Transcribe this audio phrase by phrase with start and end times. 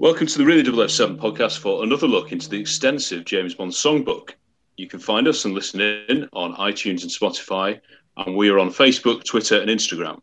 [0.00, 4.30] Welcome to the Really 007 podcast for another look into the extensive James Bond songbook.
[4.78, 7.78] You can find us and listen in on iTunes and Spotify,
[8.16, 10.18] and we are on Facebook, Twitter, and Instagram.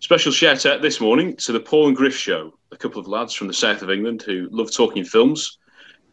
[0.00, 3.32] Special shout out this morning to the Paul and Griff Show, a couple of lads
[3.32, 5.58] from the south of England who love talking films,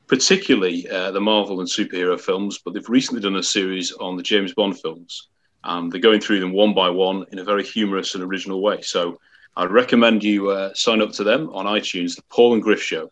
[0.05, 4.23] particularly uh, the Marvel and superhero films, but they've recently done a series on the
[4.23, 5.29] James Bond films.
[5.63, 8.83] Um, they're going through them one by one in a very humorous and original way.
[8.83, 9.17] So
[9.55, 13.09] I'd recommend you uh, sign up to them on iTunes, the Paul and Griff Show.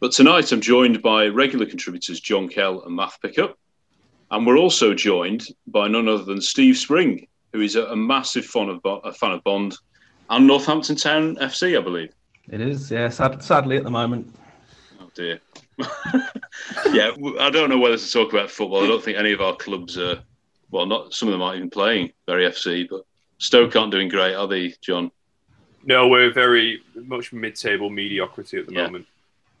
[0.00, 3.58] But tonight I'm joined by regular contributors John Kell and Matt Pickup.
[4.30, 8.44] And we're also joined by none other than Steve Spring, who is a, a massive
[8.44, 9.76] fan of, a fan of Bond
[10.30, 12.12] and Northampton Town FC, I believe.
[12.50, 14.34] It is, yeah, sad, sadly at the moment.
[15.00, 15.40] Oh, dear.
[16.92, 18.84] yeah, I don't know whether to talk about football.
[18.84, 20.22] I don't think any of our clubs are
[20.74, 23.02] well, not some of them aren't even playing very FC, but
[23.38, 25.12] Stoke aren't doing great, are they, John?
[25.86, 28.82] No, we're very much mid-table mediocrity at the yeah.
[28.82, 29.06] moment.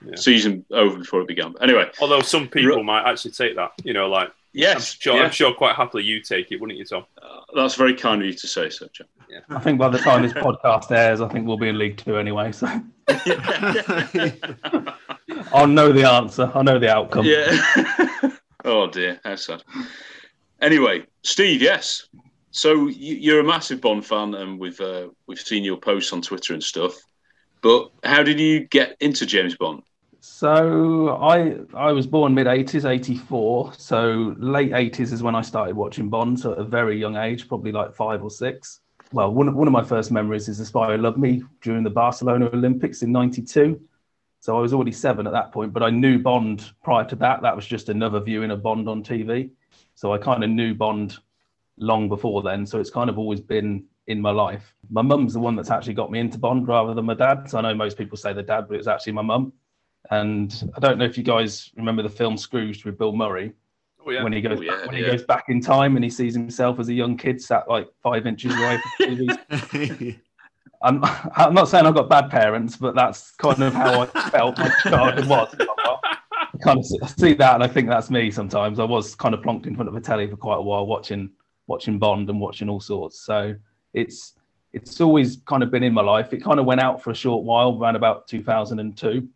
[0.04, 0.16] Yeah.
[0.16, 1.54] Season over before it began.
[1.62, 5.22] anyway, although some people might actually take that, you know, like yes, I'm sure, yeah.
[5.22, 7.06] I'm sure quite happily you take it, wouldn't you, Tom?
[7.20, 9.06] Uh, that's very kind of you to say so, John.
[9.30, 9.40] Yeah.
[9.48, 12.18] I think by the time this podcast airs, I think we'll be in League Two
[12.18, 12.52] anyway.
[12.52, 12.66] So
[15.52, 16.50] I'll know the answer.
[16.54, 17.24] I know the outcome.
[17.24, 18.30] Yeah.
[18.64, 19.62] oh dear, how sad.
[20.60, 22.06] Anyway, Steve, yes.
[22.54, 26.54] So you're a massive Bond fan, and we've uh, we've seen your posts on Twitter
[26.54, 26.94] and stuff.
[27.62, 29.82] But how did you get into James Bond?
[30.20, 33.72] So I I was born mid '80s, '84.
[33.76, 36.38] So late '80s is when I started watching Bond.
[36.38, 38.80] So at a very young age, probably like five or six.
[39.12, 41.82] Well, one of, one of my first memories is The Spy Who Loved Me during
[41.82, 43.80] the Barcelona Olympics in '92.
[44.38, 47.42] So I was already seven at that point, but I knew Bond prior to that.
[47.42, 49.50] That was just another viewing of Bond on TV.
[49.96, 51.18] So I kind of knew Bond
[51.78, 52.66] long before then.
[52.66, 54.74] So it's kind of always been in my life.
[54.90, 57.48] My mum's the one that's actually got me into Bond rather than my dad.
[57.48, 59.52] So I know most people say the dad, but it's actually my mum.
[60.10, 63.52] And I don't know if you guys remember the film Scrooged with Bill Murray.
[64.06, 64.22] Oh, yeah.
[64.22, 65.04] When he goes oh, yeah, when yeah.
[65.04, 67.88] he goes back in time and he sees himself as a young kid sat like
[68.02, 70.20] five inches away from TV.
[70.82, 71.02] I'm,
[71.34, 74.70] I'm not saying I've got bad parents, but that's kind of how I felt my
[74.82, 75.54] childhood was
[76.64, 78.30] kind of see that, and I think that's me.
[78.30, 80.86] Sometimes I was kind of plonked in front of a telly for quite a while,
[80.86, 81.30] watching
[81.66, 83.20] watching Bond and watching all sorts.
[83.20, 83.54] So
[83.92, 84.34] it's
[84.72, 86.32] it's always kind of been in my life.
[86.32, 89.28] It kind of went out for a short while, around about 2002.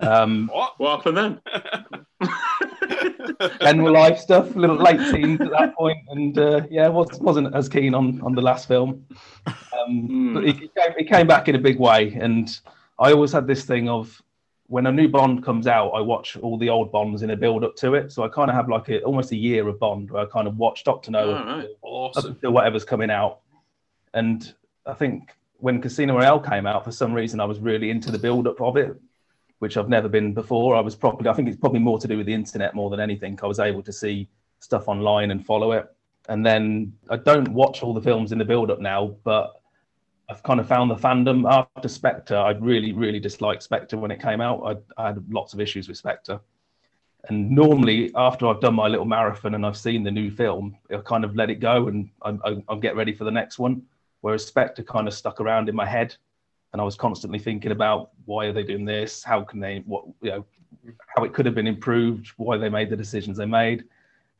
[0.00, 0.74] Um, what?
[0.78, 2.30] What happened then?
[3.60, 7.54] general life stuff, a little late teens at that point, and uh, yeah, was, wasn't
[7.54, 9.04] as keen on on the last film.
[9.46, 9.54] Um,
[9.88, 10.34] mm.
[10.34, 12.58] But he came, he came back in a big way, and
[12.98, 14.22] I always had this thing of
[14.66, 17.64] when a new Bond comes out, I watch all the old Bonds in a build
[17.64, 18.12] up to it.
[18.12, 20.48] So I kind of have like a, almost a year of Bond where I kind
[20.48, 21.68] of watch Doctor No right.
[21.82, 22.38] awesome.
[22.42, 23.40] whatever's coming out.
[24.14, 24.54] And
[24.86, 28.18] I think when Casino Royale came out, for some reason, I was really into the
[28.18, 28.94] build up of it,
[29.58, 30.76] which I've never been before.
[30.76, 33.00] I was probably, I think it's probably more to do with the internet more than
[33.00, 33.38] anything.
[33.42, 34.28] I was able to see
[34.60, 35.86] stuff online and follow it.
[36.28, 39.60] And then I don't watch all the films in the build up now, but
[40.28, 42.36] I've kind of found the fandom after Spectre.
[42.36, 44.62] I really, really disliked Spectre when it came out.
[44.64, 46.40] I, I, had lots of issues with Spectre.
[47.28, 50.96] And normally, after I've done my little marathon and I've seen the new film, I
[50.98, 53.82] kind of let it go and I, I, I'll get ready for the next one.
[54.22, 56.16] Whereas Spectre kind of stuck around in my head,
[56.72, 59.22] and I was constantly thinking about why are they doing this?
[59.22, 59.82] How can they?
[59.86, 60.46] What you know?
[61.14, 62.28] How it could have been improved?
[62.36, 63.84] Why they made the decisions they made?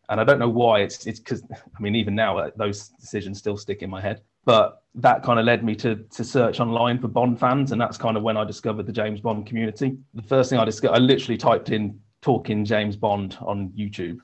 [0.09, 0.81] And I don't know why.
[0.81, 4.23] It's it's because I mean, even now uh, those decisions still stick in my head.
[4.45, 7.97] But that kind of led me to to search online for Bond fans, and that's
[7.97, 9.97] kind of when I discovered the James Bond community.
[10.15, 14.19] The first thing I discovered, I literally typed in "talking James Bond" on YouTube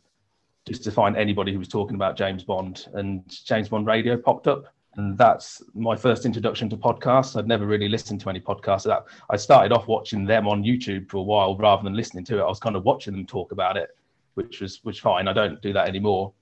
[0.67, 4.47] just to find anybody who was talking about James Bond, and James Bond Radio popped
[4.47, 7.37] up, and that's my first introduction to podcasts.
[7.37, 8.85] I'd never really listened to any podcasts.
[8.85, 12.39] That I started off watching them on YouTube for a while rather than listening to
[12.39, 12.43] it.
[12.43, 13.91] I was kind of watching them talk about it,
[14.35, 15.27] which was which fine.
[15.27, 16.33] I don't do that anymore.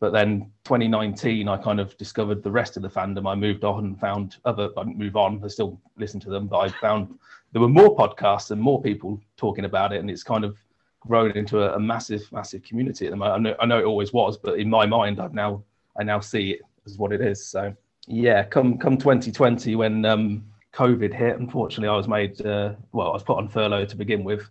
[0.00, 3.30] But then 2019, I kind of discovered the rest of the fandom.
[3.30, 4.70] I moved on and found other.
[4.78, 5.42] I didn't move on.
[5.44, 7.18] I still listen to them, but I found
[7.52, 10.56] there were more podcasts and more people talking about it, and it's kind of
[11.00, 13.34] grown into a, a massive, massive community at the moment.
[13.34, 15.62] I know, I know it always was, but in my mind, I've now
[15.98, 17.46] I now see it as what it is.
[17.46, 17.74] So
[18.06, 23.12] yeah, come come 2020 when um, COVID hit, unfortunately, I was made uh, well, I
[23.12, 24.48] was put on furlough to begin with,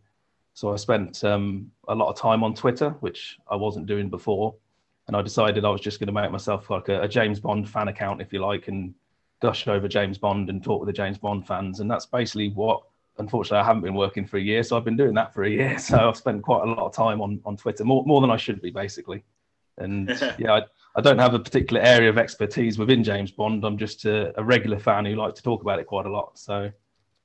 [0.54, 4.54] so I spent um, a lot of time on Twitter, which I wasn't doing before
[5.10, 7.68] and I decided I was just going to make myself like a, a, James Bond
[7.68, 8.94] fan account, if you like, and
[9.42, 11.80] gush over James Bond and talk with the James Bond fans.
[11.80, 12.84] And that's basically what,
[13.18, 15.50] unfortunately, I haven't been working for a year, so I've been doing that for a
[15.50, 15.80] year.
[15.80, 18.38] So I've spent quite a lot of time on on Twitter, more more than I
[18.38, 19.24] should be, basically.
[19.80, 20.62] And yeah, I,
[20.96, 23.66] I don't have a particular area of expertise within James Bond.
[23.66, 26.38] I'm just a, a regular fan who likes to talk about it quite a lot.
[26.38, 26.72] So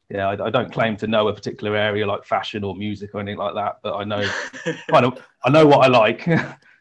[0.08, 3.20] yeah, I, I, don't claim to know a particular area like fashion or music or
[3.20, 4.26] anything like that, but I know
[4.90, 6.26] kind of I know what I like.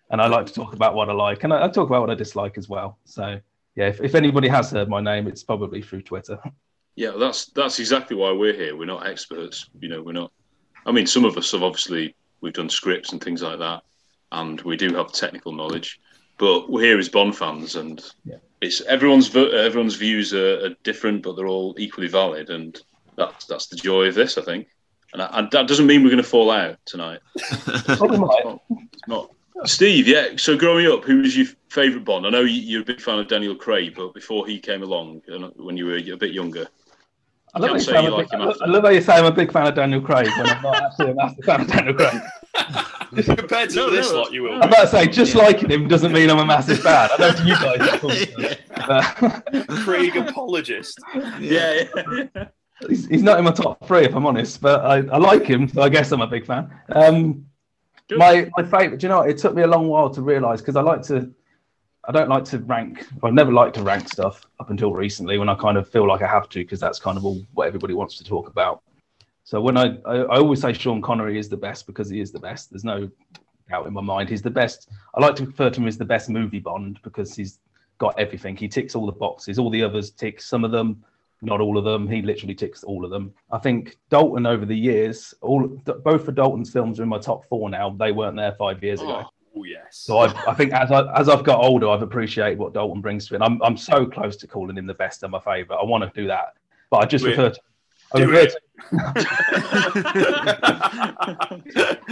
[0.10, 2.10] And I like to talk about what I like, and I, I talk about what
[2.10, 2.98] I dislike as well.
[3.06, 3.40] So
[3.76, 6.40] yeah, if, if anybody has heard my name, it's probably through Twitter.
[6.96, 8.78] Yeah, that's that's exactly why we're here.
[8.78, 10.04] We're not experts, you know.
[10.04, 10.32] We're not.
[10.86, 13.82] I mean, some of us have obviously we've done scripts and things like that,
[14.32, 16.00] and we do have technical knowledge.
[16.38, 18.36] But we're here as Bond fans, and yeah.
[18.62, 22.80] it's everyone's everyone's views are, are, different, but they're all equally valid, and
[23.16, 24.68] that's that's the joy of this, I think.
[25.14, 27.22] And, I, and that doesn't mean we're going to fall out tonight.
[27.36, 29.32] it's, not, it's not
[29.66, 30.30] Steve, yeah.
[30.38, 32.26] So growing up, who was your favourite Bond?
[32.26, 35.22] I know you're a big fan of Daniel Craig, but before he came along,
[35.56, 36.68] when you were a bit younger,
[37.56, 39.68] I love, you you like big, I love how you say I'm a big fan
[39.68, 42.22] of Daniel Craig when I'm not actually a massive fan of Daniel Craig.
[43.38, 44.56] Compared to no, this no, lot, you will.
[44.56, 45.44] I'm about to say, just yeah.
[45.44, 47.10] liking him doesn't mean I'm a massive fan.
[47.12, 49.44] I know you guys.
[49.84, 51.00] Craig apologist.
[51.40, 51.84] Yeah.
[51.96, 52.46] yeah.
[52.90, 55.68] He's, he's, not in my top three, if I'm honest, but I, I like him,
[55.70, 56.74] so I guess I'm a big fan.
[56.90, 57.46] Um,
[58.12, 59.00] my my favorite.
[59.00, 59.22] Do you know?
[59.22, 61.32] It took me a long while to realize because I like to.
[62.06, 63.06] I don't like to rank.
[63.24, 66.22] I've never liked to rank stuff up until recently when I kind of feel like
[66.22, 68.84] I have to because that's kind of all what everybody wants to talk about.
[69.46, 72.32] So when I, I, I always say Sean Connery is the best because he is
[72.32, 72.72] the best.
[72.72, 73.10] There's no
[73.70, 74.30] doubt in my mind.
[74.30, 74.90] He's the best.
[75.16, 77.60] I like to refer to him as the best movie Bond because he's
[78.00, 78.58] got everything.
[78.58, 79.58] He ticks all the boxes.
[79.58, 81.04] All the others tick some of them
[81.44, 82.08] not all of them.
[82.08, 83.34] He literally ticks all of them.
[83.52, 87.46] I think Dalton over the years, all both of Dalton's films are in my top
[87.48, 87.90] four now.
[87.90, 89.26] They weren't there five years ago.
[89.56, 89.84] Oh yes.
[89.92, 93.28] So I've, I think as I as I've got older, I've appreciated what Dalton brings
[93.28, 93.42] to it.
[93.42, 95.80] I'm I'm so close to calling him the best and my favourite.
[95.80, 96.56] I want to do that,
[96.90, 97.60] but I just refer to.
[98.16, 98.60] I refer to,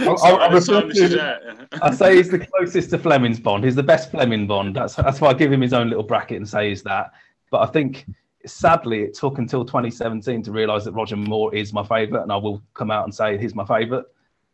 [0.00, 3.62] I, I, refer to, I say he's the closest to Fleming's Bond.
[3.62, 4.74] He's the best Fleming Bond.
[4.74, 7.12] That's that's why I give him his own little bracket and say he's that.
[7.50, 8.06] But I think
[8.46, 12.36] sadly, it took until 2017 to realise that Roger Moore is my favourite, and I
[12.36, 14.04] will come out and say he's my favourite.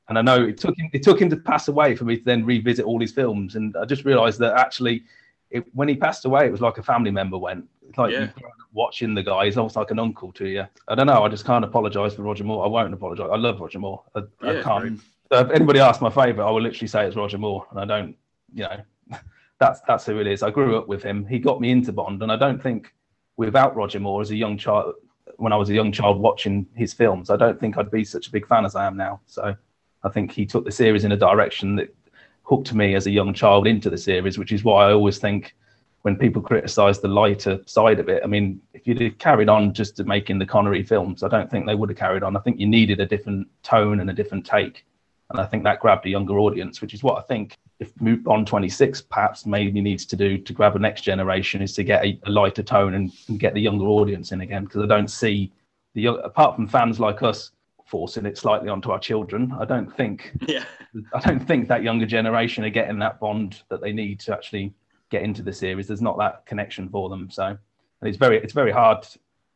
[0.09, 2.25] And I know it took him it took him to pass away for me to
[2.25, 5.05] then revisit all his films, and I just realised that actually,
[5.51, 7.69] it, when he passed away, it was like a family member went.
[7.87, 8.29] It's like yeah.
[8.73, 10.67] watching the guy; he's almost like an uncle to you.
[10.89, 11.23] I don't know.
[11.23, 12.65] I just can't apologise for Roger Moore.
[12.65, 13.29] I won't apologise.
[13.31, 14.03] I love Roger Moore.
[14.15, 15.01] I, yeah, I can't.
[15.31, 17.85] So if anybody asks my favourite, I will literally say it's Roger Moore, and I
[17.85, 18.17] don't.
[18.55, 18.81] You know,
[19.59, 20.43] that's that's who it is.
[20.43, 21.27] I grew up with him.
[21.27, 22.95] He got me into Bond, and I don't think
[23.39, 24.95] without Roger Moore as a young child,
[25.37, 28.27] when I was a young child watching his films, I don't think I'd be such
[28.29, 29.21] a big fan as I am now.
[29.27, 29.55] So
[30.03, 31.95] I think he took the series in a direction that
[32.43, 35.55] hooked me as a young child into the series, which is why I always think
[36.03, 39.73] when people criticise the lighter side of it, I mean, if you'd have carried on
[39.73, 42.37] just to making the Connery films, I don't think they would have carried on.
[42.37, 44.85] I think you needed a different tone and a different take.
[45.31, 48.47] And I think that grabbed a younger audience, which is what I think if Bond
[48.47, 52.19] 26 perhaps maybe needs to do to grab a next generation is to get a,
[52.25, 54.65] a lighter tone and, and, get the younger audience in again.
[54.65, 55.53] Because I don't see
[55.95, 57.53] the apart from fans like us
[57.85, 60.65] forcing it slightly onto our children, I don't think yeah.
[61.13, 64.73] I don't think that younger generation are getting that bond that they need to actually
[65.11, 65.87] get into the series.
[65.87, 67.31] There's not that connection for them.
[67.31, 69.07] So and it's very it's very hard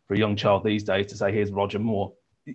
[0.07, 2.13] for a young child these days to say here's Roger Moore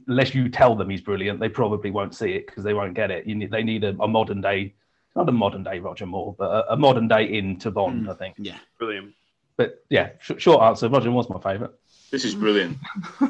[0.07, 3.11] unless you tell them he's brilliant, they probably won't see it because they won't get
[3.11, 3.25] it.
[3.25, 4.73] You need, they need a, a, modern day,
[5.15, 8.15] not a modern day Roger Moore, but a, a modern day into Bond, mm, I
[8.15, 8.35] think.
[8.37, 9.13] Yeah, brilliant.
[9.55, 11.73] But yeah, sh- short answer, Roger Moore's my favourite.
[12.11, 12.77] This is brilliant.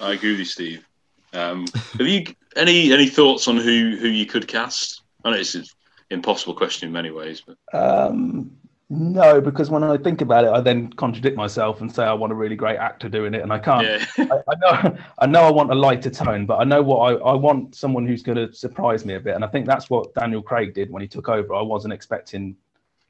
[0.00, 0.84] I agree with you, Steve.
[1.32, 1.66] Um,
[1.98, 2.24] have you
[2.56, 5.02] any any thoughts on who who you could cast?
[5.24, 5.64] I know it's an
[6.10, 8.56] impossible question in many ways, but um,
[8.88, 12.32] no, because when I think about it, I then contradict myself and say I want
[12.32, 13.84] a really great actor doing it, and I can't.
[13.84, 14.06] Yeah.
[14.30, 17.14] I, I, know, I know, I want a lighter tone, but I know what I,
[17.16, 20.14] I want someone who's going to surprise me a bit, and I think that's what
[20.14, 21.52] Daniel Craig did when he took over.
[21.52, 22.56] I wasn't expecting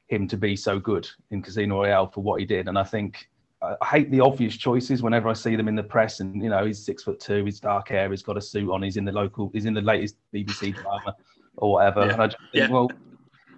[0.07, 3.29] him to be so good in Casino Royale for what he did, and I think
[3.61, 6.21] I hate the obvious choices whenever I see them in the press.
[6.21, 8.81] And you know, he's six foot two, he's dark hair, he's got a suit on,
[8.81, 11.15] he's in the local, he's in the latest BBC drama
[11.57, 12.05] or whatever.
[12.05, 12.13] Yeah.
[12.13, 12.69] And I just think, yeah.
[12.69, 12.89] well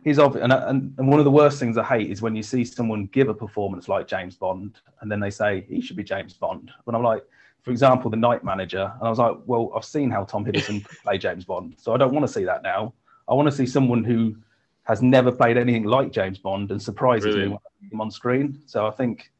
[0.03, 2.43] he's obvious, and, and and one of the worst things I hate is when you
[2.43, 6.03] see someone give a performance like James Bond, and then they say he should be
[6.03, 6.71] James Bond.
[6.83, 7.23] When I'm like,
[7.61, 10.85] for example, the Night Manager, and I was like, well, I've seen how Tom Hiddleston
[11.03, 12.93] play James Bond, so I don't want to see that now.
[13.27, 14.35] I want to see someone who
[14.83, 17.49] has never played anything like James Bond and surprises really?
[17.49, 17.59] me
[17.99, 18.59] on screen.
[18.65, 19.31] So I think,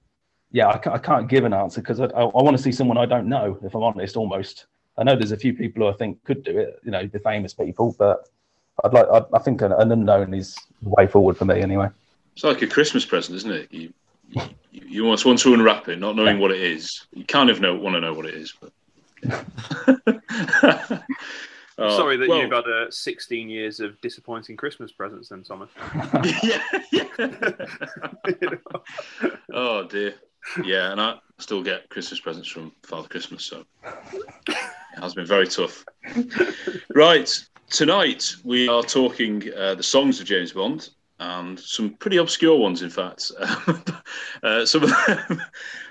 [0.51, 2.71] yeah, I can't, I can't give an answer because I, I, I want to see
[2.71, 3.57] someone I don't know.
[3.63, 4.67] If I'm honest, almost.
[4.95, 7.19] I know there's a few people who I think could do it, you know, the
[7.19, 8.27] famous people, but
[8.83, 9.07] I'd like.
[9.11, 11.89] I, I think an, an, unknown is the way forward for me, anyway.
[12.33, 13.73] It's like a Christmas present, isn't it?
[13.73, 13.93] You
[14.29, 16.41] you, you want, want to unwrap it, not knowing yeah.
[16.41, 17.07] what it is.
[17.13, 18.71] You kind of know want to know what it is, but.
[21.77, 25.69] oh, Sorry that well, you've had uh, 16 years of disappointing Christmas presents, then, Thomas.
[26.43, 27.05] yeah, yeah.
[29.53, 30.15] Oh dear.
[30.63, 33.65] Yeah, and I still get Christmas presents from Father Christmas, so
[34.47, 34.57] it
[35.01, 35.83] has been very tough.
[36.95, 37.29] Right,
[37.69, 42.81] tonight we are talking uh, the songs of James Bond and some pretty obscure ones,
[42.81, 43.31] in fact.
[44.43, 45.41] uh, some of them,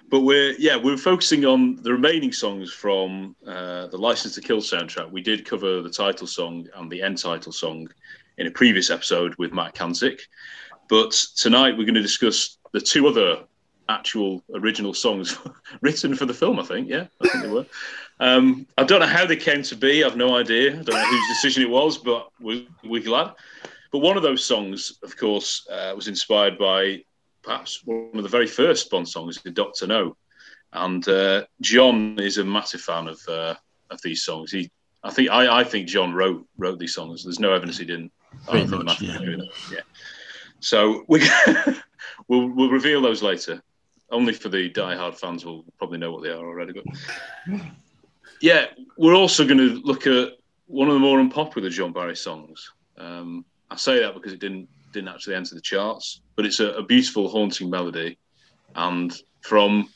[0.08, 4.58] but we're yeah we're focusing on the remaining songs from uh, the License to Kill
[4.58, 5.10] soundtrack.
[5.10, 7.88] We did cover the title song and the end title song
[8.38, 10.20] in a previous episode with Matt Kanzik,
[10.88, 13.44] but tonight we're going to discuss the two other
[13.88, 15.38] actual original songs
[15.80, 16.58] written for the film.
[16.58, 17.66] I think yeah, I think they were.
[18.20, 20.02] Um, I don't know how they came to be.
[20.02, 20.72] I've no idea.
[20.72, 23.32] I don't know whose decision it was, but we're, we're glad.
[23.92, 27.04] But one of those songs, of course, uh, was inspired by
[27.42, 30.16] perhaps one of the very first Bond songs, The Doctor No.
[30.72, 33.54] And uh, John is a massive fan of uh,
[33.90, 34.52] of these songs.
[34.52, 34.70] He,
[35.02, 37.24] I think, I, I think John wrote wrote these songs.
[37.24, 38.12] There's no evidence he didn't.
[38.50, 39.18] Very much, yeah.
[39.72, 39.80] yeah.
[40.60, 41.26] So we
[42.28, 43.62] we'll, we'll reveal those later.
[44.10, 46.72] Only for the die-hard fans will probably know what they are already.
[46.72, 46.84] But
[48.40, 48.66] yeah,
[48.96, 50.32] we're also going to look at
[50.66, 52.72] one of the more unpopular John Barry songs.
[52.96, 56.70] Um, I say that because it didn't didn't actually enter the charts, but it's a,
[56.72, 58.18] a beautiful, haunting melody,
[58.74, 59.88] and from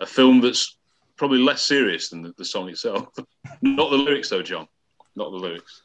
[0.00, 0.76] a film that's
[1.16, 3.08] probably less serious than the, the song itself.
[3.62, 4.66] Not the lyrics, though, John.
[5.14, 5.82] Not the lyrics.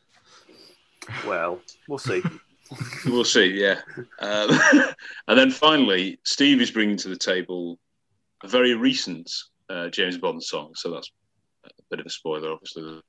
[1.28, 2.24] Well, we'll see.
[3.06, 3.82] we'll see, yeah.
[4.20, 4.58] Um,
[5.28, 7.78] and then finally, Steve is bringing to the table
[8.44, 9.30] a very recent
[9.70, 10.72] uh, James Bond song.
[10.76, 11.12] So that's
[11.90, 13.02] bit of a spoiler, obviously.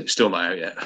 [0.00, 0.76] it's still not out yet.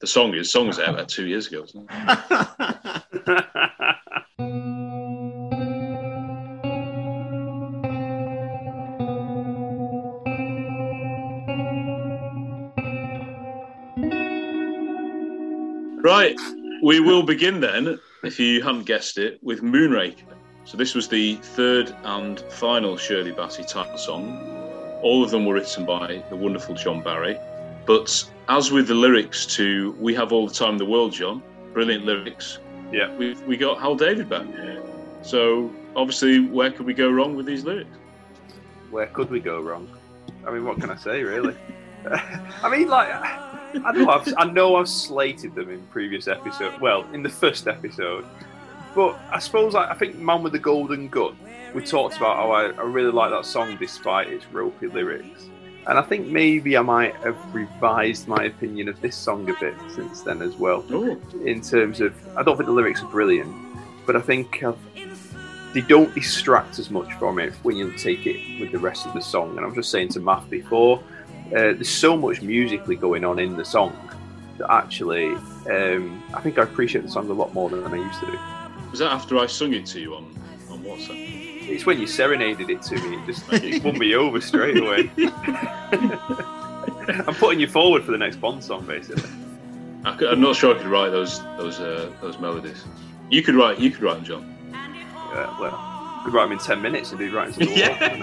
[0.00, 1.90] The song is song was out about two years ago, isn't it?
[16.02, 16.36] right,
[16.82, 20.22] we will begin then, if you hadn't guessed it, with Moonraker.
[20.64, 24.59] So this was the third and final Shirley Bassey title song
[25.02, 27.38] all of them were written by the wonderful John Barry.
[27.86, 31.42] But as with the lyrics to We Have All the Time in the World, John,
[31.72, 32.58] brilliant lyrics.
[32.92, 33.14] Yeah.
[33.16, 34.46] We, we got Hal David back.
[35.22, 37.96] So obviously, where could we go wrong with these lyrics?
[38.90, 39.88] Where could we go wrong?
[40.46, 41.56] I mean, what can I say, really?
[42.62, 46.80] I mean, like, I know I've, I know I've slated them in previous episodes.
[46.80, 48.24] Well, in the first episode,
[48.94, 51.36] but I suppose I, I think Man with the Golden Gun
[51.74, 55.48] we talked about how I, I really like that song despite its ropey lyrics.
[55.86, 59.74] and I think maybe I might have revised my opinion of this song a bit
[59.94, 60.84] since then as well.
[60.90, 61.20] Ooh.
[61.44, 63.54] In terms of, I don't think the lyrics are brilliant,
[64.06, 64.78] but I think I've,
[65.72, 69.14] they don't distract as much from it when you take it with the rest of
[69.14, 69.56] the song.
[69.56, 70.98] And I was just saying to Matt before,
[71.46, 73.96] uh, there's so much musically going on in the song
[74.58, 75.32] that actually
[75.70, 78.38] um, I think I appreciate the song a lot more than I used to do.
[78.90, 80.34] Was that after I sung it to you on,
[80.70, 81.14] on WhatsApp?
[81.68, 85.10] It's when you serenaded it to me, it just it won me over straight away.
[87.26, 89.28] I'm putting you forward for the next Bond song, basically.
[90.04, 92.84] I am not sure I could write those those uh, those melodies.
[93.30, 94.56] You could write you could write them, John.
[94.72, 98.16] Yeah, well, could write them in ten minutes and be writing some Yeah.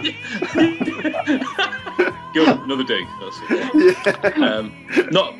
[2.34, 3.06] Good, another dig.
[3.22, 3.98] That's it.
[4.38, 4.46] yeah.
[4.46, 5.34] Um, not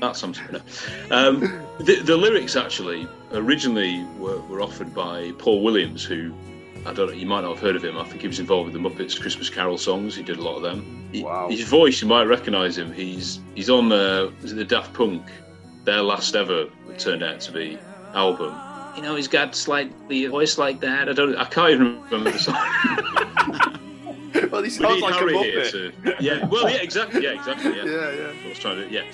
[0.00, 0.44] that's something.
[0.52, 1.16] No.
[1.16, 1.40] Um,
[1.80, 6.34] the, the lyrics actually originally were, were offered by Paul Williams, who
[6.86, 7.12] I don't know.
[7.12, 7.98] You might not have heard of him.
[7.98, 10.16] I think he was involved with the Muppets Christmas Carol songs.
[10.16, 11.08] He did a lot of them.
[11.12, 11.48] He- Wow.
[11.50, 12.92] His voice, you might recognise him.
[12.92, 15.22] He's he's on uh, is it the Daft Punk,
[15.84, 17.78] their last ever it turned out to be
[18.14, 18.54] album.
[18.96, 21.08] You know, he's got slightly a voice like that.
[21.08, 21.36] I don't.
[21.36, 22.56] I can't even remember the song.
[24.50, 25.70] well, he sounds need like a Harry here muppet.
[25.70, 26.46] to- yeah.
[26.46, 27.22] Well, yeah, exactly.
[27.22, 27.76] Yeah, exactly.
[27.76, 27.84] Yeah.
[27.90, 28.32] Yeah, yeah.
[28.44, 28.90] I was trying to.
[28.90, 29.04] Yeah.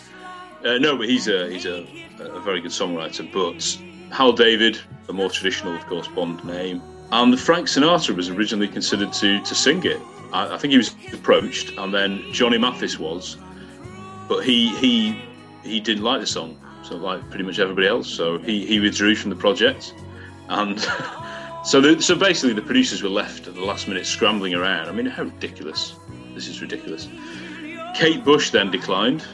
[0.64, 1.86] Uh, no, but he's a he's a,
[2.18, 3.30] a very good songwriter.
[3.32, 6.82] But Hal David, a more traditional, of course, Bond name,
[7.12, 10.00] and Frank Sinatra was originally considered to to sing it.
[10.32, 13.36] I, I think he was approached, and then Johnny Mathis was,
[14.28, 15.20] but he he
[15.62, 18.08] he didn't like the song, so like pretty much everybody else.
[18.08, 19.94] So he he withdrew from the project,
[20.48, 20.86] and.
[21.66, 24.88] So, the, so basically, the producers were left at the last minute scrambling around.
[24.88, 25.96] I mean, how ridiculous!
[26.32, 27.08] This is ridiculous.
[27.96, 29.24] Kate Bush then declined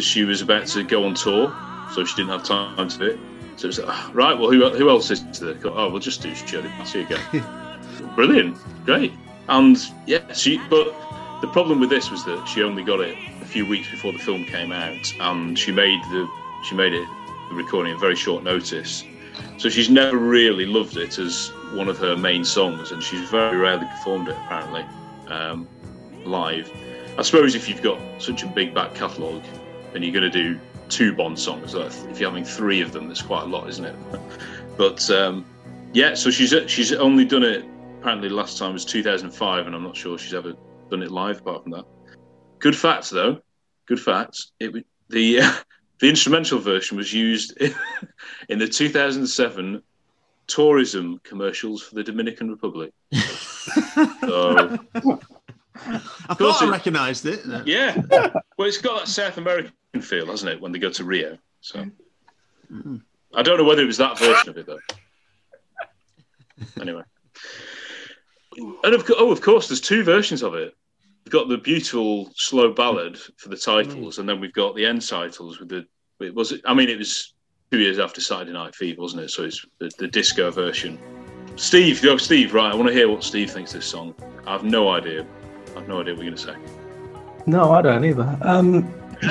[0.00, 1.54] because she was about to go on tour,
[1.92, 3.20] so she didn't have time to do it.
[3.56, 5.58] So it was like, "Ah, right, well, who, who else is there?
[5.64, 8.14] Oh, we'll just do Shirley Bassey again.
[8.14, 9.12] Brilliant, great.
[9.50, 9.76] And
[10.06, 10.58] yeah, she.
[10.70, 10.94] But
[11.42, 14.18] the problem with this was that she only got it a few weeks before the
[14.18, 16.26] film came out, and she made the
[16.66, 17.06] she made it
[17.50, 19.04] the recording at very short notice.
[19.58, 23.58] So she's never really loved it as one of her main songs, and she's very
[23.58, 24.86] rarely performed it apparently
[25.28, 25.68] um,
[26.24, 26.72] live.
[27.18, 29.44] I suppose if you've got such a big back catalogue
[29.94, 33.08] and you're going to do two Bond songs, uh, if you're having three of them,
[33.08, 33.96] that's quite a lot, isn't it?
[34.76, 35.44] but um,
[35.92, 37.64] yeah, so she's she's only done it.
[38.00, 40.54] Apparently, the last time was 2005, and I'm not sure she's ever
[40.90, 41.84] done it live apart from that.
[42.58, 43.40] Good facts, though.
[43.86, 44.52] Good facts.
[44.60, 45.40] It w- the
[46.00, 47.56] the instrumental version was used
[48.48, 49.82] in the 2007
[50.46, 52.92] tourism commercials for the Dominican Republic.
[54.20, 54.78] so
[55.76, 57.40] I course thought I it- recognised it.
[57.66, 58.00] yeah,
[58.56, 60.60] well, it's got that South American feel, hasn't it?
[60.60, 61.84] When they go to Rio, so
[63.34, 64.78] I don't know whether it was that version of it though.
[66.80, 67.02] Anyway,
[68.56, 70.74] and of co- oh, of course, there's two versions of it.
[71.24, 75.06] We've got the beautiful slow ballad for the titles, and then we've got the end
[75.06, 75.86] titles with the.
[76.20, 76.54] It was.
[76.66, 77.34] I mean, it was
[77.70, 79.30] two years after Saturday Night Fever, wasn't it?
[79.30, 80.98] So it's the, the disco version.
[81.56, 82.72] Steve, yo, Steve, right?
[82.72, 84.14] I want to hear what Steve thinks of this song.
[84.46, 85.26] I have no idea.
[85.74, 86.56] I have no idea what you're going to say.
[87.46, 88.38] No, I don't either.
[88.42, 88.92] Um,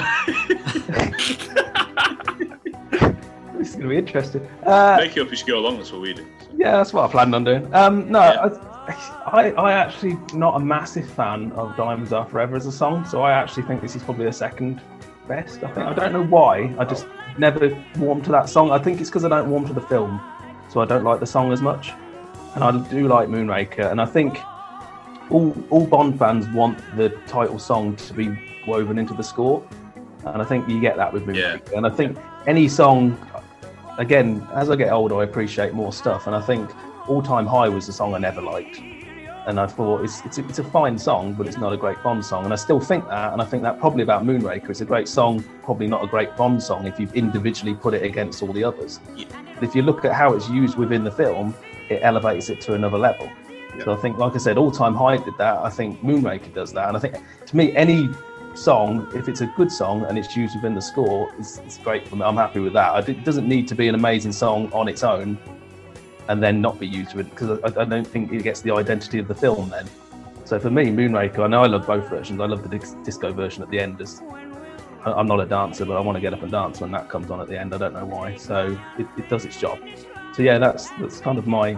[3.58, 4.47] this is going to be interesting.
[4.63, 5.78] Uh, Make it up you go along.
[5.78, 6.25] That's what we do.
[6.41, 6.47] So.
[6.58, 7.73] yeah, that's what I planned on doing.
[7.73, 8.58] Um, no, Yeah.
[8.88, 8.93] I,
[9.25, 13.21] I, I actually not a massive fan of Diamonds Are Forever as a song, so
[13.21, 14.82] I actually think this is probably the second
[15.28, 15.63] best.
[15.63, 16.73] I think I don't know why.
[16.80, 17.06] I just
[17.38, 18.71] never warmed to that song.
[18.71, 20.19] I think it's because I don't warm to the film,
[20.69, 21.91] so I don't like the song as much.
[22.56, 24.39] And I do like Moonraker, and I think
[25.30, 29.63] all all Bond fans want the title song to be woven into the score,
[30.25, 31.75] and I think you get that with Moonraker.
[31.75, 33.17] And I think any song,
[33.97, 36.69] again, as I get older, I appreciate more stuff, and I think
[37.08, 38.79] All Time High was the song I never liked,
[39.47, 42.01] and I thought it's it's a, it's a fine song, but it's not a great
[42.03, 44.82] Bond song, and I still think that, and I think that probably about Moonraker, it's
[44.82, 48.43] a great song, probably not a great Bond song if you've individually put it against
[48.43, 48.99] all the others.
[49.55, 51.55] But if you look at how it's used within the film,
[51.89, 53.29] it elevates it to another level.
[53.84, 55.58] So I think, like I said, All Time High did that.
[55.60, 58.10] I think Moonraker does that, and I think to me, any
[58.60, 62.08] song, if it's a good song and it's used within the score, it's, it's great
[62.08, 62.24] for me.
[62.24, 63.08] I'm happy with that.
[63.08, 65.38] It doesn't need to be an amazing song on its own
[66.28, 69.17] and then not be used with because I, I don't think it gets the identity
[69.19, 69.88] of the film then.
[70.45, 72.39] So for me, Moonraker, I know I love both versions.
[72.41, 74.02] I love the dis- disco version at the end.
[74.02, 74.22] As
[75.06, 77.32] I'm not a dancer, but I want to get up and dance when that comes
[77.32, 77.74] on at the end.
[77.74, 78.36] I don't know why.
[78.36, 79.80] So it, it does its job.
[80.34, 81.78] So yeah, that's that's kind of my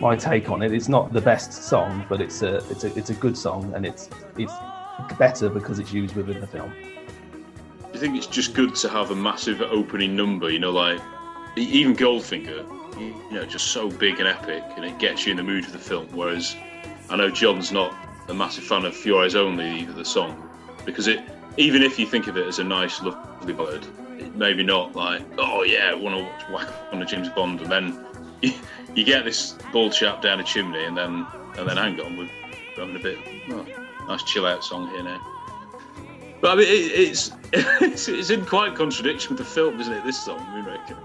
[0.00, 0.72] my take on it.
[0.72, 3.86] It's not the best song, but it's a it's a it's a good song, and
[3.86, 4.54] it's it's
[5.18, 6.72] better because it's used within the film.
[6.72, 10.50] Do you think it's just good to have a massive opening number?
[10.50, 11.00] You know, like
[11.56, 12.66] even Goldfinger,
[12.98, 15.72] you know, just so big and epic, and it gets you in the mood for
[15.72, 16.06] the film.
[16.12, 16.54] Whereas
[17.10, 17.94] I know John's not
[18.28, 20.48] a massive fan of For Eyes Only, the song.
[20.84, 21.20] because it
[21.56, 23.84] even if you think of it as a nice, lovely ballad,
[24.18, 27.70] it maybe not like oh yeah, I want to whack on a James Bond, and
[27.70, 28.06] then
[28.42, 28.52] you,
[28.94, 32.30] you get this bald chap down a chimney, and then and then hang on, we're
[32.76, 33.18] having a bit
[33.50, 33.66] oh,
[34.08, 35.20] nice chill out song here now.
[36.40, 40.04] But I mean, it, it's, it's it's in quite contradiction with the film, isn't it?
[40.04, 40.96] This song, Moonraker.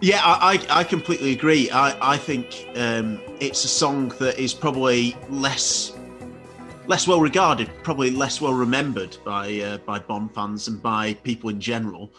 [0.00, 1.70] Yeah, I, I, I completely agree.
[1.70, 5.96] I, I think um, it's a song that is probably less
[6.86, 11.50] less well regarded, probably less well remembered by uh, by Bond fans and by people
[11.50, 12.12] in general.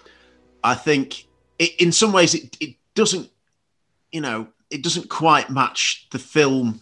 [0.64, 1.28] I think
[1.60, 3.30] it, in some ways it, it doesn't,
[4.12, 6.82] you know, it doesn't quite match the film.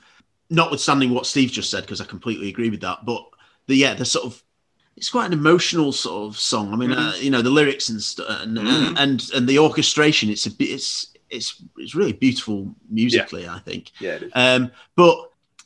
[0.49, 3.03] Notwithstanding what Steve just said, because I completely agree with that.
[3.03, 3.25] But
[3.67, 4.43] the yeah, the sort of
[4.97, 6.71] it's quite an emotional sort of song.
[6.73, 8.95] I mean, uh, you know, the lyrics and, st- and, Mhm.
[8.97, 10.29] and and the orchestration.
[10.29, 10.69] It's a bit.
[10.69, 13.47] It's it's it's really beautiful musically.
[13.47, 13.91] I think.
[13.99, 14.19] Yeah.
[14.33, 15.17] Um, but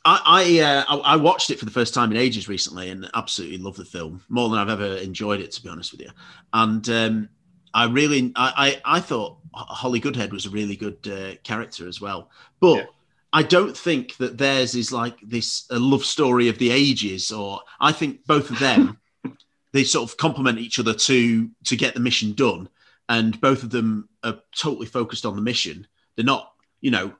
[0.04, 3.08] I I, uh, I I watched it for the first time in ages recently and
[3.14, 6.10] absolutely love the film more than I've ever enjoyed it to be honest with you.
[6.52, 7.28] And um,
[7.72, 12.00] I really I, I I thought Holly Goodhead was a really good uh, character as
[12.00, 12.30] well.
[12.58, 12.86] But Yeah.
[13.32, 17.60] I don't think that theirs is like this a love story of the ages, or
[17.80, 18.98] I think both of them
[19.72, 22.68] they sort of complement each other to to get the mission done,
[23.08, 25.86] and both of them are totally focused on the mission.
[26.16, 27.14] They're not, you know,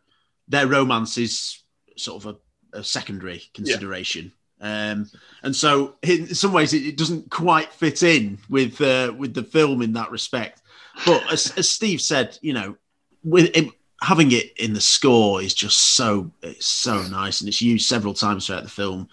[0.48, 1.62] their romance is
[1.96, 2.36] sort of
[2.74, 4.32] a, a secondary consideration.
[4.60, 5.10] Um,
[5.42, 9.44] and so, in some ways, it, it doesn't quite fit in with uh, with the
[9.44, 10.60] film in that respect.
[11.06, 12.76] But as, as Steve said, you know,
[13.22, 13.70] with it,
[14.02, 18.14] having it in the score is just so it's so nice, and it's used several
[18.14, 19.08] times throughout the film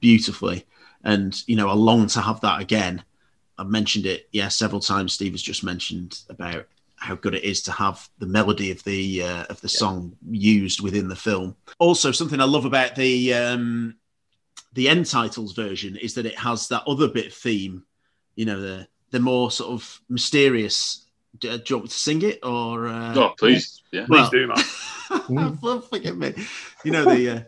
[0.00, 0.64] beautifully.
[1.04, 3.02] And you know, I long to have that again.
[3.58, 5.12] I've mentioned it, yeah, several times.
[5.12, 9.22] Steve has just mentioned about how good it is to have the melody of the
[9.22, 11.56] uh, of the song used within the film.
[11.78, 13.96] Also, something I love about the um,
[14.74, 17.84] the end titles version is that it has that other bit theme.
[18.36, 21.04] You know, the the more sort of mysterious.
[21.38, 22.88] Do, do you want me to sing it or?
[22.88, 24.06] Uh, Oh, please, yeah.
[24.06, 25.58] Please do, man.
[25.62, 26.34] well, forgive me.
[26.84, 27.46] You know the.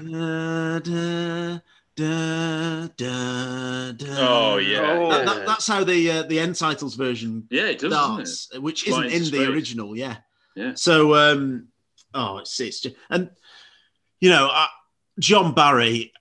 [0.00, 1.58] Uh, da,
[1.96, 4.96] da, da, da, Oh, yeah.
[4.98, 5.10] Oh.
[5.10, 8.62] That- that- that's how the uh, the end titles version Yeah, it does, doesn't it?
[8.62, 9.96] which Flying isn't in the original.
[9.96, 10.16] Yeah.
[10.56, 10.72] Yeah.
[10.74, 11.68] So, um,
[12.14, 13.30] oh, it's it's just, and
[14.20, 14.66] you know, uh,
[15.18, 16.12] John Barry.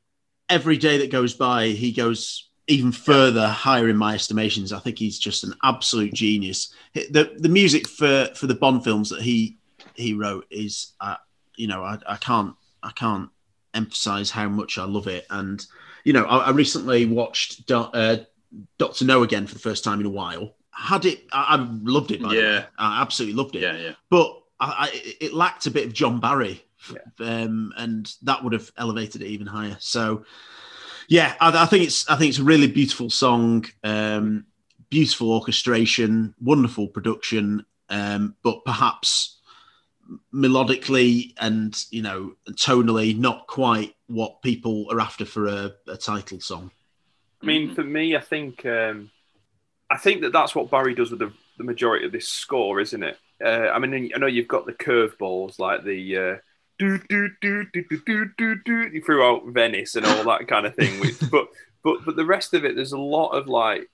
[0.52, 4.72] Every day that goes by, he goes even further higher in my estimations.
[4.72, 6.74] I think he's just an absolute genius.
[6.94, 9.58] The the music for for the Bond films that he
[9.96, 11.18] he wrote is, uh,
[11.58, 13.30] you know, I, I can't I can't
[13.74, 15.26] emphasize how much I love it.
[15.30, 15.66] And
[16.06, 18.18] you know, I, I recently watched Do, uh,
[18.78, 20.56] Doctor No again for the first time in a while.
[20.72, 22.22] Had it, I, I loved it.
[22.22, 22.60] By Yeah.
[22.60, 22.66] way.
[22.78, 23.92] I absolutely loved it Yeah, yeah.
[24.10, 26.64] but I, I, it lacked a bit of John Barry,
[27.20, 29.76] um, and that would have elevated it even higher.
[29.80, 30.24] So,
[31.10, 34.46] yeah, I, I think it's I think it's a really beautiful song, um,
[34.90, 39.42] beautiful orchestration, wonderful production, um, but perhaps
[40.34, 46.40] melodically and you know tonally not quite what people are after for a, a title
[46.40, 46.70] song.
[47.42, 49.10] I mean, for me, I think um,
[49.90, 53.02] I think that that's what Barry does with the, the majority of this score, isn't
[53.02, 53.18] it?
[53.44, 56.36] Uh, I mean, I know you've got the curveballs like the uh,
[56.80, 61.00] do do do do do do do throughout Venice and all that kind of thing.
[61.00, 61.50] Which, but
[61.84, 63.90] but but the rest of it, there's a lot of like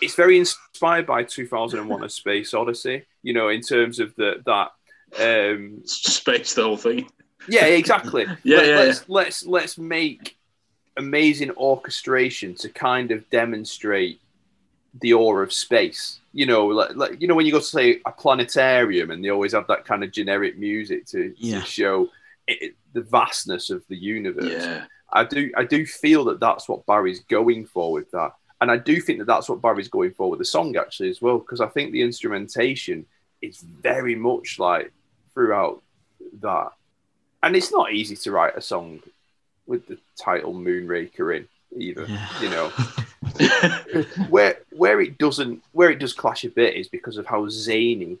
[0.00, 3.04] it's very inspired by 2001: A Space Odyssey.
[3.22, 4.70] You know, in terms of the that
[5.20, 7.08] um, space, the whole thing.
[7.48, 8.26] Yeah, exactly.
[8.42, 9.04] yeah, Let, yeah, let's, yeah.
[9.08, 10.38] let's let's make
[10.96, 14.20] amazing orchestration to kind of demonstrate
[15.00, 18.00] the aura of space you know, like, like you know when you go to say
[18.04, 21.60] a planetarium and they always have that kind of generic music to, Yeah.
[21.60, 22.08] to show
[22.48, 24.64] it, the vastness of the universe.
[24.64, 24.86] Yeah.
[25.12, 28.78] I do I do feel that that's what Barry's going for with that, and I
[28.78, 31.60] do think that that's what Barry's going for with the song actually as well, because
[31.60, 33.06] I think the instrumentation
[33.40, 34.92] is very much like
[35.32, 35.82] throughout
[36.40, 36.70] that,
[37.44, 39.00] and it's not easy to write a song
[39.66, 42.06] with the title Moonraker in either.
[42.40, 42.68] You know,
[44.28, 48.18] where where it doesn't where it does clash a bit is because of how zany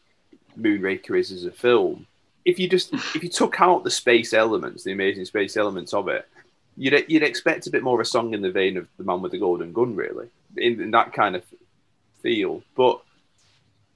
[0.58, 2.06] Moonraker is as a film.
[2.44, 6.08] If you just if you took out the space elements, the amazing space elements of
[6.08, 6.28] it,
[6.76, 9.22] you'd you'd expect a bit more of a song in the vein of the Man
[9.22, 11.44] with the Golden Gun, really, in, in that kind of
[12.22, 12.62] feel.
[12.76, 13.00] But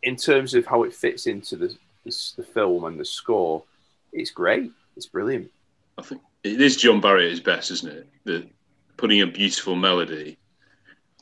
[0.02, 3.62] in terms of how it fits into the the, the film and the score,
[4.12, 4.70] it's great.
[4.96, 5.50] It's brilliant.
[5.98, 8.08] I think it is John Barry at his best, isn't it?
[8.24, 8.46] The
[8.98, 10.36] putting a beautiful melody,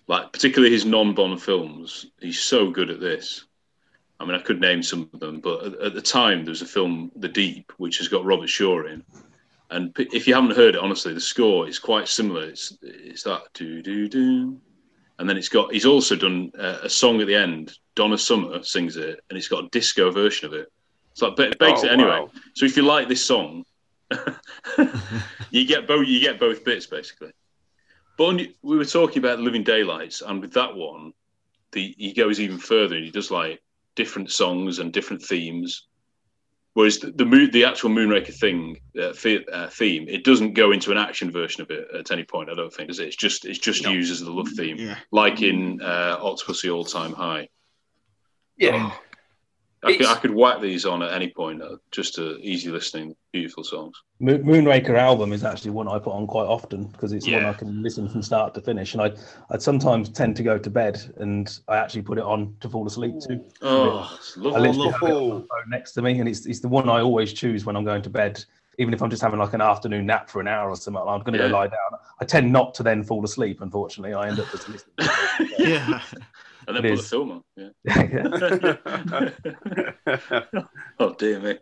[0.09, 2.07] like particularly his non-Bond films.
[2.21, 3.45] He's so good at this.
[4.19, 6.63] I mean, I could name some of them, but at, at the time there was
[6.63, 9.05] a film, The Deep, which has got Robert Shaw in,
[9.71, 12.43] and if you haven't heard it, honestly, the score is quite similar.
[12.45, 14.61] It's it's that do do do
[15.19, 15.73] and then it's got.
[15.73, 17.73] He's also done uh, a song at the end.
[17.95, 20.71] Donna Summer sings it, and it's got a disco version of it.
[21.15, 22.21] So it begs Oh, it anyway.
[22.21, 22.31] wow.
[22.55, 23.65] So if you like this song,
[25.51, 26.07] you get both.
[26.07, 27.33] You get both bits basically.
[28.17, 31.13] But on, we were talking about Living Daylights, and with that one,
[31.73, 33.61] the he goes even further and he does like
[33.95, 35.87] different songs and different themes.
[36.75, 40.73] Whereas the the, moon, the actual Moonraker thing uh, the- uh, theme, it doesn't go
[40.73, 42.51] into an action version of it at any point.
[42.51, 43.09] I don't think, does it?
[43.09, 43.91] It's just it's just No.
[43.91, 44.99] used as the love theme, Yeah.
[45.11, 47.49] like in uh, Octopussy All Time High.
[48.57, 48.93] Yeah.
[49.87, 51.63] I could, I could whack these on at any point.
[51.63, 53.97] Uh, just uh, easy listening, beautiful songs.
[54.19, 57.53] Mo- Moonraker album is actually one I put on quite often because it's one I
[57.53, 58.95] can listen from start to finish.
[58.95, 59.13] And I,
[59.51, 62.87] I'd sometimes tend to go to bed and I actually put it on to fall
[62.87, 63.41] asleep to.
[63.63, 64.69] Oh, it's I lovely.
[64.69, 67.01] literally have it on the phone next to me, and it's, it's the one I
[67.01, 68.45] always choose when I'm going to bed.
[68.79, 71.21] Even if I'm just having like an afternoon nap for an hour or something, I'm
[71.21, 71.49] going to Yeah.
[71.49, 71.99] go lie down.
[72.21, 73.61] I tend not to then fall asleep.
[73.63, 74.95] Unfortunately, I end up just listening.
[74.99, 75.05] to
[75.49, 75.51] it.
[75.67, 76.01] Yeah.
[76.67, 77.11] And then it put the is.
[77.11, 77.45] film on.
[77.57, 77.71] Yeah.
[80.07, 80.63] Yeah.
[80.99, 81.59] oh dear me.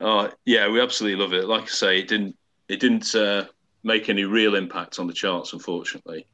[0.00, 1.46] Oh yeah, we absolutely love it.
[1.46, 2.36] Like I say, it didn't
[2.68, 3.44] it didn't uh,
[3.82, 6.26] make any real impact on the charts, unfortunately.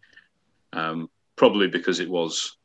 [0.72, 2.56] Um, probably because it was,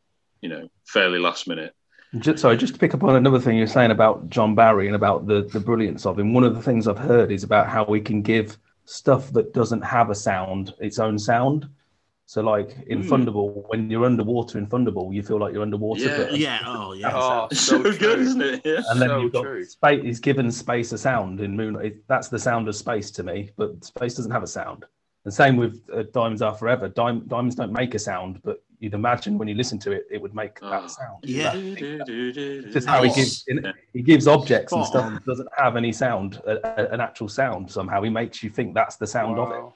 [0.42, 1.76] you know, fairly last minute.
[2.18, 4.96] Just, sorry, just to pick up on another thing you're saying about John Barry and
[4.96, 6.34] about the, the brilliance of him.
[6.34, 9.84] One of the things I've heard is about how we can give stuff that doesn't
[9.84, 11.70] have a sound its own sound.
[12.30, 13.12] So, like in Hmm.
[13.12, 16.02] Thunderball, when you're underwater in Thunderball, you feel like you're underwater.
[16.04, 16.60] Yeah, but- Yeah.
[16.64, 17.12] Oh, yeah.
[17.12, 17.98] oh, It's so, so, true.
[17.98, 18.62] good, isn't it?
[18.64, 18.82] Yeah.
[18.92, 19.66] and then so you've got true.
[19.66, 20.04] space.
[20.04, 21.98] He's given space a sound in Moonraker.
[22.08, 24.86] That's the sound of space to me, but space doesn't have a sound.
[25.26, 26.88] And same with uh, Diamonds Are Forever.
[26.88, 30.22] Dim- diamonds don't make a sound, but you'd imagine when you listen to it, it
[30.22, 30.70] would make Oh.
[30.70, 31.24] that sound.
[31.24, 31.56] Yeah.
[32.72, 35.14] Just how he gives in, he gives objects and stuff on.
[35.16, 37.72] that doesn't have any sound, a, a- an actual sound.
[37.72, 39.74] Somehow he makes you think that's the sound of it.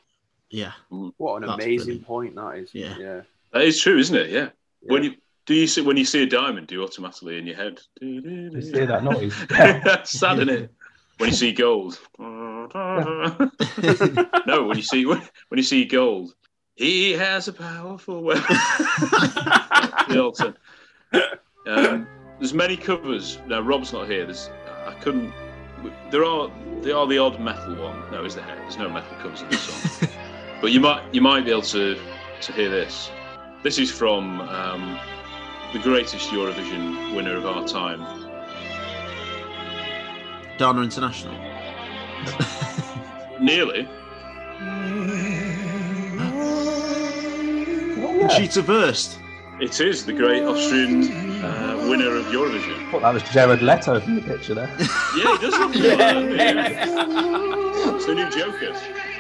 [0.54, 0.60] Wow.
[0.90, 1.10] Yeah.
[1.18, 2.06] What an That's amazing brilliant.
[2.06, 2.70] point that is.
[2.74, 2.96] Yeah.
[2.98, 3.22] yeah.
[3.52, 4.30] That is true, isn't it?
[4.30, 4.50] Yeah.
[4.82, 7.56] When you do you see when you see a diamond, do you automatically in your
[7.56, 7.80] head?
[8.02, 9.36] You hear that noise?
[9.50, 10.72] That's sad, isn't it?
[11.18, 12.00] When you see gold.
[12.20, 12.68] no,
[14.66, 16.34] when you see when, when you see gold,
[16.76, 18.44] he has a powerful weapon.
[20.10, 20.56] the old song.
[21.68, 22.08] Um,
[22.40, 23.40] there's many covers.
[23.48, 24.26] Now Rob's not here.
[24.26, 24.50] There's
[24.86, 25.32] I couldn't.
[26.10, 26.50] There are
[26.82, 28.12] there are the odd metal one.
[28.12, 28.46] No, is there?
[28.46, 30.10] There's no metal covers in this song.
[30.64, 32.00] But you might you might be able to
[32.40, 33.12] to hear this.
[33.64, 34.98] This is from um,
[35.74, 38.00] the greatest Eurovision winner of our time.
[40.58, 41.34] Dana International.
[43.42, 43.90] Nearly.
[48.22, 49.20] Conchita Wurst.
[49.60, 52.90] It is the great Austrian uh, winner of Eurovision.
[52.90, 54.74] thought that was Jared Leto from the picture there.
[54.80, 55.98] Yeah, he does look like that.
[55.98, 56.36] doesn't?
[56.38, 57.96] Yeah.
[57.96, 59.13] It's the new Joker.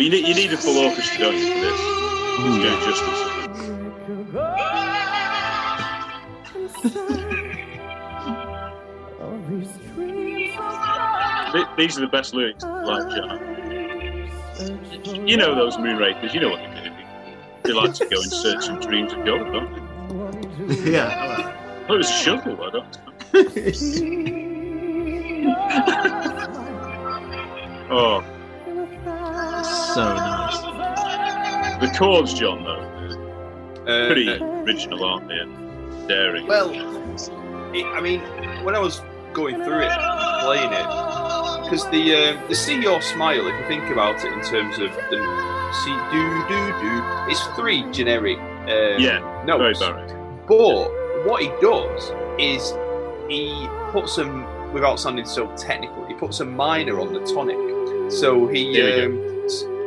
[0.00, 1.80] But you need, you need a full orchestra, don't you, for this?
[2.38, 2.54] Hmm.
[2.54, 3.20] To do it justice.
[11.52, 13.38] Th- These are the best lyrics, like John.
[15.28, 16.90] You know those moonrakers, you know what they do.
[17.64, 19.80] They like to go in search of dreams of gold, don't they?
[20.92, 21.84] Yeah.
[21.90, 22.98] Oh, it was a shovel, I don't
[27.92, 28.22] Oh,
[29.94, 31.80] so nice.
[31.80, 32.86] the chords, John, though,
[33.90, 35.38] Uh, pretty uh, original, aren't they?
[35.38, 36.46] And daring.
[36.46, 36.70] Well,
[37.74, 38.20] it, I mean,
[38.64, 39.92] when I was going through it,
[40.42, 40.86] playing it,
[41.64, 44.90] because the uh, the see your smile, if you think about it in terms of
[45.10, 45.18] the
[45.84, 49.78] see do do do, it's three generic um, yeah, very notes.
[49.80, 50.08] barren.
[50.46, 50.90] But
[51.26, 52.74] what he does is
[53.28, 57.56] he puts them, without sounding so technical, he puts a minor on the tonic.
[58.10, 59.29] So he, um,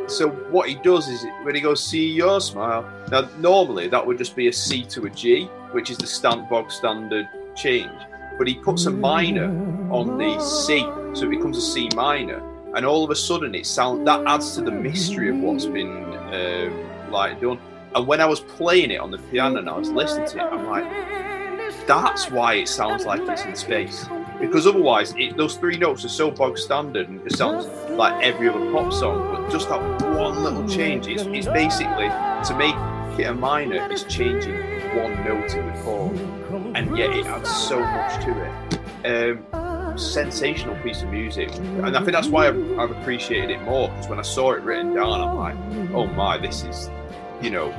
[0.06, 2.90] so what he does is when he goes see your smile.
[3.10, 6.48] Now normally that would just be a C to a G, which is the stand
[6.48, 7.90] bog standard change.
[8.36, 9.48] But he puts a minor
[9.90, 10.80] on the C,
[11.14, 12.42] so it becomes a C minor,
[12.74, 16.14] and all of a sudden it sounds that adds to the mystery of what's been
[16.32, 17.60] um, like done.
[17.94, 20.42] And when I was playing it on the piano and I was listening to it,
[20.42, 24.06] I'm like, that's why it sounds like it's in space.
[24.40, 28.48] Because otherwise, it, those three notes are so bog standard and it sounds like every
[28.48, 29.34] other pop song.
[29.34, 29.80] But just that
[30.16, 32.74] one little change, it's, basically to make
[33.18, 34.54] it a minor, is changing
[34.96, 36.16] one note in the chord,
[36.76, 39.54] and yet it adds so much to it.
[39.54, 43.88] Um, sensational piece of music, and I think that's why I've, I've appreciated it more.
[43.88, 46.90] Because when I saw it written down, I'm like, oh my, this is,
[47.40, 47.72] you know,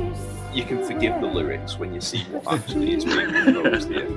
[0.54, 4.08] you can forgive the lyrics when you see what actually is being proposed here.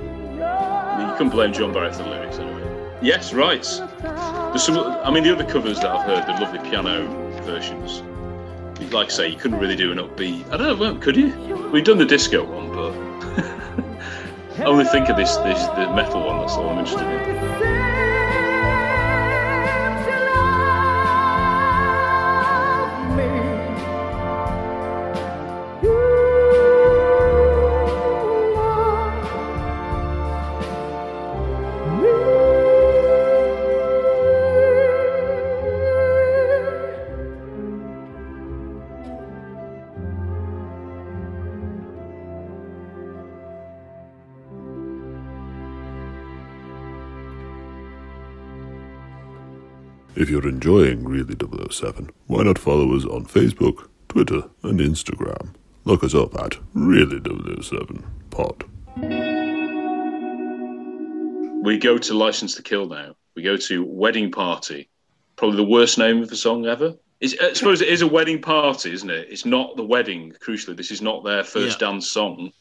[0.99, 2.59] You can't blame John Barry for the lyrics anyway.
[3.01, 3.63] Yes, right.
[4.01, 4.77] There's some.
[4.77, 7.07] I mean, the other covers that I've heard, the lovely piano
[7.43, 8.03] versions.
[8.91, 10.51] like I say, you couldn't really do an upbeat.
[10.51, 11.69] I don't know, could you?
[11.71, 16.39] We've done the disco one, but I only think of this, this the metal one.
[16.39, 17.68] That's all I'm interested in.
[50.15, 51.35] If you're enjoying Really
[51.69, 55.53] 007, why not follow us on Facebook, Twitter, and Instagram?
[55.85, 57.19] Look us up at Really
[57.61, 58.63] 007 Pod.
[61.63, 63.15] We go to License to Kill now.
[63.35, 64.89] We go to Wedding Party.
[65.35, 66.95] Probably the worst name of the song ever.
[67.21, 69.27] It's, I suppose it is a wedding party, isn't it?
[69.29, 70.75] It's not the wedding, crucially.
[70.75, 71.87] This is not their first Yeah.
[71.91, 72.51] dance song.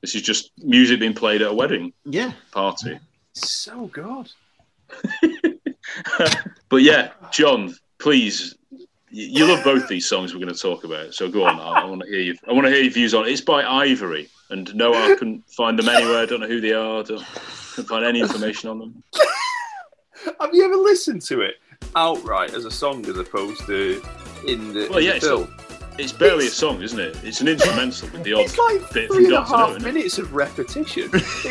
[0.00, 2.32] This is just music being played at a wedding Yeah.
[2.52, 2.98] party.
[3.34, 4.30] So good.
[6.68, 8.54] But yeah, John, please,
[9.10, 11.12] you love both these songs we're going to talk about.
[11.12, 11.60] So go on.
[11.60, 12.34] I, I want to hear you.
[12.48, 13.30] I want to hear your views on it.
[13.30, 16.22] It's by Ivory, and no, I couldn't find them anywhere.
[16.22, 17.02] I don't know who they are.
[17.02, 17.22] Don't,
[17.74, 19.02] couldn't find any information on them.
[20.40, 21.56] Have you ever listened to it
[21.94, 24.02] outright as a song as opposed to
[24.46, 25.54] in the, Well, in yeah, the film?
[25.98, 27.16] It's barely a song, isn't it?
[27.22, 29.82] It's an instrumental with the odd It's like bit three from and a half isn't
[29.82, 31.10] minutes of repetition.
[31.12, 31.20] yeah,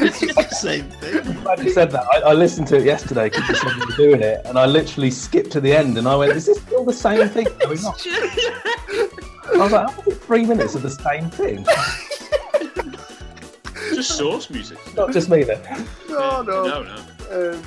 [0.00, 1.42] it's the same thing.
[1.42, 2.04] Glad you said that.
[2.12, 4.66] I, I listened to it yesterday because you said you were doing it, and I
[4.66, 7.78] literally skipped to the end, and I went, "Is this still the same thing going
[7.84, 7.94] on?"
[9.54, 11.64] I was like, "How is it three minutes of the same thing?"
[13.94, 14.78] Just source music.
[14.96, 15.60] Not just me then.
[16.08, 16.64] no, no.
[16.64, 17.52] No, no.
[17.52, 17.62] Um,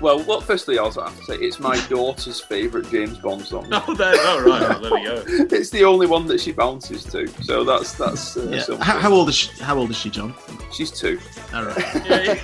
[0.00, 3.68] well, well, firstly, I also have to say it's my daughter's favourite James Bond song.
[3.68, 4.14] No, there.
[4.16, 4.80] Oh, right.
[4.80, 5.46] Well, there we go.
[5.56, 8.36] It's the only one that she bounces to, so that's that's.
[8.36, 8.76] Uh, Yeah.
[8.82, 9.62] How, how old is she?
[9.62, 10.34] How old is she, John?
[10.72, 11.18] She's two.
[11.54, 11.76] All right.
[12.06, 12.34] Yeah, yeah.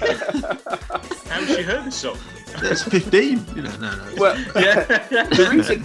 [1.29, 2.19] How has she heard this song?
[2.57, 3.45] It's fifteen.
[3.57, 4.15] You know, no, no.
[4.19, 4.85] Well, Yeah.
[5.11, 5.85] the reason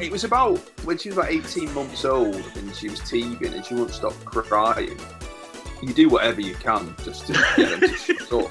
[0.00, 3.64] it was about when she was about 18 months old and she was teething and
[3.64, 4.98] she wouldn't stop crying.
[5.82, 8.50] You do whatever you can just to get them to shut up.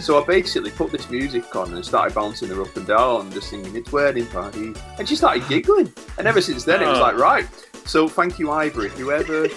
[0.00, 3.50] So I basically put this music on and started bouncing her up and down, just
[3.50, 5.92] singing "It's Wedding Party," and she started giggling.
[6.18, 7.02] And ever since then, it was Oh.
[7.02, 7.46] like, right.
[7.84, 8.88] So thank you, Ivory.
[8.90, 9.48] Whoever,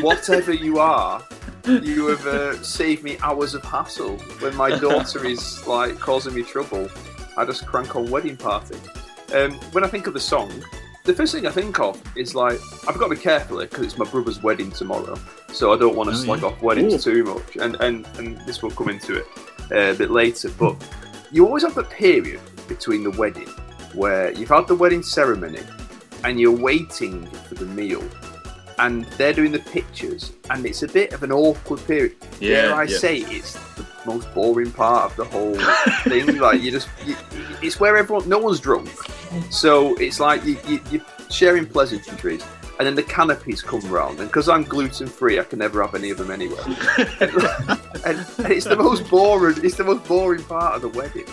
[0.00, 1.22] whatever you are,
[1.66, 4.16] you have uh, saved me hours of hassle.
[4.40, 6.88] When my daughter is like causing me trouble,
[7.36, 8.76] I just crank on Wedding Party.
[9.34, 10.50] Um, when I think of the song,
[11.04, 13.98] the first thing I think of is like I've got to be careful because it's
[13.98, 15.18] my brother's wedding tomorrow,
[15.52, 16.48] so I don't want to Oh, slag yeah.
[16.48, 17.56] off weddings too much.
[17.56, 19.26] And and and this will come into it
[19.70, 20.76] uh, a bit later, but
[21.32, 23.48] you always have the period between the wedding
[23.94, 25.60] where you've had the wedding ceremony
[26.24, 28.02] and you're waiting for the meal.
[28.78, 32.16] And they're doing the pictures, and it's a bit of an awkward period.
[32.40, 32.98] Yeah, Dare I yeah.
[32.98, 35.54] say it's the most boring part of the whole
[36.02, 36.38] thing?
[36.38, 37.14] Like you just, you,
[37.62, 38.88] it's where everyone, no one's drunk,
[39.50, 42.42] so it's like you, you, you're sharing pleasantries,
[42.78, 45.94] and then the canopies come round, and because I'm gluten free, I can never have
[45.94, 46.58] any of them anyway.
[47.20, 47.30] and,
[48.04, 49.56] and, and it's the most boring.
[49.62, 51.26] It's the most boring part of the wedding.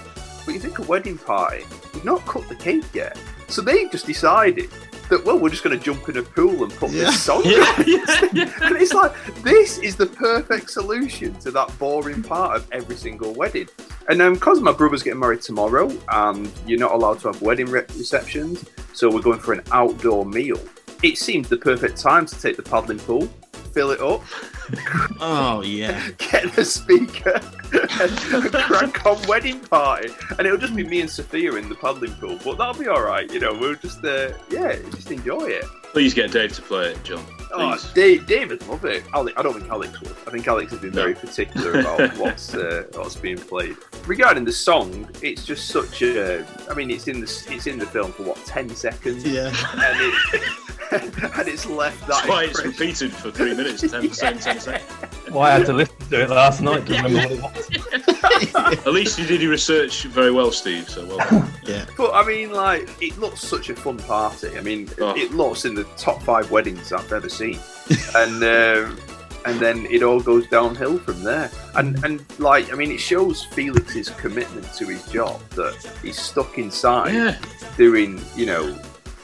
[0.45, 4.05] But you think a wedding party, you've not cut the cake yet, so they've just
[4.07, 4.69] decided
[5.09, 7.05] that well, we're just going to jump in a pool and put Yeah.
[7.05, 7.41] this song.
[7.45, 7.83] Yeah, on.
[7.85, 8.53] yeah, yeah.
[8.61, 9.11] And it's like
[9.43, 13.67] this is the perfect solution to that boring part of every single wedding.
[14.09, 17.67] And um, because my brother's getting married tomorrow, and you're not allowed to have wedding
[17.67, 20.59] re- receptions, so we're going for an outdoor meal.
[21.03, 23.27] It seemed the perfect time to take the paddling pool,
[23.73, 24.21] fill it up,
[25.19, 26.09] Oh yeah.
[26.17, 27.39] get the speaker,
[27.73, 30.09] and crank on wedding party.
[30.37, 33.01] And it'll just be me and Sophia in the paddling pool, but that'll be all
[33.01, 33.31] right.
[33.31, 35.65] You know, we'll just uh, yeah, just enjoy it.
[35.91, 37.23] Please get Dave to play it, John.
[37.53, 37.91] Oh, Please.
[37.93, 39.03] Dave, David love it.
[39.13, 40.11] Ale- I don't think Alex would.
[40.25, 41.01] I think Alex has been No.
[41.01, 43.75] very particular about what's uh, what's being played.
[44.07, 46.45] Regarding the song, it's just such a.
[46.69, 49.47] I mean, it's in the it's in the film for what ten seconds, Yeah.
[49.73, 52.07] and it and it's left that.
[52.07, 54.89] That's why it's repeated for three minutes, 10 percent, 10 seconds.
[55.31, 58.20] Well, I had to listen to it last night to remember what it was.
[58.55, 60.89] At least you did your research very well, Steve.
[60.89, 61.51] So well done.
[61.63, 61.85] Yeah.
[61.95, 64.57] But I mean, like, it looks such a fun party.
[64.57, 65.15] I mean, Oh.
[65.15, 67.59] it looks in the top five weddings I've ever seen,
[68.15, 68.97] and um,
[69.45, 71.49] and then it all goes downhill from there.
[71.75, 76.57] And and like, I mean, it shows Felix's commitment to his job that he's stuck
[76.57, 77.37] inside Yeah.
[77.77, 78.77] doing, you know,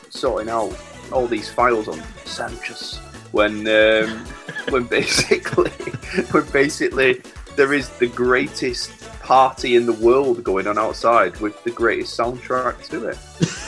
[0.09, 0.73] sorting out
[1.11, 2.97] all these files on Sanchez
[3.31, 4.25] when um,
[4.69, 5.69] when basically
[6.31, 7.21] when basically
[7.55, 8.91] there is the greatest
[9.27, 13.17] party in the world going on outside with the greatest soundtrack to it.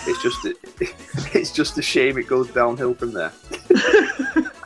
[0.07, 0.39] It's just
[1.35, 3.33] it's just a shame it goes downhill from there.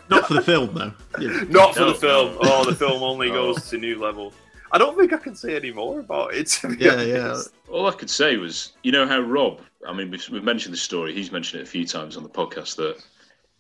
[0.09, 0.93] Not for the film, though.
[1.19, 1.43] Yeah.
[1.49, 2.33] Not for No, the film.
[2.33, 2.39] no.
[2.43, 3.53] Oh, the film only Oh.
[3.53, 4.33] goes to new level.
[4.71, 6.47] I don't think I can say any more about it.
[6.47, 7.41] To be Yeah, yeah.
[7.71, 10.81] All I could say was, you know how Rob, I mean, we've, we've mentioned this
[10.83, 12.97] story, he's mentioned it a few times on the podcast that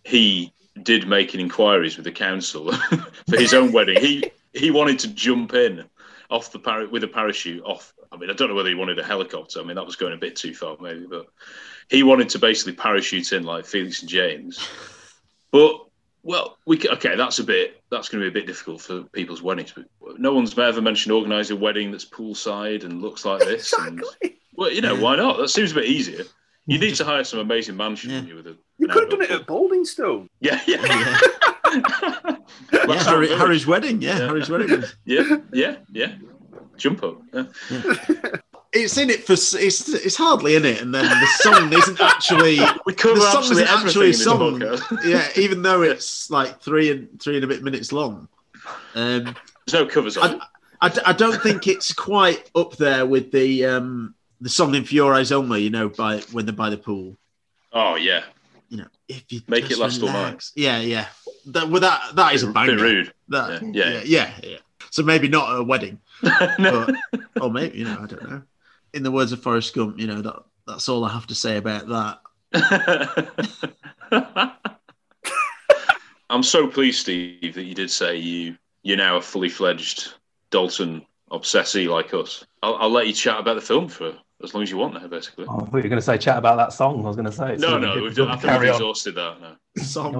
[0.03, 0.53] he
[0.83, 3.99] did making inquiries with the council for his own wedding.
[3.99, 4.23] He
[4.53, 5.83] he wanted to jump in
[6.33, 7.93] off the par- with a parachute off.
[8.11, 9.59] I mean, I don't know whether he wanted a helicopter.
[9.59, 11.27] I mean, that was going a bit too far, maybe, but
[11.89, 14.67] he wanted to basically parachute in like Felix and James.
[15.51, 15.85] But
[16.23, 17.15] well, we okay.
[17.15, 17.83] That's a bit.
[17.91, 19.73] That's going to be a bit difficult for people's weddings.
[19.73, 23.73] But no one's ever mentioned organising a wedding that's poolside and looks like this.
[23.73, 24.37] And, Exactly.
[24.55, 25.37] well, you know, why not?
[25.37, 26.23] That seems a bit easier.
[26.65, 28.21] You need to hire some amazing mansion Yeah.
[28.21, 28.57] wouldn't you with a.
[28.77, 30.27] You could have done it at Baldingstone.
[30.39, 30.85] Yeah, yeah.
[30.85, 31.19] Yeah.
[32.71, 34.01] Well, Yeah, Harry, Harry's wedding.
[34.01, 34.25] Yeah, Yeah.
[34.27, 34.69] Harry's wedding.
[34.81, 36.15] Was, Yeah, yeah, yeah.
[36.77, 37.21] Jump up.
[37.33, 37.43] Yeah.
[38.73, 39.33] it's in it for.
[39.33, 42.59] It's it's hardly in it, and then the song isn't actually.
[42.85, 44.53] We cover the song absolutely isn't actually a everything song.
[44.53, 45.05] in this podcast.
[45.35, 48.27] yeah, even though it's like three and three and a bit minutes long.
[48.95, 49.35] Um,
[49.65, 50.41] There's no covers on it.
[50.81, 54.83] I, d- I don't think it's quite up there with the um, the song in
[54.85, 55.63] For Your Eyes Only.
[55.63, 57.17] You know, by when they're by the pool.
[57.71, 58.23] Oh yeah,
[58.69, 60.43] You know, if you Make it last all night.
[60.55, 61.07] Yeah, yeah.
[61.47, 62.77] That, well, that that is a bit banger.
[62.77, 63.13] rude.
[63.29, 64.01] That, Yeah, yeah, yeah.
[64.05, 64.57] yeah, yeah,
[64.91, 65.99] So maybe not a wedding,
[66.59, 66.85] no.
[66.85, 66.95] but
[67.41, 68.41] or maybe you know, I don't know.
[68.93, 71.57] In the words of Forrest Gump, you know that that's all I have to say
[71.57, 72.19] about that.
[76.29, 80.13] I'm so pleased, Steve, that you did say you you're now a fully fledged
[80.51, 82.45] Dalton obsessee like us.
[82.61, 84.13] I'll, I'll let you chat about the film for
[84.43, 85.45] as long as you want now, basically.
[85.47, 87.03] Oh, I thought you were going to say chat about that song.
[87.03, 87.53] I was going to say.
[87.53, 89.57] it's no, no, we've done, I difficult think to we've exhausted that now.
[89.77, 90.15] Song.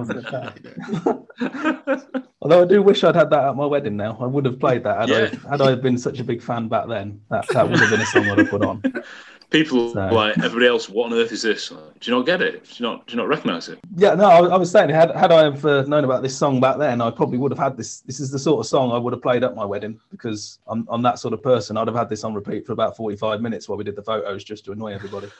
[2.40, 3.96] Although I do wish I'd had that at my wedding.
[3.96, 5.38] Now I would have played that had Yeah.
[5.46, 7.20] I had I been such a big fan back then.
[7.30, 8.82] That that would have been a song I'd have put on.
[9.54, 10.88] People So- like everybody else.
[10.88, 11.70] What on earth is this?
[11.70, 12.64] Like, do you not get it?
[12.64, 13.06] Do you not?
[13.06, 13.78] Do you not recognise it?
[13.94, 16.58] Yeah, no, I, I was saying had had I have uh, known about this song
[16.58, 18.00] back then, I probably would have had this.
[18.00, 20.84] This is the sort of song I would have played at my wedding because I'm
[20.90, 21.76] I'm that sort of person.
[21.76, 24.42] I'd have had this on repeat for about 45 minutes while we did the photos
[24.42, 25.28] just to annoy everybody.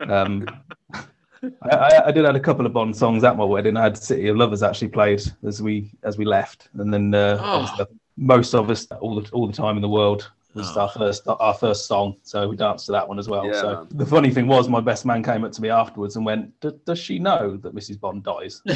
[0.00, 0.46] Um,
[1.62, 3.76] I, I, did had a couple of Bond songs at my wedding.
[3.76, 7.38] I had City of Lovers actually played as we as we left, and then uh,
[7.40, 7.86] Oh.
[8.16, 10.82] most of us all the all the time in the world was Oh.
[10.82, 13.44] our first our first song, so we danced to that one as well.
[13.46, 13.86] Yeah, so man.
[13.90, 16.52] the funny thing was, my best man came up to me afterwards and went,
[16.84, 17.98] "Does she know that Mrs.
[18.00, 18.62] Bond dies?"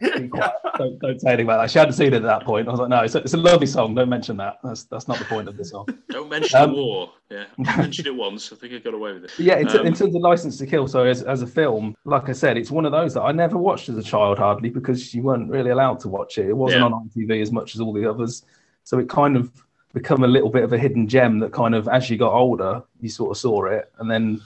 [0.00, 0.52] Be quiet.
[0.78, 1.70] don't, don't say anything about that.
[1.70, 2.68] She hadn't seen it at that point.
[2.68, 3.94] I was like, "No, it's a, it's a lovely song.
[3.94, 4.58] Don't mention that.
[4.62, 7.10] That's that's not the point of the song." Don't mention Um, war.
[7.30, 8.52] Yeah, I mentioned it once.
[8.52, 9.32] I think I got away with it.
[9.38, 11.94] Yeah, in, t- Um, in terms of License to Kill, so as, as a film,
[12.04, 14.70] like I said, it's one of those that I never watched as a child hardly
[14.70, 16.46] because you weren't really allowed to watch it.
[16.48, 16.86] It wasn't Yeah.
[16.86, 18.44] on ITV as much as all the others,
[18.84, 19.50] so it kind of
[19.92, 22.82] become a little bit of a hidden gem that kind of, as you got older,
[23.00, 24.40] you sort of saw it, and then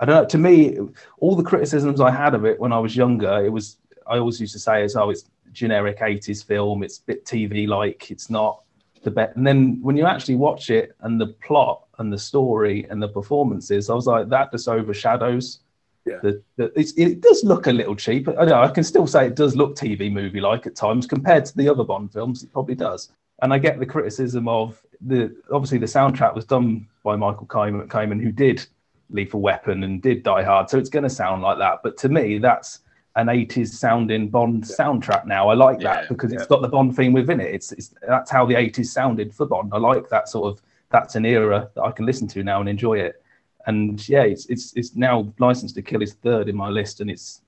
[0.00, 0.28] I don't know.
[0.28, 0.78] To me,
[1.18, 4.40] all the criticisms I had of it when I was younger, it was I always
[4.40, 8.28] used to say as oh, it's generic '80s film, it's a bit TV like, it's
[8.30, 8.62] not
[9.02, 9.36] the best.
[9.36, 13.08] And then when you actually watch it and the plot and the story and the
[13.08, 15.60] performances, I was like, that just overshadows.
[16.04, 16.18] Yeah.
[16.22, 18.28] The, the, it's, it does look a little cheap.
[18.28, 21.46] I know I can still say it does look TV movie like at times compared
[21.46, 22.42] to the other Bond films.
[22.42, 23.10] It probably does.
[23.42, 27.86] And I get the criticism of the obviously the soundtrack was done by Michael Kamen,
[27.88, 28.66] Kamen who did
[29.10, 31.80] Lethal Weapon and did Die Hard, so it's going to sound like that.
[31.82, 32.80] But to me, that's
[33.14, 35.48] an 80s sounding Bond soundtrack now.
[35.48, 37.54] I like that Yeah, because it's got the Bond theme within it.
[37.54, 39.72] It's, it's that's how the 80s sounded for Bond.
[39.72, 42.68] I like that sort of that's an era that I can listen to now and
[42.68, 43.22] enjoy it.
[43.66, 47.10] And yeah, it's it's it's now License to Kill is third in my list, and
[47.10, 47.42] it's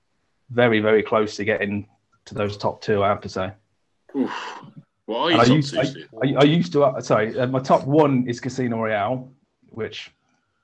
[0.49, 1.87] very very close to getting
[2.25, 3.03] to those top two.
[3.03, 3.53] I have to say.
[4.15, 4.59] Oof.
[5.09, 6.07] What are you I used, two, I, Steve?
[6.23, 9.31] I, I used to uh, sorry, uh, my top one is Casino Royale,
[9.71, 10.11] which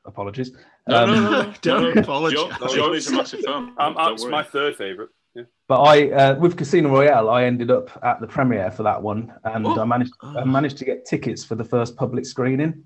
[0.06, 0.52] apologies.
[0.88, 1.54] No, Um, no, no, no.
[1.62, 2.38] Don't apologise.
[2.60, 3.74] John, John is a massive fan.
[3.80, 4.32] Um, Don't that's worry.
[4.32, 5.10] my third favourite.
[5.34, 5.44] Yeah.
[5.68, 9.34] But I, uh, with Casino Royale, I ended up at the premiere for that one,
[9.46, 9.80] and Oh.
[9.82, 12.84] I managed I managed to get tickets for the first public screening.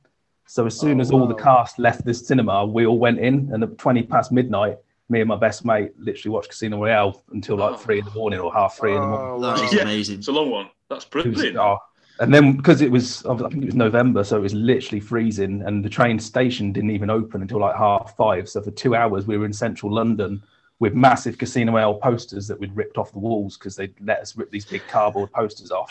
[0.48, 3.62] So as soon as all the cast left the cinema, we all went in, and
[3.64, 4.78] at twenty past midnight,
[5.10, 7.78] me and my best mate literally watched Casino Royale until like Oh.
[7.78, 9.44] three in the morning or half three in the oh, morning.
[9.50, 9.82] Oh, That Yeah.
[9.82, 10.20] amazing.
[10.20, 10.70] It's a long one.
[10.90, 11.58] That's It was- brilliant.
[11.58, 11.78] oh.
[12.22, 15.62] And then because it was, I think it was November, so it was literally freezing,
[15.66, 18.50] and the train station didn't even open until like half five.
[18.50, 20.44] So for two hours, we were in central London
[20.80, 24.36] with massive Casino Royale posters that we'd ripped off the walls because they'd let us
[24.38, 25.90] rip these big cardboard posters off.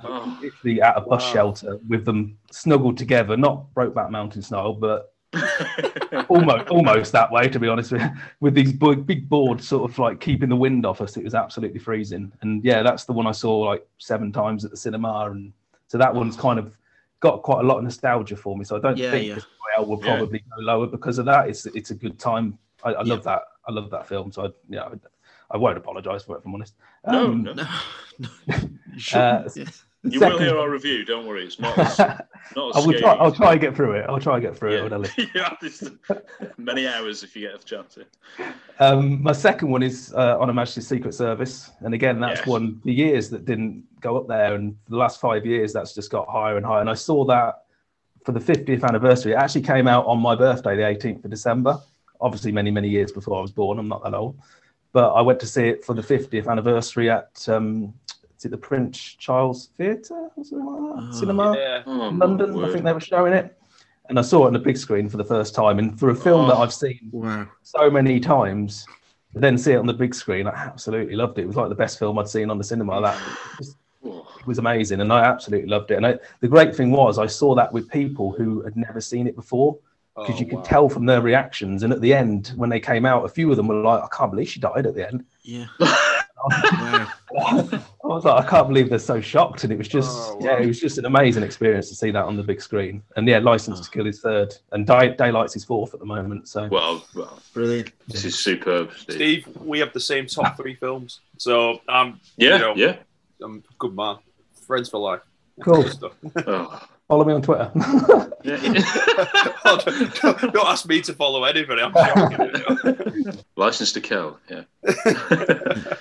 [0.04, 0.38] Oh.
[0.42, 1.32] Literally at a bus Wow.
[1.32, 5.09] shelter with them snuggled together, not Brokeback Mountain style, but
[6.28, 8.02] almost almost that way to be honest with
[8.40, 11.36] with these big, big boards sort of like keeping the wind off us it was
[11.36, 15.30] absolutely freezing and yeah that's the one i saw like seven times at the cinema
[15.30, 15.52] and
[15.86, 16.76] so that one's kind of
[17.20, 18.64] got quite a lot of nostalgia for me.
[18.64, 19.34] So I don't Yeah, think yeah.
[19.34, 20.16] this Royale will Yeah.
[20.16, 21.48] probably go lower because of that.
[21.48, 22.58] It's it's a good time.
[22.82, 23.14] I, I Yeah.
[23.14, 23.42] love that.
[23.68, 24.32] I love that film.
[24.32, 24.88] So I, yeah,
[25.50, 26.74] I, won't apologise for it if I'm honest.
[27.06, 27.52] No, Um, no.
[27.52, 27.68] No,
[28.18, 28.28] no.
[29.14, 29.64] Uh, Yeah.
[30.02, 31.04] You will hear our review.
[31.04, 31.44] Don't worry.
[31.44, 31.98] It's not as,
[32.56, 33.12] not as I will try.
[33.14, 34.06] I'll try and get through it.
[34.08, 35.12] I'll try and get through it when I live.
[35.18, 35.26] Yeah.
[35.34, 35.84] you have this
[36.56, 37.96] many hours if you get a chance.
[37.96, 38.06] to.
[38.78, 42.46] Um, my second one is uh, on Her Majesty's Secret Service, and again, that's Yes.
[42.46, 46.10] one for years that didn't go up there, and the last five years, that's just
[46.10, 46.80] got higher and higher.
[46.80, 47.64] And I saw that
[48.24, 49.32] for the 50th anniversary.
[49.32, 51.78] It actually came out on my birthday, the 18th of December.
[52.22, 53.78] Obviously, many many years before I was born.
[53.78, 54.38] I'm not that old,
[54.92, 57.92] but I went to see it for the 50th anniversary at um,
[58.40, 61.08] is it the Prince Charles Theatre or something like that?
[61.12, 61.18] Oh.
[61.20, 61.54] Cinema.
[61.58, 61.82] Yeah.
[61.84, 62.64] Oh, in my London.
[62.64, 63.54] I think they were showing it,
[64.08, 65.78] and I saw it on the big screen for the first time.
[65.78, 66.62] And for a film that Oh.
[66.62, 67.46] I've seen Wow.
[67.62, 68.86] so many times,
[69.34, 71.42] to then see it on the big screen, I absolutely loved it.
[71.42, 72.98] It was like the best film I'd seen on the cinema.
[73.02, 73.76] That it was,
[74.40, 75.96] it was amazing, and I absolutely loved it.
[75.96, 79.26] And I, the great thing was, I saw that with people who had never seen
[79.26, 79.76] it before.
[80.16, 80.62] Because Oh, you could wow.
[80.64, 83.56] tell from their reactions, and at the end, when they came out, a few of
[83.58, 85.66] them were like, "I can't believe she died at the end." Yeah.
[87.32, 87.68] wow.
[88.10, 90.58] I was like, I can't believe they're so shocked, and it was just, Oh, yeah,
[90.58, 93.02] it was just an amazing experience to see that on the big screen.
[93.16, 96.48] And yeah, License to Kill is third, and Day- Daylight's is fourth at the moment.
[96.48, 97.92] So well, well, Brilliant.
[98.08, 99.14] this is superb, Steve.
[99.44, 102.96] Steve, we have the same top three films, so um, Yeah, you know, yeah.
[103.42, 104.16] I'm a good man,
[104.66, 105.20] friends for life.
[105.62, 105.82] cool.
[105.82, 106.12] Good stuff.
[106.46, 106.82] Oh.
[107.10, 107.68] Follow me on Twitter.
[108.44, 108.56] Yeah.
[109.64, 109.84] don't,
[110.22, 111.82] don't- don't ask me to follow anybody.
[111.82, 113.36] I'm shocking.
[113.56, 114.38] License to kill.
[114.48, 114.62] Yeah.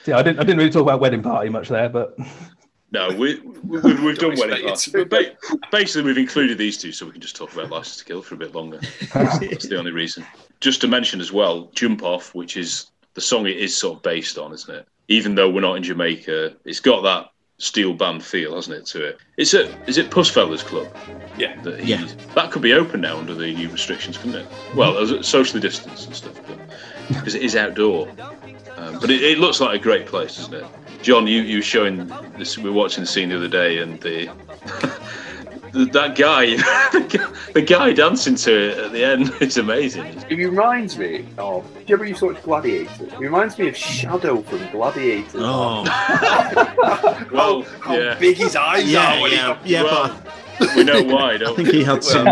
[0.06, 0.40] yeah, I didn't.
[0.40, 2.16] I didn't really talk about wedding party much there, but
[2.92, 5.04] No, we, we, we've, we've done Don't wedding party.
[5.06, 5.36] ba-
[5.72, 8.36] basically, we've included these two so we can just talk about License to Kill for
[8.36, 8.80] a bit longer.
[9.12, 10.24] That's the only reason.
[10.60, 14.04] Just to mention as well, Jump Up, which is the song it is sort of
[14.04, 14.88] based on, isn't it?
[15.08, 19.04] Even though we're not in Jamaica, it's got that steel band feel, hasn't it, to
[19.06, 19.20] it?
[19.38, 20.88] It's a, is it Puss Fellas Club?
[21.38, 21.60] Yeah.
[21.62, 22.06] That, Yeah.
[22.36, 24.48] that could be open now under the new restrictions, couldn't it?
[24.76, 26.40] Well, as a- socially distanced and stuff,
[27.10, 28.10] because it is outdoor.
[28.78, 30.66] Um, but it, it looks like a great place, doesn't it?
[31.02, 32.08] John, you, you were showing
[32.38, 32.58] this.
[32.58, 34.26] We were watching the scene the other day, and the,
[34.82, 35.02] the
[35.74, 36.56] that guy,
[37.54, 40.06] the guy, dancing to it at the end is amazing.
[40.30, 41.66] It reminds me of.
[41.74, 43.06] Do you ever used to watch Gladiator?
[43.06, 45.40] It reminds me of Shadow from Gladiator.
[45.42, 45.86] Oh.
[47.32, 48.16] Well, how, how yeah.
[48.20, 49.22] big his eyes Yeah, are.
[49.22, 50.34] When yeah, he, yeah, Well, but
[50.76, 51.80] we know why, I don't think we?
[51.80, 52.26] he had some.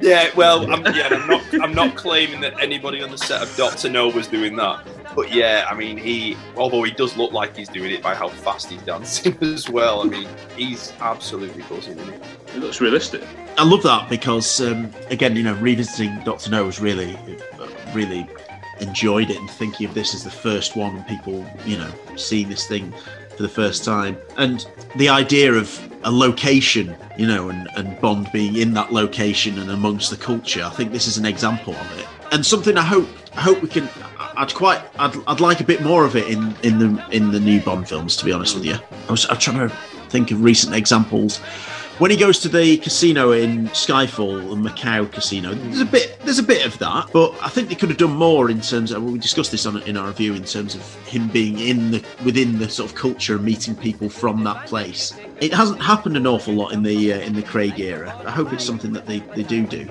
[0.00, 1.62] yeah, well, I'm, yeah, I'm not.
[1.62, 4.86] I'm not claiming that anybody on the set of Doctor No was doing that.
[5.14, 6.36] But yeah, I mean, he.
[6.56, 10.02] Although he does look like he's doing it by how fast he's dancing as well.
[10.02, 11.98] I mean, he's absolutely buzzing.
[11.98, 12.56] Isn't he?
[12.56, 13.22] It looks realistic.
[13.56, 17.16] I love that because, um, again, you know, revisiting Doctor No was really,
[17.92, 18.26] really
[18.80, 22.48] enjoyed it and thinking of this as the first one and people, you know, seeing
[22.48, 22.92] this thing
[23.36, 24.16] for the first time.
[24.36, 24.66] And
[24.96, 29.70] the idea of a location, you know, and, and Bond being in that location and
[29.70, 32.06] amongst the culture, I think this is an example of it.
[32.32, 33.88] And something I hope I hope we can
[34.36, 37.40] I'd quite I'd, I'd like a bit more of it in, in the in the
[37.40, 38.76] new Bond films, to be honest with you.
[39.08, 39.74] I was I'm trying to
[40.08, 41.40] think of recent examples
[41.98, 46.38] when he goes to the casino in Skyfall, the Macau casino, there's a bit there's
[46.38, 49.02] a bit of that, but I think they could have done more in terms of.
[49.02, 52.04] Well, we discussed this on in our review in terms of him being in the
[52.24, 55.16] within the sort of culture and meeting people from that place.
[55.40, 58.20] It hasn't happened an awful lot in the uh, in the Craig era.
[58.26, 59.88] I hope it's something that they, they do do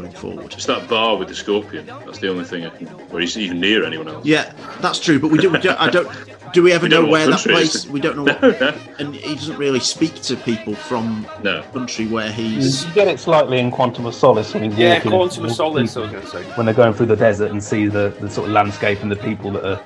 [0.00, 0.52] going forward.
[0.54, 1.86] It's that bar with the scorpion.
[1.86, 2.86] That's the only thing I can.
[2.86, 4.24] Where he's even near anyone else.
[4.24, 5.52] Yeah, that's true, but we don't.
[5.52, 6.08] We don't I don't.
[6.52, 7.70] Do we ever We know know where that country it is.
[7.72, 7.86] place?
[7.92, 8.24] We don't know.
[8.36, 11.62] What, no, and he doesn't really speak to people from no.
[11.62, 12.84] the country where he's.
[12.86, 15.54] you get it slightly in Quantum of Solace when he's Yeah, walking Quantum of into-
[15.56, 15.96] Solace.
[15.96, 16.42] I was going to say.
[16.56, 19.16] when they're going through the desert and see the, the sort of landscape and the
[19.16, 19.82] people that are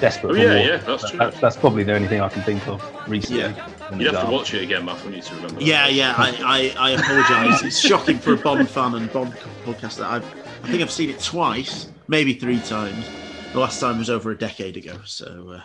[0.00, 0.66] desperate Oh, for yeah, water.
[0.68, 1.18] yeah, that's true.
[1.18, 3.40] That's, that's probably the only thing I can think of recently.
[3.42, 3.68] Yeah.
[3.92, 5.54] You'd have to watch it again, Matt, wouldn't you, to remember.
[5.56, 5.62] that.
[5.64, 6.14] Yeah, yeah.
[6.16, 7.62] I, I, I apologise.
[7.62, 9.32] It's shocking for a Bond fan and Bond
[9.64, 10.24] podcast that I've.
[10.64, 13.08] I think I've seen it twice, maybe three times.
[13.52, 14.98] The last time was over a decade ago.
[15.04, 15.62] So uh,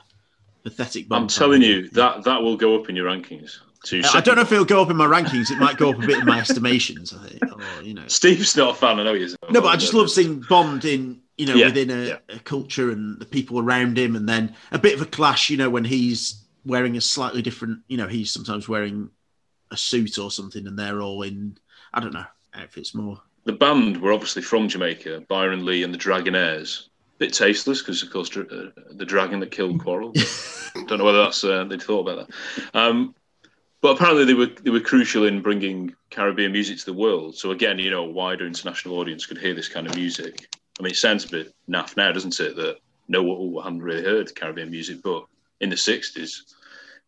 [0.63, 1.07] pathetic.
[1.07, 1.37] Bond I'm fan.
[1.39, 3.57] telling you that that will go up in your rankings.
[3.85, 5.49] To Uh, I don't know if it'll go up in my rankings.
[5.51, 7.13] It might go up a bit in my estimations.
[7.13, 7.43] I think.
[7.51, 8.07] Or, you know.
[8.07, 8.99] Steve's not a fan.
[8.99, 9.39] I know he isn't.
[9.49, 12.17] No, but I just love seeing Bond in you know Yeah, within a, yeah.
[12.27, 15.49] a culture and the people around him, and then a bit of a clash.
[15.49, 17.79] You know, when he's wearing a slightly different.
[17.87, 19.09] You know, he's sometimes wearing
[19.71, 21.57] a suit or something, and they're all in.
[21.93, 23.21] I don't know outfits more.
[23.45, 26.89] the band were obviously from Jamaica, Byron Lee and the Dragonaires.
[27.17, 30.13] Bit tasteless because, of course, dr- uh, the dragon that killed Quarrel.
[30.87, 32.79] Don't know whether that's uh, they'd thought about that.
[32.79, 33.13] Um,
[33.81, 37.35] but apparently, they were they were crucial in bringing Caribbean music to the world.
[37.35, 40.47] So again, you know, a wider international audience could hear this kind of music.
[40.79, 42.55] I mean, it sounds a bit naff now, doesn't it?
[42.55, 42.77] That
[43.09, 45.25] no one hadn't really heard Caribbean music, but
[45.59, 46.53] in the '60s,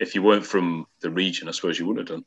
[0.01, 2.25] if you weren't from the region, I suppose you wouldn't have done.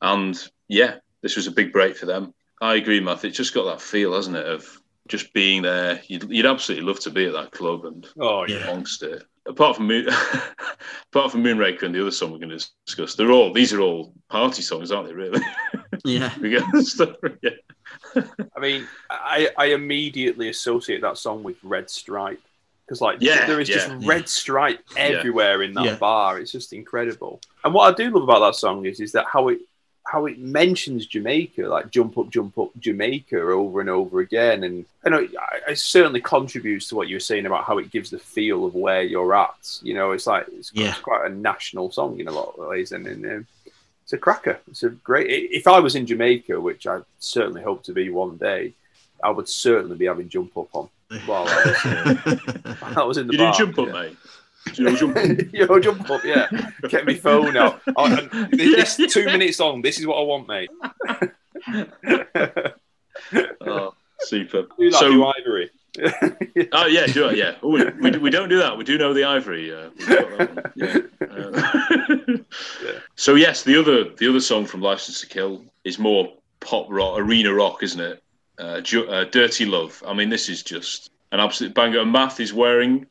[0.00, 2.34] And yeah, this was a big break for them.
[2.60, 3.24] I agree, Matt.
[3.24, 4.66] It's just got that feel, hasn't it, of
[5.08, 6.00] just being there.
[6.06, 8.58] You'd, you'd absolutely love to be at that club and Oh yeah.
[8.58, 8.64] Yeah.
[8.64, 9.22] amongst it.
[9.46, 10.06] Apart from Moon,
[11.12, 13.80] apart from Moonraker and the other song we're going to discuss, they're all these are
[13.80, 15.14] all party songs, aren't they?
[15.14, 15.40] Really?
[16.04, 16.32] Yeah.
[16.40, 17.38] we get the story.
[17.42, 18.22] Yeah.
[18.56, 22.40] I mean, I, I immediately associate that song with Red Stripe
[22.90, 25.94] because, like, Yeah, there is just yeah, red stripe everywhere in that Yeah.
[25.94, 26.40] bar.
[26.40, 27.40] It's just incredible.
[27.62, 29.60] And what I do love about that song is, is that how it
[30.06, 34.84] how it mentions Jamaica, like "Jump Up, Jump Up, Jamaica" over and over again, and
[35.04, 38.10] you know, I- it certainly contributes to what you were saying about how it gives
[38.10, 39.78] the feel of where you're at.
[39.82, 40.88] You know, it's like it's, Yeah.
[40.90, 43.46] it's quite a national song in a lot of ways, and, and um,
[44.02, 44.58] it's a cracker.
[44.68, 45.28] It's a great.
[45.52, 48.72] If I was in Jamaica, which I certainly hope to be one day,
[49.22, 50.88] I would certainly be having jump up on
[51.26, 51.64] while I
[53.04, 53.52] was, I in the You bar.
[53.52, 53.92] do jump up, yeah.
[53.92, 54.16] mate.
[54.74, 55.26] Do you know jump up?
[55.52, 56.48] Yo, jump up, yeah.
[56.88, 57.80] Get my phone out.
[57.96, 59.82] Oh, and this, this two minutes long.
[59.82, 60.70] This is what I want, mate.
[63.66, 64.66] Oh, super.
[64.78, 65.70] Do So, to Ivory.
[66.72, 67.36] oh yeah, do it.
[67.36, 68.76] Yeah, oh, we, we, we don't do that.
[68.76, 69.74] We do know the ivory.
[69.74, 70.70] Uh, we've got that one.
[70.76, 70.98] Yeah.
[71.28, 72.36] Uh,
[73.16, 77.18] So yes, the other the other song from License to Kill is more pop rock,
[77.18, 78.22] arena rock, isn't it?
[78.60, 80.02] Uh, Ju- uh, Dirty Love.
[80.06, 82.00] I mean, this is just an absolute banger.
[82.00, 83.06] And Matt is wearing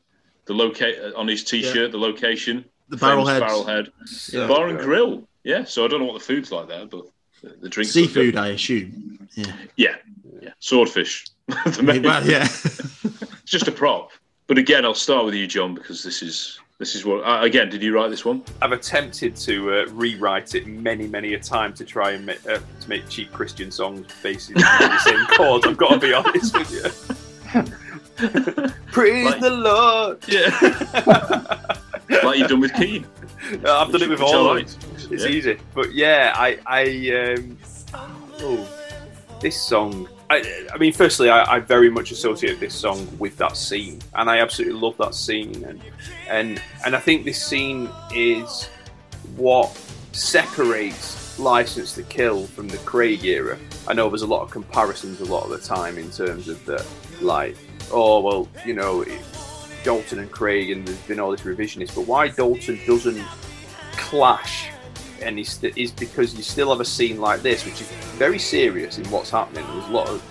[0.46, 2.64] the locate on his t-shirt the location.
[2.88, 3.88] The famous Barrelhead.
[3.88, 4.46] Barrelhead Yeah.
[4.46, 5.26] Bar and Grill.
[5.42, 5.64] Yeah.
[5.64, 7.04] So I don't know what the food's like there, but
[7.42, 8.36] the, the drinks Seafood.
[8.36, 9.26] I assume.
[9.34, 9.52] Yeah.
[9.76, 9.96] Yeah,
[10.40, 10.50] yeah.
[10.60, 11.26] Swordfish.
[11.48, 12.44] The main- Well, yeah.
[12.44, 14.10] it's just a prop.
[14.46, 17.20] But again, I'll start with you, John, because this is this is what.
[17.22, 18.42] Uh, again, did you write this one?
[18.60, 22.58] I've attempted to uh, rewrite it many, many a time to try and make, uh,
[22.80, 25.66] to make cheap Christian songs basically on the same chords.
[25.66, 26.82] I've got to be honest with you.
[28.92, 30.18] Praise Like- the Lord.
[30.26, 31.76] Yeah.
[32.24, 33.06] like you've done with Keen.
[33.64, 34.56] I've done it with all.
[34.56, 34.66] of them.
[35.10, 35.30] It's Yeah.
[35.30, 37.58] easy, but yeah, I, I, um,
[38.40, 38.68] oh,
[39.40, 40.08] this song.
[40.28, 44.30] I, I mean, firstly, I, I very much associate this song with that scene, and
[44.30, 45.80] I absolutely love that scene, and
[46.30, 48.68] and and I think this scene is
[49.36, 49.68] what
[50.12, 53.58] separates License to Kill from the Craig era.
[53.88, 56.64] I know there's a lot of comparisons a lot of the time in terms of
[56.64, 56.84] the
[57.20, 57.56] like,
[57.92, 59.04] oh well, you know,
[59.82, 63.24] Dalton and Craig, and there's been all this revisionist, but why Dalton doesn't
[63.92, 64.70] clash
[65.20, 68.38] and is, st- is because you still have a scene like this, which is very
[68.38, 69.66] serious in what's happening.
[69.66, 70.22] There's a lot of,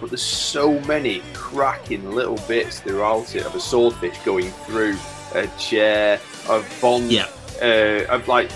[0.00, 4.96] but there's so many cracking little bits throughout it of a swordfish going through
[5.34, 7.26] a chair, of Bond, Yeah.
[7.62, 8.50] uh, of like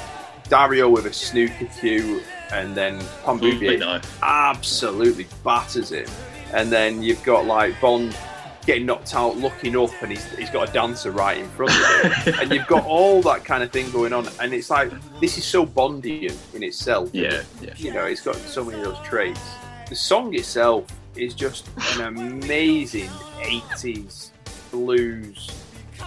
[0.48, 2.22] Dario with a snooker cue,
[2.52, 3.82] and then Pam Big
[4.22, 6.06] absolutely batters him.
[6.52, 8.16] And then you've got like Bond
[8.64, 12.12] getting knocked out, looking up, and he's, he's got a dancer right in front of
[12.24, 12.34] him.
[12.40, 14.28] and you've got all that kind of thing going on.
[14.40, 17.08] And it's like, this is so Bondian in itself.
[17.14, 17.72] Yeah, yeah.
[17.78, 19.40] You know, it's got so many of those traits.
[19.88, 20.84] The song itself
[21.16, 23.08] is just an amazing
[23.40, 24.32] 80s
[24.70, 25.50] blues,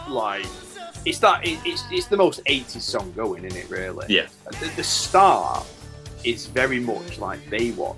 [0.09, 0.45] like,
[1.05, 3.69] it's that it, it's it's the most 80s song going, isn't it?
[3.69, 4.05] Really?
[4.09, 4.27] Yeah.
[4.59, 5.65] The, the start
[6.23, 7.97] is very much like Baywatch.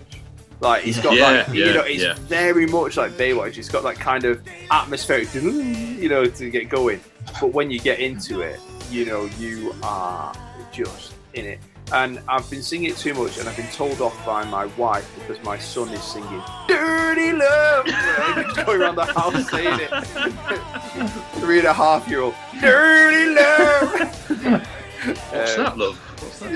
[0.60, 2.14] Like it's got Yeah, like you know, it's yeah.
[2.20, 3.58] very much like Baywatch.
[3.58, 4.42] It's got that kind of
[4.72, 7.02] atmospheric, you know, to get going.
[7.42, 10.34] But when you get into it, you know, you are
[10.72, 11.60] just in it.
[11.94, 15.08] And I've been singing it too much, and I've been told off by my wife
[15.20, 17.86] because my son is singing "Dirty Love,"
[18.66, 19.90] going around the house saying it.
[21.40, 24.64] Three and a half year old, "Dirty Love."
[25.04, 25.98] What's Uh, that, love?
[26.22, 26.52] What's that?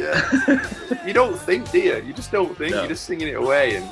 [0.88, 1.06] yeah.
[1.06, 2.02] you don't think, do you?
[2.04, 2.72] You just don't think.
[2.72, 2.80] No.
[2.80, 3.86] You're just singing it away, and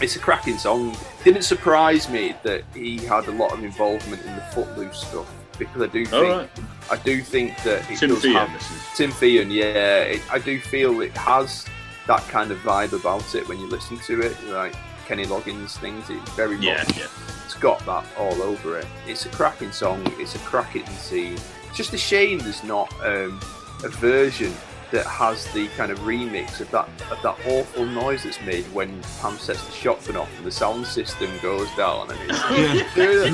[0.00, 0.96] it's a cracking song.
[1.24, 5.26] Didn't surprise me that he had a lot of involvement in the Footloose stuff
[5.58, 6.50] because I do think right.
[6.90, 8.96] I do think that it Tim does Feehan, have.
[8.96, 9.50] Tim.
[9.50, 11.66] Yeah, it, I do feel it has
[12.06, 14.74] that kind of vibe about it when you listen to it, like
[15.06, 16.08] Kenny Loggins things.
[16.10, 17.06] It's very Yeah, much yeah.
[17.44, 18.86] it's got that all over it.
[19.06, 20.02] It's a cracking song.
[20.18, 21.38] It's a cracking scene.
[21.68, 23.40] It's just a shame there's not um,
[23.84, 24.52] a version
[24.92, 29.00] that has the kind of remix of that of that awful noise that's made when
[29.20, 33.26] Pam sets the shotgun off and the sound system goes down and it's.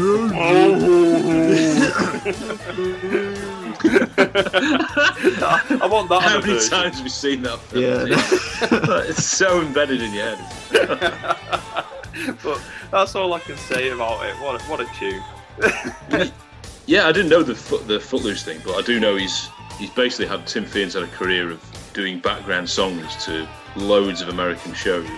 [4.62, 6.70] I want that How many version.
[6.70, 8.07] times have you seen that film?
[8.09, 9.03] Yeah.
[9.09, 11.36] it's so embedded in your head.
[12.42, 14.34] but that's all I can say about it.
[14.36, 16.32] What a, what a tune.
[16.86, 19.48] Yeah, I didn't know the foot, the Footloose thing, but I do know he's
[19.83, 24.28] he's basically had Tim Feehan's had a career of doing background songs to loads of
[24.28, 25.09] American shows,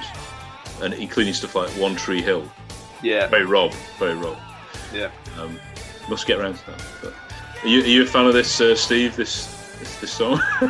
[0.81, 2.51] and including stuff like One Tree Hill.
[3.03, 4.39] Yeah, Very Rob, very Rob.
[4.95, 5.11] yeah.
[5.39, 5.61] Um,
[6.09, 6.83] must get around to that.
[7.03, 7.13] But
[7.63, 9.15] are you, are you a fan of this, uh, Steve?
[9.17, 9.47] This
[9.79, 10.41] This, this song.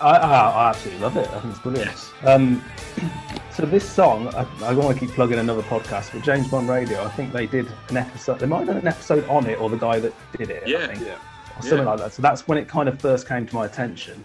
[0.00, 1.28] I, I, I absolutely love it.
[1.30, 1.90] I think it's brilliant.
[1.90, 2.12] Yes.
[2.24, 2.62] Um,
[3.50, 7.02] so this song, I, I want to keep plugging another podcast, but James Bond Radio,
[7.02, 8.40] I think they did an episode.
[8.40, 10.68] They might have done an episode on it, or the guy that did it.
[10.68, 11.18] Yeah, I think, yeah.
[11.58, 11.90] Or something Yeah.
[11.92, 12.12] like that.
[12.12, 14.24] So that's when it kind of first came to my attention.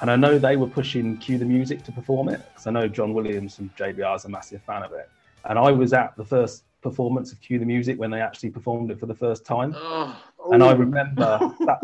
[0.00, 2.88] And I know they were pushing Cue the Music to perform it, because I know
[2.88, 5.08] John Williams from JBR is a massive fan of it.
[5.44, 8.90] And I was at the first performance of Cue the Music when they actually performed
[8.90, 9.74] it for the first time.
[9.76, 10.18] Oh,
[10.52, 11.80] And I remember that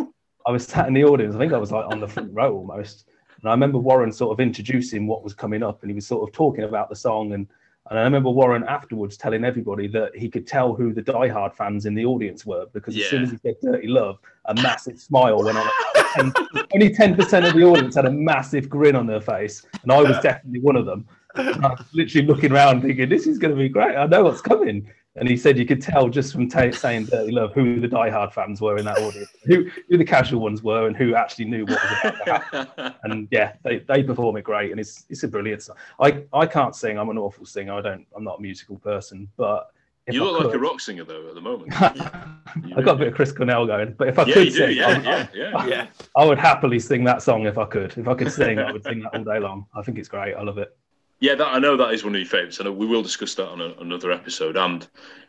[0.46, 1.34] I was sat in the audience.
[1.34, 3.06] I think I was like on the front row almost.
[3.42, 6.26] And I remember Warren sort of introducing what was coming up, and he was sort
[6.26, 7.34] of talking about the song.
[7.34, 7.46] And,
[7.90, 11.52] and I remember Warren afterwards telling everybody that he could tell who the Die Hard
[11.54, 14.18] fans in the audience were because as soon as he said "Dirty Love,"
[14.48, 15.70] a massive smile went on.
[16.18, 16.36] And
[16.74, 20.00] only ten percent of the audience had a massive grin on their face, and I
[20.00, 21.06] was definitely one of them.
[21.34, 23.96] And I was literally looking around, thinking, "This is going to be great.
[23.96, 27.32] I know what's coming." And he said you could tell just from ta saying "Dirty
[27.32, 30.86] Love" who the die-hard fans were in that audience, who who the casual ones were,
[30.86, 32.94] and who actually knew what was about to happen.
[33.04, 35.76] And yeah, they, they perform it great, and it's it's a brilliant song.
[36.00, 36.98] I I can't sing.
[36.98, 37.72] I'm an awful singer.
[37.74, 38.06] I don't.
[38.14, 39.70] I'm not a musical person, but
[40.14, 41.72] you I look like a rock singer though at the moment.
[41.82, 44.56] I've got a bit of Chris Cornell going, but if I Yeah, could you do.
[44.56, 45.66] sing, Yeah, I, yeah, yeah.
[45.66, 45.86] Yeah.
[46.16, 47.96] I would happily sing that song if I could.
[47.96, 49.66] If I could sing, I would sing that all day long.
[49.74, 50.34] I think it's great.
[50.34, 50.76] I love it.
[51.20, 52.60] Yeah, that, I know that is one of your favourites.
[52.60, 54.86] I know we will discuss that on a, another episode, and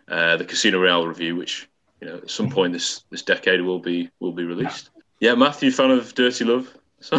[0.09, 1.67] uh, the Casino Royale review, which
[2.01, 4.89] you know at some point this this decade will be will be released.
[5.21, 6.67] Yeah, Matthew, fan of Dirty Love.
[6.99, 7.17] So,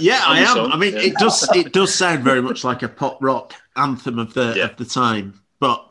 [0.00, 0.46] Yeah, I am.
[0.56, 1.00] song, I mean, yeah.
[1.00, 4.64] it does it does sound very much like a pop rock anthem of the Yeah.
[4.64, 5.86] of the time, but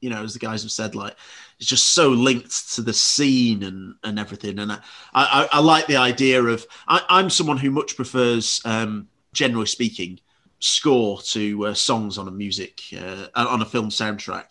[0.00, 1.16] you know, as the guys have said, like
[1.58, 4.58] it's just so linked to the scene and and everything.
[4.58, 4.78] And I
[5.14, 10.20] I, I like the idea of I, I'm someone who much prefers, um, generally speaking,
[10.58, 14.46] score to uh, songs on a music uh, on a film soundtrack,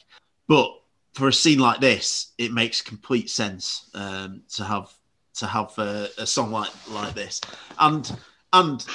[0.47, 0.72] but
[1.14, 4.93] for a scene like this, it makes complete sense um, to have
[5.36, 7.41] to have a, a song like like this,
[7.80, 8.12] and
[8.54, 8.86] and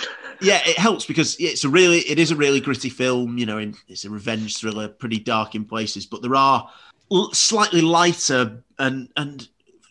[0.40, 3.38] yeah, it helps because it's a really it is a really gritty film.
[3.38, 6.68] You know, in, it's a revenge thriller, pretty dark in places, but there are
[7.10, 9.48] l- slightly lighter and and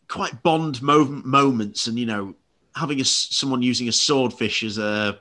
[0.08, 2.36] quite Bond mo- moments, and you know,
[2.76, 5.20] having a, someone using a swordfish as a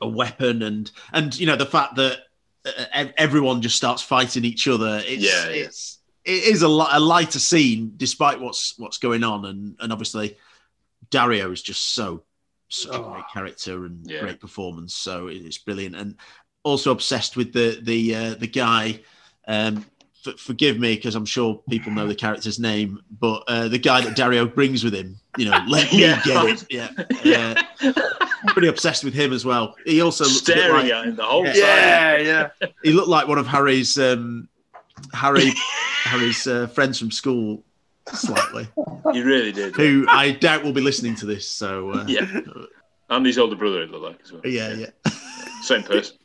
[0.00, 2.18] a weapon, and and you know the fact that
[2.64, 5.02] uh, everyone just starts fighting each other.
[5.04, 5.64] It's, Yeah, yeah.
[5.64, 10.36] it's it is a, a lighter scene despite what's what's going on, and and obviously
[11.10, 12.22] Dario is just so
[12.68, 13.10] such a Oh.
[13.12, 14.20] great character and Yeah.
[14.20, 14.94] great performance.
[14.94, 16.16] So it's brilliant, and
[16.64, 19.00] also obsessed with the the uh, the guy.
[19.46, 19.86] Um,
[20.26, 24.02] f- forgive me because I'm sure people know the character's name, but uh, the guy
[24.02, 26.20] that Dario brings with him, you know, let me Yeah.
[26.24, 26.64] get it.
[26.70, 26.90] Yeah,
[27.24, 27.92] yeah, Uh,
[28.48, 29.74] pretty obsessed with him as well.
[29.86, 31.52] He also looks staring like, at him the whole Yeah.
[31.52, 32.26] time.
[32.26, 32.68] Yeah, yeah.
[32.82, 34.48] he looked like one of Harry's um,
[35.14, 35.52] Harry
[36.04, 37.64] Harry's uh, friends from school,
[38.14, 38.68] slightly.
[39.14, 39.74] You really did.
[39.76, 41.48] Who I doubt will be listening to this.
[41.48, 42.40] So uh, Yeah.
[43.08, 44.42] And his older brother, it looked like as well.
[44.44, 45.12] yeah, yeah.
[45.62, 46.18] Same person.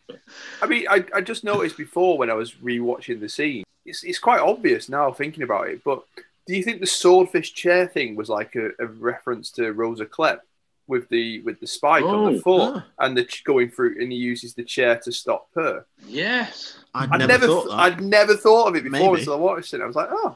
[0.62, 4.20] I mean, I, I just noticed before when I was rewatching the scene, it's, it's
[4.20, 5.82] quite obvious now thinking about it.
[5.86, 6.04] But
[6.46, 10.40] do you think the swordfish chair thing was like a, a reference to Rosa Klebb
[10.88, 12.86] with the with the spike on Oh, the foot ah.
[13.00, 15.86] and the ch- going through, and he uses the chair to stop her?
[16.06, 16.78] Yes.
[16.94, 17.74] I'd, I'd never, never, thought that.
[17.80, 19.20] I'd never thought of it before Maybe.
[19.22, 19.80] until I watched it.
[19.82, 20.36] I was like, oh,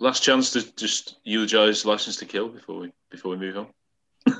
[0.00, 3.66] Last chance to just eulogize License to Kill before we before we move on.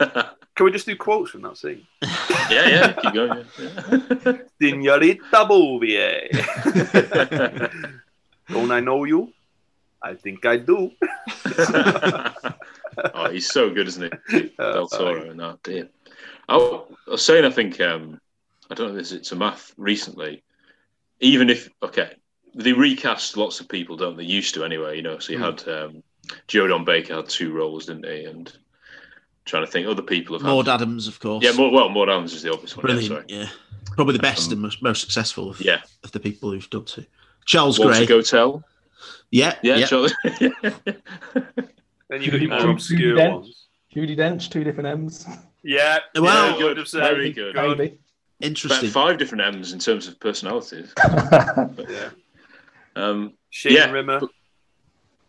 [0.54, 1.86] Can we just do quotes from that scene?
[2.50, 3.44] yeah, yeah, keep going.
[3.58, 4.38] Yeah.
[4.61, 6.28] Senorita Bouvier.
[8.48, 9.34] Don't I know you?
[10.02, 10.92] I think I do.
[13.14, 14.52] oh, he's so good, isn't he?
[14.58, 15.62] Uh, Del Toro and that.
[15.62, 15.90] Dear.
[16.48, 16.56] I
[17.06, 18.18] was saying, I think um,
[18.70, 20.42] I don't know if it's a math recently.
[21.20, 22.14] Even if okay,
[22.55, 24.24] they recast lots of people, don't they?
[24.24, 25.18] Used to anyway, you know.
[25.18, 25.44] So you Hmm.
[25.44, 26.03] had um,
[26.48, 28.24] Joe Don Baker had two roles, didn't he?
[28.24, 28.53] And
[29.44, 30.74] trying to think, other people have Maud had.
[30.82, 31.44] Adams, of course.
[31.44, 32.86] Yeah, more, well, Maud Adams is the obvious one.
[32.86, 33.30] Yeah, Brilliant.
[33.30, 33.40] sorry.
[33.40, 33.48] Yeah,
[33.96, 35.80] probably the best and most, most successful of, Yeah.
[36.05, 37.05] of the people who've done two.
[37.46, 38.16] Charles Walter Gray.
[38.18, 38.62] Gotell.
[39.30, 39.86] Yeah, Yeah, yeah.
[39.86, 40.11] Charlie.
[42.09, 43.32] Then you've got your more obscure Dench.
[43.34, 43.66] ones.
[43.94, 45.26] Judi Dench, two different M's.
[45.62, 45.98] Yeah.
[46.16, 47.55] Well, yeah, good of very good.
[47.55, 47.78] Good.
[47.78, 47.90] Maybe.
[47.92, 47.98] About
[48.40, 48.90] Interesting.
[48.90, 50.92] five different M's in terms of personalities.
[51.09, 52.11] Yeah.
[52.97, 53.91] Um, Shane Yeah.
[53.91, 54.20] Rimmer.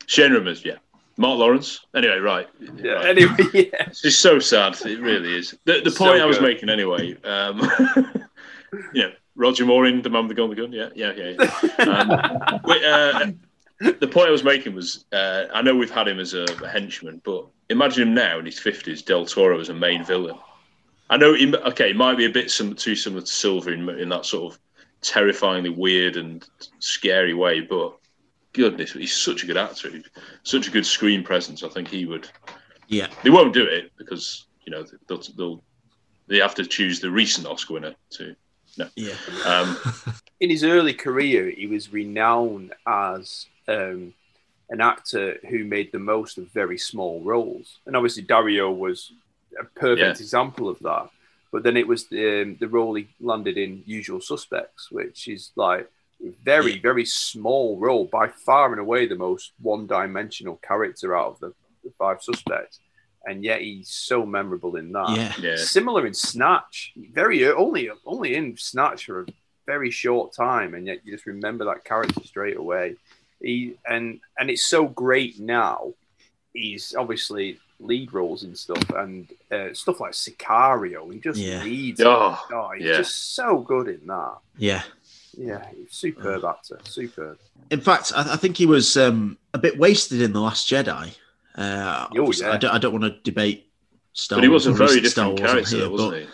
[0.07, 0.77] Shane Rimmers, yeah.
[1.17, 1.85] Marc Lawrence.
[1.95, 2.47] Anyway, right.
[2.77, 2.91] Yeah.
[2.93, 3.05] Right.
[3.05, 3.87] Anyway, yeah.
[3.87, 4.75] It's just so sad.
[4.85, 5.55] It really is.
[5.65, 7.59] The, the So point I was making anyway, um,
[8.93, 10.71] you know, Roger Moore in The Man with the Gun, the Gun.
[10.71, 11.51] Yeah, yeah, yeah.
[11.79, 11.85] yeah.
[11.85, 13.31] Um, wait, uh,
[13.79, 16.67] the point I was making was uh, I know we've had him as a, a
[16.67, 20.37] henchman, but imagine him now in his 50s, Del Toro as a main villain.
[21.09, 23.87] I know, he, okay, it might be a bit sim- too similar to Silva in,
[23.89, 24.59] in that sort of
[25.01, 26.47] terrifyingly weird and
[26.79, 27.97] scary way, but
[28.53, 29.91] goodness, he's such a good actor,
[30.43, 31.63] such a good screen presence.
[31.63, 32.27] I think he would.
[32.87, 33.07] Yeah.
[33.23, 35.63] They won't do it because you know they'll, they'll
[36.27, 38.35] they have to choose the recent Oscar winner to.
[38.77, 38.87] No.
[38.95, 39.15] Yeah.
[39.45, 39.77] Um,
[40.39, 44.13] in his early career, he was renowned as um,
[44.69, 49.11] an actor who made the most of very small roles, and obviously Dario was
[49.59, 50.09] a perfect Yeah.
[50.11, 51.09] example of that.
[51.51, 55.51] But then it was the um, the role he landed in Usual Suspects, which is
[55.55, 55.89] like
[56.25, 61.31] a very very small role, by far and away the most one dimensional character out
[61.33, 62.79] of the, the five suspects,
[63.25, 65.09] and yet he's so memorable in that.
[65.09, 65.33] Yeah.
[65.41, 65.55] yeah.
[65.57, 69.25] Similar in Snatch, very only only in Snatch for a
[69.65, 72.95] very short time, and yet you just remember that character straight away.
[73.41, 75.93] He and and it's so great now.
[76.53, 81.11] He's obviously lead roles and stuff, and uh, stuff like Sicario.
[81.13, 81.63] He just Yeah.
[81.63, 82.01] leads.
[82.01, 82.97] Oh, Oh, he's yeah.
[82.97, 84.37] just so good in that.
[84.57, 84.83] Yeah.
[85.37, 87.39] Yeah, he's superb actor, superb.
[87.69, 91.15] In fact, I, I think he was um, a bit wasted in The Last Jedi.
[91.55, 92.51] Uh, Oh, yeah.
[92.51, 93.69] I, don't, I don't want to debate
[94.13, 96.15] Star But he Wars was a very recent Star different Wars on character, here, wasn't
[96.15, 96.27] he?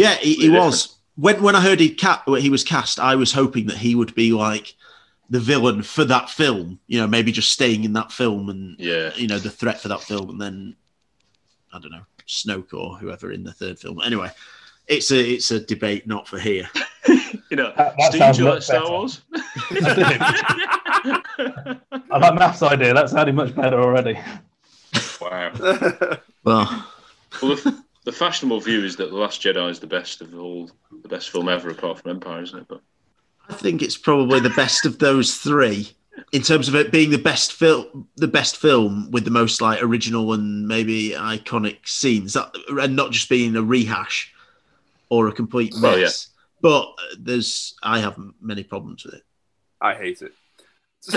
[0.00, 0.96] Yeah, he, he was.
[1.16, 4.14] When when I heard he cat he was cast, I was hoping that he would
[4.16, 4.74] be like
[5.30, 6.80] the villain for that film.
[6.88, 9.12] You know, maybe just staying in that film and Yeah.
[9.14, 10.76] you know the threat for that film, and then
[11.74, 14.00] I don't know Snoke or whoever in the third film.
[14.04, 14.30] Anyway,
[14.86, 16.68] it's a it's a debate not for here.
[17.50, 18.90] You know, That- that Steve, do you like Star.
[18.90, 19.20] Wars?
[21.04, 22.94] I like Matt's idea.
[22.94, 24.18] That sounded much better already.
[25.20, 25.52] wow.
[26.44, 26.86] Well,
[27.42, 30.70] Well, the, the fashionable view is that The Last Jedi is the best of all,
[31.02, 32.66] the best film ever, apart from Empire, isn't it?
[32.68, 32.80] But
[33.48, 35.90] I think it's probably the best of those three
[36.32, 39.82] in terms of it being the best film, the best film with the most like
[39.82, 44.32] original and maybe iconic scenes, that, and not just being a rehash
[45.08, 45.82] or a complete mess.
[45.82, 46.08] Well, yeah.
[46.60, 46.88] But
[47.18, 49.22] there's, I have many problems with it.
[49.80, 50.32] I hate it.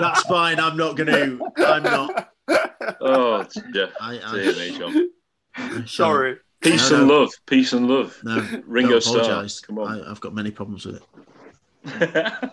[0.00, 0.58] That's fine.
[0.58, 1.52] I'm not going to.
[1.58, 2.32] I'm not.
[3.00, 3.86] oh, yeah.
[4.00, 5.10] I, Dear me, John.
[5.56, 6.38] I, Sorry.
[6.60, 7.20] Peace No, and no.
[7.20, 8.18] love, peace and love.
[8.24, 9.46] No, Ringo don't Starr.
[9.66, 10.02] Come on.
[10.02, 11.02] I, I've got many problems with
[11.84, 12.52] it.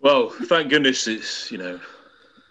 [0.00, 1.78] well, thank goodness it's you know,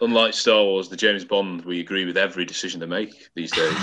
[0.02, 3.76] unlike Star Wars, the James Bond, we agree with every decision they make these days,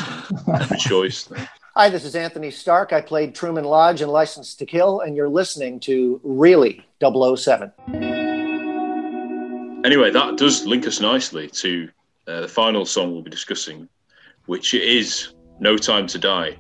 [0.49, 1.29] every choice.
[1.75, 2.93] Hi, this is Anthony Starke.
[2.93, 7.73] I played Truman Lodge in License to Kill, and you're listening to Really 007.
[9.85, 11.89] Anyway, that does link us nicely to
[12.27, 13.89] uh, the final song we'll be discussing,
[14.47, 16.57] which is "No Time to Die."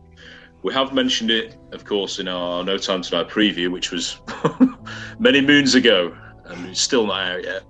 [0.63, 4.21] We have mentioned it, of course, in our No Time to Die preview, which was
[5.19, 7.63] many moons ago, and it's still not out yet.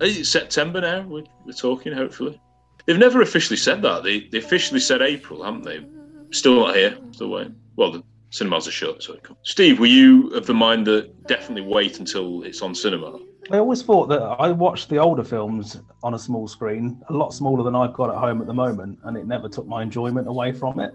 [0.00, 1.02] It's September now.
[1.02, 2.40] We're, we're talking, hopefully.
[2.86, 4.02] They've never officially said that.
[4.02, 5.86] They, they officially said April, haven't they?
[6.30, 6.96] Still not here.
[7.12, 7.56] Still waiting.
[7.76, 9.16] Well, the cinemas are shut, so.
[9.42, 13.18] Steve, were you of the mind that definitely wait until it's on cinema?
[13.50, 17.34] I always thought that I watched the older films on a small screen, a lot
[17.34, 20.28] smaller than I've got at home at the moment, and it never took my enjoyment
[20.28, 20.94] away from it.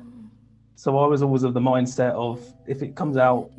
[0.76, 3.52] So I was always of the mindset of if it comes out,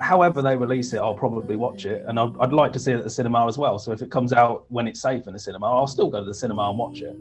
[0.00, 2.98] however they release it, I'll probably watch it, and I'd, I'd like to see it
[2.98, 3.78] at the cinema as well.
[3.78, 6.26] So if it comes out when it's safe in the cinema, I'll still go to
[6.26, 7.16] the cinema and watch it.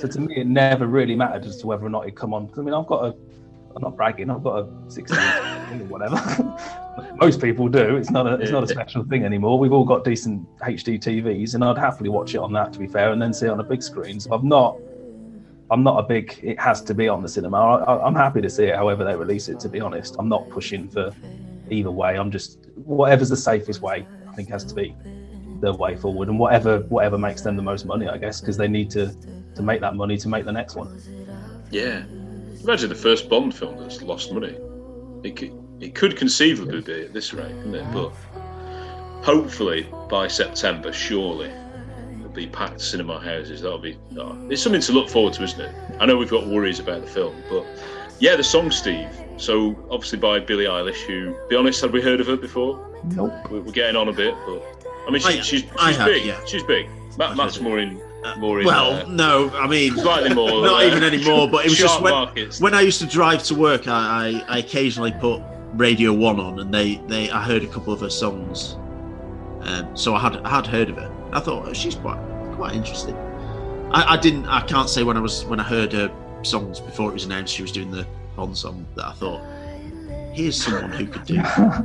[0.00, 2.50] So to me, it never really mattered as to whether or not it come on.
[2.56, 3.14] I mean, I've got a,
[3.74, 6.16] I'm not bragging, I've got a 16 or whatever.
[7.16, 7.96] Most people do.
[7.96, 9.58] It's not a, it's not a special thing anymore.
[9.58, 12.86] We've all got decent HD TVs, and I'd happily watch it on that, to be
[12.86, 14.20] fair, and then see it on a big screen.
[14.20, 14.78] So I'm not,
[15.70, 16.38] I'm not a big.
[16.42, 17.58] It has to be on the cinema.
[17.58, 19.58] I, I'm happy to see it however they release it.
[19.60, 21.14] To be honest, I'm not pushing for
[21.72, 22.16] either way.
[22.16, 24.06] I'm just whatever's the safest way.
[24.28, 24.94] I think has to be.
[25.60, 28.68] the way forward, and whatever whatever makes them the most money, I guess, because they
[28.68, 29.14] need to
[29.54, 31.00] to make that money to make the next one.
[31.70, 32.04] Yeah,
[32.62, 34.56] imagine the first Bond film that's lost money.
[35.22, 37.86] It could, it could conceivably be at this rate, couldn't it?
[37.92, 38.12] But
[39.24, 41.50] hopefully by September, surely
[42.18, 43.62] it'll be packed cinema houses.
[43.62, 45.74] That'll be oh, it's something to look forward to, isn't it?
[46.00, 47.64] I know we've got worries about the film, but
[48.18, 49.08] yeah, the song Steve.
[49.36, 52.88] So obviously by Billie Eilish, who, be honest, had we heard of her before?
[53.04, 53.32] Nope.
[53.50, 54.62] We're, we're getting on a bit, but
[55.06, 56.24] I mean, she, I- she's she's I have, big.
[56.24, 56.44] yeah.
[56.46, 56.88] She's big.
[57.18, 58.00] Matt, Matt's more in
[58.38, 58.66] more in.
[58.66, 61.48] Well, uh, no, I mean, Slightly more, Not uh, even anymore.
[61.50, 62.60] But it was sharp just when, markets.
[62.60, 65.42] when I used to drive to work, I, I, I occasionally put
[65.74, 68.76] Radio One on, and they, they I heard a couple of her songs.
[69.62, 71.10] Um, so I had I had heard of her.
[71.32, 72.18] I thought oh, she's quite
[72.54, 73.16] quite interesting.
[73.92, 74.46] I, I didn't.
[74.46, 76.10] I can't say when I was when I heard her
[76.42, 78.06] songs before it was announced she was doing the
[78.36, 79.40] Bond song that I thought
[80.32, 81.82] here's someone who could do the, uh,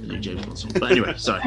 [0.00, 0.70] the new James Bond song.
[0.74, 1.42] But anyway, sorry.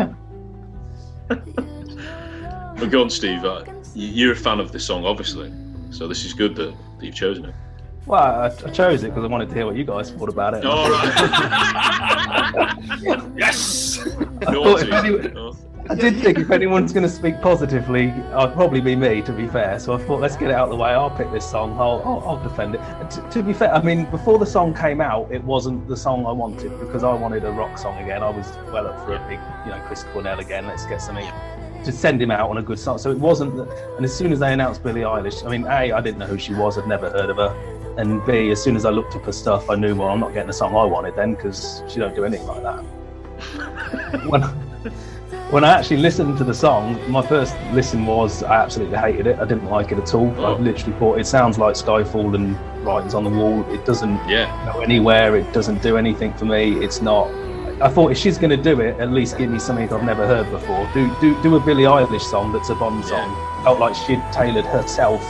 [1.28, 3.44] But go on, Steve.
[3.44, 5.52] Uh, you- you're a fan of the song, obviously.
[5.92, 7.56] So this is good that, that you've chosen it.
[8.06, 10.54] Well, I, I chose it because I wanted to hear what you guys thought about
[10.54, 10.66] it.
[10.66, 11.14] All right.
[13.38, 14.00] yes.
[14.48, 15.32] I, thought if any-
[15.88, 19.48] I did think if anyone's going to speak positively, I'd probably be me, to be
[19.48, 19.80] fair.
[19.80, 20.92] So I thought, let's get it out of the way.
[20.92, 21.80] I'll pick this song.
[21.80, 22.82] I'll, I'll, I'll defend it.
[23.12, 26.26] To, to be fair, I mean, before the song came out, it wasn't the song
[26.26, 28.22] I wanted because I wanted a rock song again.
[28.22, 30.68] I was well up for a big, you know, Chris Cornell again.
[30.68, 31.28] Let's get something
[31.84, 32.98] to send him out on a good song.
[32.98, 33.56] So it wasn't.
[33.56, 36.28] The, and as soon as they announced Billie Eilish, I mean, a, I didn't know
[36.28, 36.78] who she was.
[36.78, 37.56] I'd never heard of her.
[37.98, 40.34] And B, as soon as I looked up her stuff, I knew, well, I'm not
[40.34, 42.80] getting the song I wanted then because she don't do anything like that.
[44.28, 44.44] when,
[45.52, 49.40] when I actually listened to the song, my first listen was I absolutely hated it.
[49.40, 50.30] I didn't like it at all.
[50.46, 50.56] I oh.
[50.58, 53.68] literally thought it sounds like Skyfall and Writings on the Wall.
[53.74, 54.72] It doesn't yeah.
[54.72, 55.36] go anywhere.
[55.36, 56.74] It doesn't do anything for me.
[56.84, 57.28] It's not.
[57.82, 60.28] I thought if she's going to do it, at least give me something I've never
[60.28, 60.88] heard before.
[60.94, 63.64] Do do do a Billie Eilish song that's a Bond song.
[63.64, 65.22] Felt like she'd tailored herself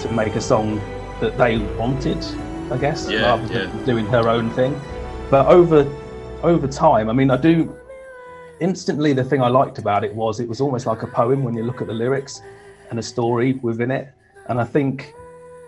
[0.00, 0.80] to make a song
[1.20, 2.18] that they wanted,
[2.72, 3.84] I guess, Yeah, rather than yeah.
[3.84, 4.80] doing her own thing.
[5.30, 5.86] But over
[6.42, 7.72] over time, I mean, I do
[8.62, 11.54] instantly the thing I liked about it was it was almost like a poem when
[11.54, 12.40] you look at the lyrics
[12.90, 14.14] and a story within it.
[14.48, 15.12] And I think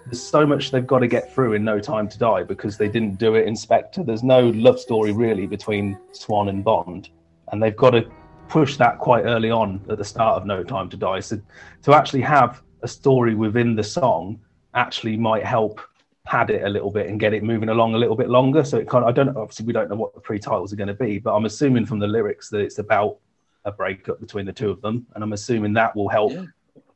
[0.07, 2.89] there's so much they've got to get through in No Time to Die because they
[2.89, 4.05] didn't do it in Spectre.
[4.05, 7.09] There's no love story really between Swann and Bond,
[7.51, 8.09] and they've got to
[8.49, 11.21] push that quite early on at the start of No Time to Die.
[11.21, 11.41] So
[11.83, 14.39] to actually have a story within the song
[14.75, 15.81] actually might help
[16.25, 18.65] pad it a little bit and get it moving along a little bit longer.
[18.65, 20.89] So it kind of, I don't obviously we don't know what the pre-titles are going
[20.89, 23.19] to be, but I'm assuming from the lyrics that it's about
[23.65, 26.33] a breakup between the two of them, and I'm assuming that will help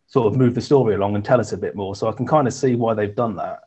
[0.07, 1.95] sort of move the story along and tell us a bit more.
[1.95, 3.61] So I can kind of see why they've done that.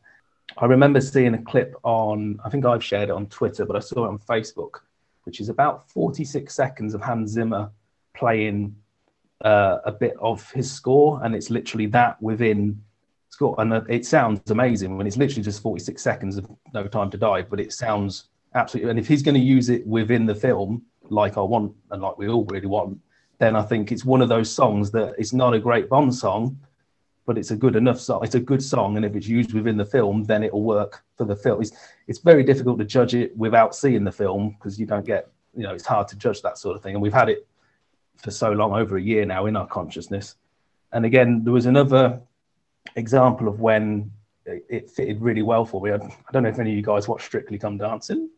[0.58, 3.80] I remember seeing a clip on, I think I've shared it on Twitter, but I
[3.80, 4.82] saw it on Facebook,
[5.24, 7.72] which is about 46 seconds of Hans Zimmer
[8.16, 8.76] playing
[9.46, 12.84] uh, a bit of his score, and it's literally that within
[13.32, 17.10] score, and uh, it sounds amazing when it's literally just 46 seconds of No Time
[17.10, 18.92] to Die, but it sounds absolutely.
[18.92, 22.18] And if he's going to use it within the film, like I want and like
[22.18, 23.00] we all really want,
[23.40, 26.60] then I think it's one of those songs that it's not a great Bond song,
[27.26, 28.24] but it's a good enough song.
[28.24, 31.26] It's a good song, and if it's used within the film, then it'll work for
[31.26, 31.62] the film.
[31.62, 31.72] It's
[32.08, 35.64] it's very difficult to judge it without seeing the film because you don't get you
[35.64, 36.96] know it's hard to judge that sort of thing.
[36.96, 37.48] And we've had it
[38.18, 40.36] for so long, over a year now, in our consciousness.
[40.92, 42.22] And again, there was another
[42.96, 44.12] example of when
[44.46, 45.92] it, it fitted really well for me.
[45.92, 48.30] I, I don't know if any of you guys watch Strictly Come Dancing.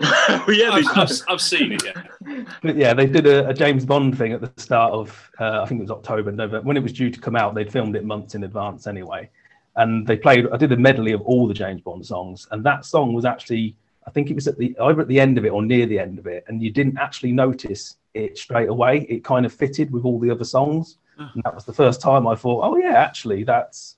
[0.00, 1.82] yeah, I've, I've, I've seen it.
[1.84, 2.44] Yeah.
[2.62, 5.66] But yeah, they did a, a James Bond thing at the start of, uh, I
[5.66, 6.64] think it was October, November.
[6.64, 9.28] When it was due to come out, they'd filmed it months in advance anyway.
[9.74, 12.46] And they played, I did a medley of all the James Bond songs.
[12.52, 13.74] And that song was actually,
[14.06, 15.98] I think it was at the either at the end of it or near the
[15.98, 16.44] end of it.
[16.46, 19.06] And you didn't actually notice it straight away.
[19.08, 20.98] It kind of fitted with all the other songs.
[21.18, 23.96] And that was the first time I thought, oh, yeah, actually, that's.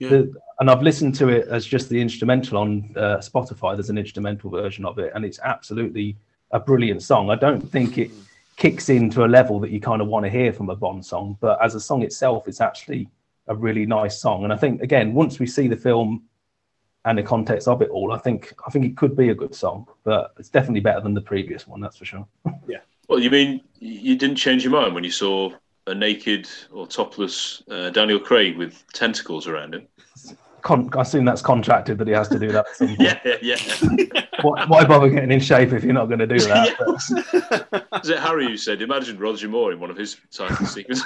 [0.00, 3.76] The, and I've listened to it as just the instrumental on uh, Spotify.
[3.76, 6.16] There's an instrumental version of it, and it's absolutely
[6.50, 7.30] a brilliant song.
[7.30, 8.10] I don't think it
[8.56, 11.36] kicks into a level that you kind of want to hear from a Bond song,
[11.40, 13.08] but as a song itself, it's actually
[13.46, 14.44] a really nice song.
[14.44, 16.24] And I think again, once we see the film
[17.04, 19.54] and the context of it all, I think I think it could be a good
[19.54, 22.26] song, but it's definitely better than the previous one, that's for sure.
[22.66, 22.78] Yeah.
[23.08, 25.52] Well, you mean you didn't change your mind when you saw
[25.86, 29.86] a naked or topless uh, Daniel Craig with tentacles around him?
[30.62, 32.66] Con- I assume that's contracted that he has to do that.
[32.68, 33.00] At some point.
[33.00, 34.24] Yeah, yeah, yeah.
[34.42, 36.76] why, why bother getting in shape if you're not going to do that?
[36.78, 41.04] But- Is it Harry who said, imagine Roger Moore in one of his title sequences?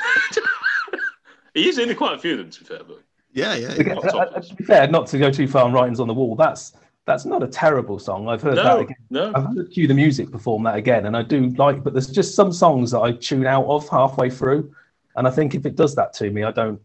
[1.55, 3.01] he is in quite a few of them, to be fair, but
[3.33, 3.73] Yeah, yeah.
[3.73, 6.15] Again, uh, uh, to be fair, not to go too far on writings on the
[6.15, 6.73] wall, that's
[7.07, 8.29] That's not a terrible song.
[8.29, 8.97] I've heard No, that again.
[9.11, 9.33] no.
[9.35, 11.85] I've heard Cue the Music perform that again, and I do like.
[11.85, 14.75] But there's just some songs that I tune out of halfway through,
[15.15, 16.81] and I think if it does that to me, I don't,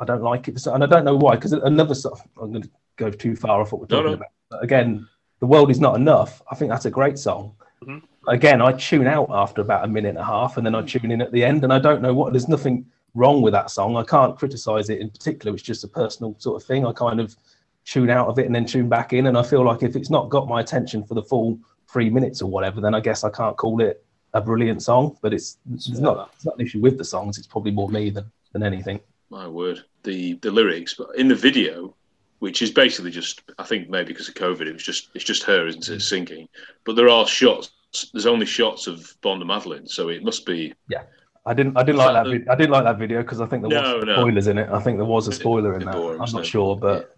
[0.00, 1.36] I don't like it, and I don't know why.
[1.36, 4.12] Because another song, I'm going to go too far off what we're talking no.
[4.14, 4.28] about.
[4.50, 6.42] But again, the world is not enough.
[6.50, 7.54] I think that's a great song.
[7.84, 8.02] Mhm.
[8.26, 11.12] Again, I tune out after about a minute and a half, and then I tune
[11.12, 12.32] in at the end, and I don't know what.
[12.32, 13.96] There's nothing wrong with that song.
[13.96, 15.54] I can't criticize it in particular.
[15.54, 16.84] It's just a personal sort of thing.
[16.84, 17.36] I kind of
[17.84, 20.10] tune out of it and then tune back in, and I feel like if it's
[20.10, 21.58] not got my attention for the full
[21.90, 25.16] three minutes or whatever, then I guess I can't call it a brilliant song.
[25.22, 27.38] But it's it's not it's not an issue with the songs.
[27.38, 29.00] It's probably more me than than anything.
[29.30, 31.94] My word, the the lyrics, but in the video,
[32.38, 35.42] which is basically just, I think maybe because of COVID, it was just it's just
[35.44, 36.02] her, isn't it, mm.
[36.02, 36.48] singing?
[36.84, 37.70] But there are shots.
[38.12, 40.74] There's only shots of Bond and Madeleine, so it must be.
[40.88, 41.02] Yeah.
[41.46, 43.62] I didn't I didn't like that vid- I didn't like that video because I think
[43.62, 44.14] there No, was no.
[44.14, 44.68] spoilers in it.
[44.70, 45.94] I think there was a spoiler in that.
[45.94, 47.13] boring, I'm wasn't sure, but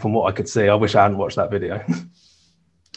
[0.00, 1.84] from what I could see, I wish I hadn't watched that video.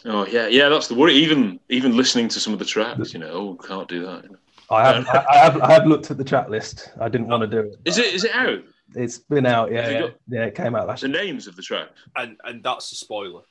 [0.04, 1.14] Oh yeah, yeah, that's the worry.
[1.14, 4.26] Even even listening to some of the tracks, you know, oh, can't do that.
[4.72, 6.92] I have, um, I, I have I have looked at the chat list.
[7.00, 7.76] I didn't want to do it.
[7.86, 8.64] Is it is it out?
[8.96, 9.72] It's been out.
[9.72, 10.46] Yeah, yeah, got- yeah.
[10.46, 11.22] It came out last The year.
[11.24, 11.92] names of the tracks.
[12.16, 13.44] And and that's a spoiler.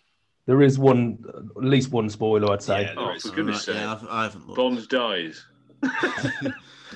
[0.47, 1.23] There is one,
[1.57, 2.83] at least one spoiler, I'd say.
[2.83, 3.23] Yeah, there Oh, is.
[3.23, 3.85] for goodness Right, sake!
[3.85, 4.57] yeah, I've, I haven't looked.
[4.57, 5.47] Bond dies.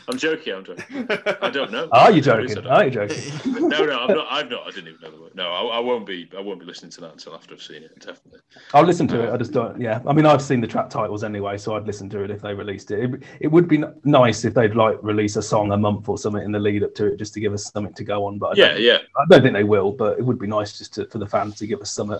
[0.09, 0.55] I'm joking.
[0.55, 1.09] I'm joking.
[1.40, 1.88] I don't know.
[1.92, 2.66] Are you joking?
[2.66, 3.22] Are you joking?
[3.64, 4.26] No, no, I'm not.
[4.30, 4.62] I've not.
[4.66, 5.34] I didn't even know the word.
[5.34, 6.28] No, I, I won't be.
[6.36, 7.98] I won't be listening to that until after I've seen it.
[7.98, 8.40] Definitely.
[8.74, 9.28] I'll listen to it.
[9.28, 9.80] I um, just don't.
[9.80, 12.42] Yeah, I mean, I've seen the track titles anyway, so I'd listen to it if
[12.42, 13.00] they released it.
[13.00, 16.42] It, it would be nice if they'd like release a song a month or something
[16.42, 18.38] in the lead up to it, just to give us something to go on.
[18.38, 18.98] But I Yeah, yeah.
[19.16, 19.92] I don't think they will.
[19.92, 22.18] But it would be nice just to, for the fans to give us something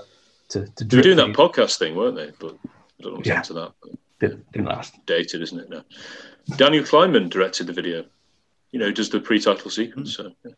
[0.49, 2.31] to to They were doing that podcast thing, weren't they?
[2.39, 3.39] But I don't know Yeah.
[3.39, 3.73] into that.
[4.21, 4.95] Didn't, didn't last.
[5.07, 5.69] Dated, isn't it?
[5.69, 5.83] No.
[6.57, 8.05] Daniel Kleinman directed the video.
[8.73, 10.17] You know, does the pre-title sequence.
[10.17, 10.53] So, yeah.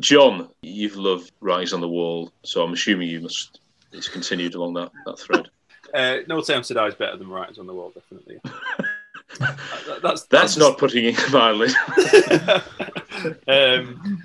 [0.00, 3.60] John, you've loved Rise on the Wall, so I'm assuming you must.
[3.92, 5.48] It's continued along that that thread.
[5.92, 8.40] Uh, no Time to Die is better than Rise on the Wall, definitely.
[9.38, 11.68] That- that's That's not putting it mildly.
[13.48, 14.22] um,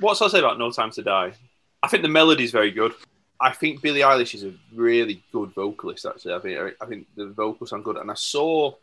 [0.00, 1.32] what's I say about No Time to Die?
[1.82, 2.92] I think the melody is very good.
[3.40, 6.04] I think Billie Eilish is a really good vocalist.
[6.06, 7.96] Actually, I think I think the vocals sound good.
[7.96, 8.74] And I saw,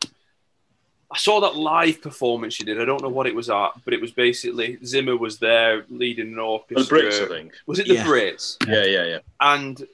[1.13, 2.79] I saw that live performance she did.
[2.79, 6.27] I don't know what it was at, but it was basically Zimmer was there leading
[6.33, 6.97] an orchestra.
[7.01, 7.03] the.
[7.07, 7.53] Brits, I think.
[7.65, 8.05] Was it the Yeah.
[8.05, 8.55] Brits?
[8.67, 9.19] Yeah, yeah, yeah.
[9.41, 9.85] And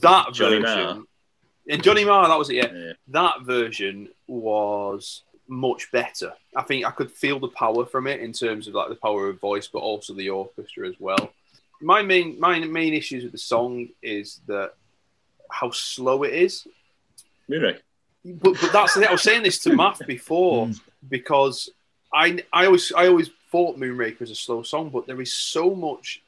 [0.00, 1.02] that Johnny version, Marr.
[1.68, 2.56] and Johnny Marr, that was it.
[2.56, 2.92] Yeah, Yeah.
[3.08, 6.32] that version was much better.
[6.56, 9.28] I think I could feel the power from it in terms of like the power
[9.28, 11.32] of voice, but also the orchestra as well.
[11.80, 14.72] My main my main issues with the song is that
[15.50, 16.66] how slow it is.
[17.48, 17.76] Really?
[18.24, 19.08] But, but that's the thing.
[19.08, 20.80] I was saying this to Matt before mm.
[21.08, 21.70] because
[22.12, 25.74] I I always I always thought Moonraker was a slow song, but there is so
[25.74, 26.22] much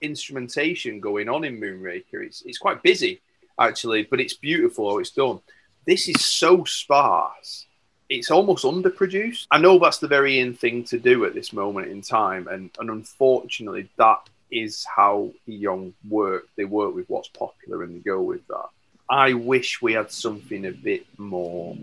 [0.00, 2.24] instrumentation going on in Moonraker.
[2.24, 3.20] It's it's quite busy
[3.58, 5.40] actually, but it's beautiful how it's done.
[5.86, 7.66] This is so sparse.
[8.08, 9.46] It's almost underproduced.
[9.50, 12.70] I know that's the very in thing to do at this moment in time, and,
[12.78, 16.46] and unfortunately, that is how the Eon work.
[16.56, 18.68] They work with what's popular and they go with that.
[19.12, 21.76] I wish we had something a bit more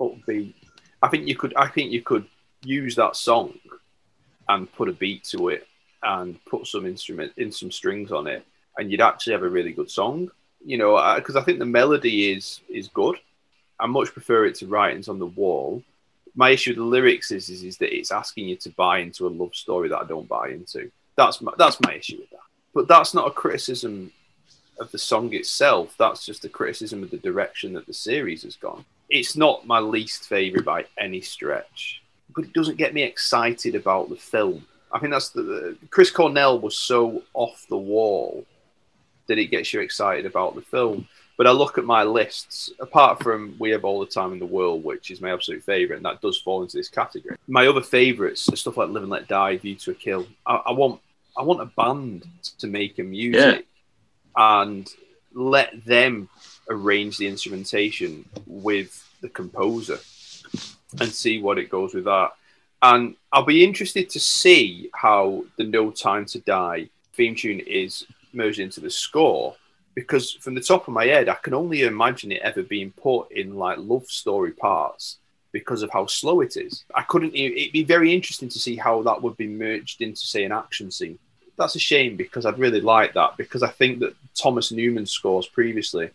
[0.00, 0.52] upbeat.
[1.00, 1.54] I think you could.
[1.54, 2.26] I think you could
[2.64, 3.56] use that song
[4.48, 5.68] and put a beat to it
[6.02, 8.44] and put some instrument in some strings on it,
[8.76, 10.28] and you'd actually have a really good song.
[10.66, 13.16] You know, uh, because I think the melody is is good.
[13.78, 15.84] I much prefer it to Writings on the Wall.
[16.34, 19.28] My issue with the lyrics is, is is that it's asking you to buy into
[19.28, 20.90] a love story that I don't buy into.
[21.16, 22.48] That's my, that's my issue with that.
[22.74, 24.12] But that's not a criticism
[24.80, 25.94] of the song itself.
[25.98, 28.84] That's just a criticism of the direction that the series has gone.
[29.08, 32.02] It's not my least favorite by any stretch,
[32.34, 34.66] but it doesn't get me excited about the film.
[34.92, 38.44] I think that's the, the Chris Cornell was so off the wall
[39.28, 41.06] that it gets you excited about the film.
[41.36, 44.46] But I look at my lists, apart from We Have All the Time in the
[44.46, 47.36] World, which is my absolute favourite, and that does fall into this category.
[47.48, 50.26] My other favourites are stuff like Live and Let Die, View to a Kill.
[50.46, 51.00] I, I want
[51.38, 52.26] I want a band
[52.58, 53.66] to make a music
[54.36, 54.88] and
[55.32, 56.28] let them
[56.68, 59.98] arrange the instrumentation with the composer
[61.00, 62.30] and see what it goes with that.
[62.82, 68.06] And I'll be interested to see how the No Time to Die theme tune is
[68.32, 69.56] merged into the score
[69.94, 73.30] because from the top of my head, I can only imagine it ever being put
[73.32, 75.18] in like love story parts
[75.52, 76.84] because of how slow it is.
[76.94, 77.34] I couldn't.
[77.34, 80.90] It'd be very interesting to see how that would be merged into, say, an action
[80.90, 81.18] scene.
[81.60, 85.46] That's a shame because I'd really like that because I think that Thomas Newman's scores
[85.46, 86.08] previously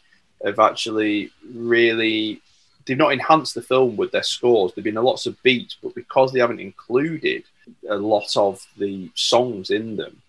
[0.44, 2.42] have actually really
[2.86, 4.74] they've not enhanced the film with their scores.
[4.74, 7.44] There've been lots of beats, but because they haven't included
[7.88, 10.20] a lot of the songs in them,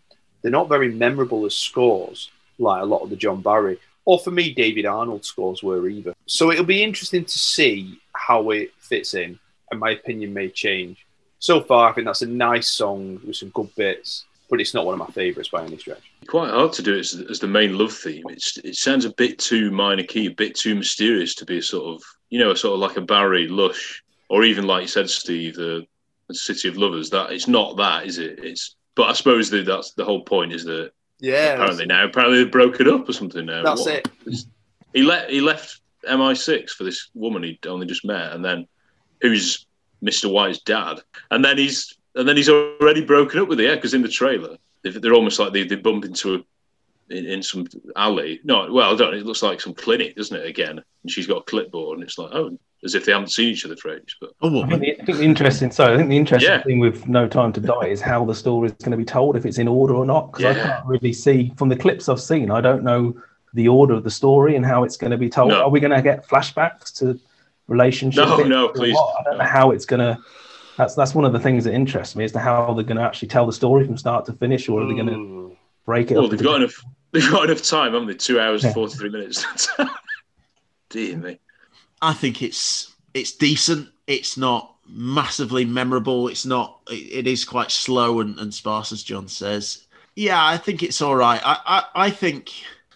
[0.42, 3.78] they're not very memorable as scores like a lot of the John Barry.
[4.04, 6.14] or for me, David Arnold scores were either.
[6.26, 9.38] So it'll be interesting to see how it fits in,
[9.70, 11.06] and my opinion may change.
[11.38, 14.84] So far, I think that's a nice song with some good bits, but it's not
[14.86, 16.02] one of my favourites by any stretch.
[16.26, 18.24] Quite hard to do it as, as the main love theme.
[18.28, 21.62] It's it sounds a bit too minor key, a bit too mysterious to be a
[21.62, 25.08] sort of you know, sort of like a Barry Lush, or even like you said,
[25.08, 25.86] Steve, the,
[26.26, 27.10] the City of Lovers.
[27.10, 28.40] That it's not that, is it?
[28.42, 30.90] It's but I suppose that that's the whole point is that
[31.20, 33.62] Yeah, apparently now apparently they've broken up or something now.
[33.62, 34.44] That's What- it.
[34.94, 38.66] He left he left MI6 for this woman he'd only just met, and then
[39.20, 39.66] who's
[40.04, 40.30] Mr.
[40.30, 41.00] White's dad,
[41.30, 43.64] and then he's and then he's already broken up with her.
[43.64, 46.38] Yeah, because in the trailer they- they're almost like they, they bump into a
[47.08, 48.40] in, in some alley.
[48.42, 49.12] No, well, I don't.
[49.12, 50.44] know, It looks like some clinic, doesn't it?
[50.46, 50.70] Again,
[51.02, 53.64] and she's got a clipboard, and it's like oh, as if they haven't seen each
[53.64, 54.16] other for ages.
[54.20, 55.70] But Oh, I think, the, I think the interesting.
[55.70, 56.62] So I think the interesting Yeah.
[56.64, 59.36] thing with No Time to Die is how the story is going to be told,
[59.36, 60.32] if it's in order or not.
[60.32, 62.50] Because I can't really see from the clips I've seen.
[62.50, 63.14] I don't know
[63.54, 65.50] the order of the story and how it's going to be told.
[65.50, 65.62] No.
[65.62, 67.18] Are we going to get flashbacks to
[67.68, 68.26] relationships?
[68.28, 68.94] No, no, please.
[68.94, 69.14] what?
[69.20, 70.18] I don't know how it's going to.
[70.76, 73.02] That's that's one of the things that interests me as to how they're going to
[73.02, 76.14] actually tell the story from start to finish, or are they going to break it
[76.16, 76.30] well, up?
[76.30, 76.84] they've into got enough.
[77.12, 78.14] They've got enough time, haven't they?
[78.14, 78.74] Two hours Yeah.
[78.74, 79.46] forty three minutes.
[80.90, 81.38] Dear me.
[82.02, 83.88] I think it's it's decent.
[84.06, 86.28] It's not massively memorable.
[86.28, 86.80] It's not.
[86.90, 89.86] It, it is quite slow and, and sparse, as John says.
[90.14, 91.40] Yeah, I think it's all right.
[91.44, 92.50] I I, I think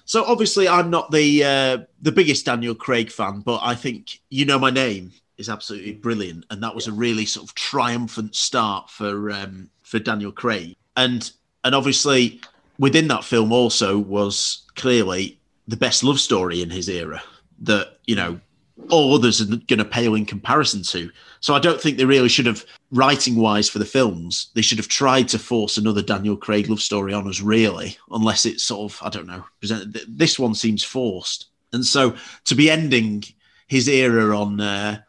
[0.04, 0.24] so.
[0.24, 4.58] Obviously, I'm not the uh, the biggest Daniel Craig fan, but I think you know
[4.58, 9.30] my name is absolutely brilliant, and that was a really sort of triumphant start for
[9.32, 10.76] um, for Daniel Craig.
[10.96, 11.30] And
[11.64, 12.40] and obviously
[12.78, 15.38] within that film also was clearly
[15.68, 17.22] the best love story in his era
[17.60, 18.40] that you know
[18.88, 21.10] all others are going to pale in comparison to.
[21.40, 24.78] So I don't think they really should have, writing wise for the films, they should
[24.78, 28.90] have tried to force another Daniel Craig love story on us, really, unless it's sort
[28.90, 30.00] of, I don't know, presented.
[30.08, 31.46] This one seems forced.
[31.72, 33.24] And so to be ending
[33.68, 35.00] his era on, uh,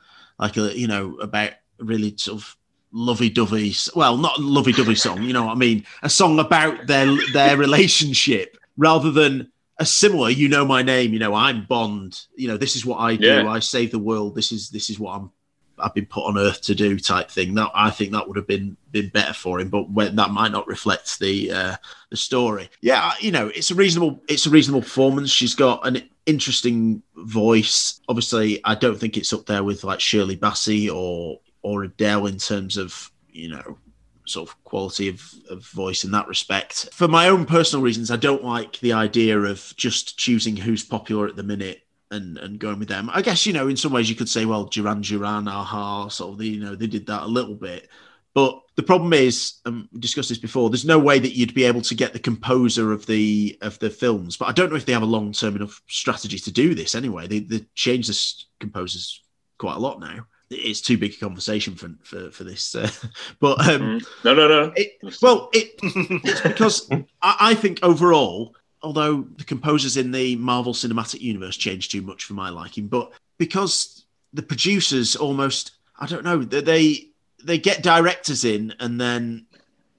[0.42, 2.58] like, a, you know, about really sort of
[2.92, 5.86] lovey dovey, well, not lovey dovey song, you know what I mean?
[6.04, 11.18] A song about their, their relationship rather than a similar you know my name you
[11.18, 13.50] know i'm bond you know this is what i do Yeah.
[13.50, 15.32] i save the world this is this is what i'm
[15.80, 18.46] i've been put on earth to do type thing that i think that would have
[18.46, 21.76] been been better for him but when, that might not reflect the uh
[22.12, 26.08] the story yeah you know it's a reasonable it's a reasonable performance she's got an
[26.26, 31.84] interesting voice obviously i don't think it's up there with like shirley bassey or or
[31.84, 33.78] adele in terms of you know
[34.26, 36.90] sort of quality of, of voice in that respect.
[36.94, 41.28] For my own personal reasons, I don't like the idea of just choosing who's popular
[41.28, 43.10] at the minute and, and going with them.
[43.14, 46.34] I guess, you know, in some ways you could say, well, Duran Duran, Aha, sort
[46.34, 47.90] of, the, you know, they did that a little bit.
[48.34, 50.70] But the problem is, um, we discussed this before.
[50.70, 53.90] There's no way that you'd be able to get the composer of the of the
[53.90, 54.38] films.
[54.38, 56.96] But I don't know if they have a long term enough strategy to do this.
[56.96, 58.18] Anyway, they they change the
[58.60, 59.22] composers
[59.58, 60.26] quite a lot now.
[60.50, 62.74] It's too big a conversation for for, for this.
[62.74, 62.90] Uh,
[63.40, 64.74] but um, No, no, no.
[64.76, 66.90] it, well, it, it's because
[67.22, 72.24] I, I think overall, although the composers in the Marvel Cinematic Universe changed too much
[72.24, 77.11] for my liking, but because the producers almost, I don't know, they
[77.44, 79.46] they, get directors in and then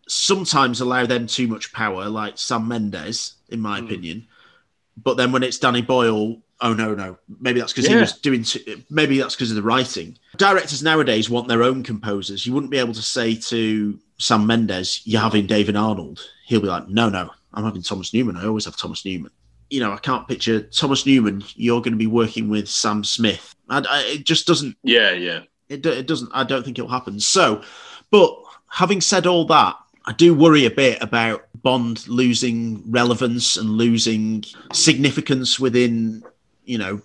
[0.08, 3.86] sometimes allow them too much power, like Sam Mendes, in my hmm.
[3.86, 4.26] opinion.
[4.96, 8.44] But then when it's Danny Boyle, oh no, no, maybe that's because he was doing.
[8.90, 10.18] Maybe that's because of the writing.
[10.36, 12.46] Directors nowadays want their own composers.
[12.46, 16.68] You wouldn't be able to say to Sam Mendes, "You're having David Arnold." He'll be
[16.68, 18.36] like, "No, no, I'm having Thomas Newman.
[18.36, 19.30] I always have Thomas Newman."
[19.70, 21.42] You know, I can't picture Thomas Newman.
[21.54, 23.54] You're going to be working with Sam Smith.
[23.70, 24.76] I, I, it just doesn't.
[24.82, 25.40] Yeah, yeah.
[25.72, 26.30] It, it doesn't.
[26.34, 27.18] I don't think it'll happen.
[27.18, 27.62] So,
[28.10, 28.36] but
[28.68, 34.44] having said all that, I do worry a bit about Bond losing relevance and losing
[34.72, 36.22] significance within,
[36.64, 37.00] you know,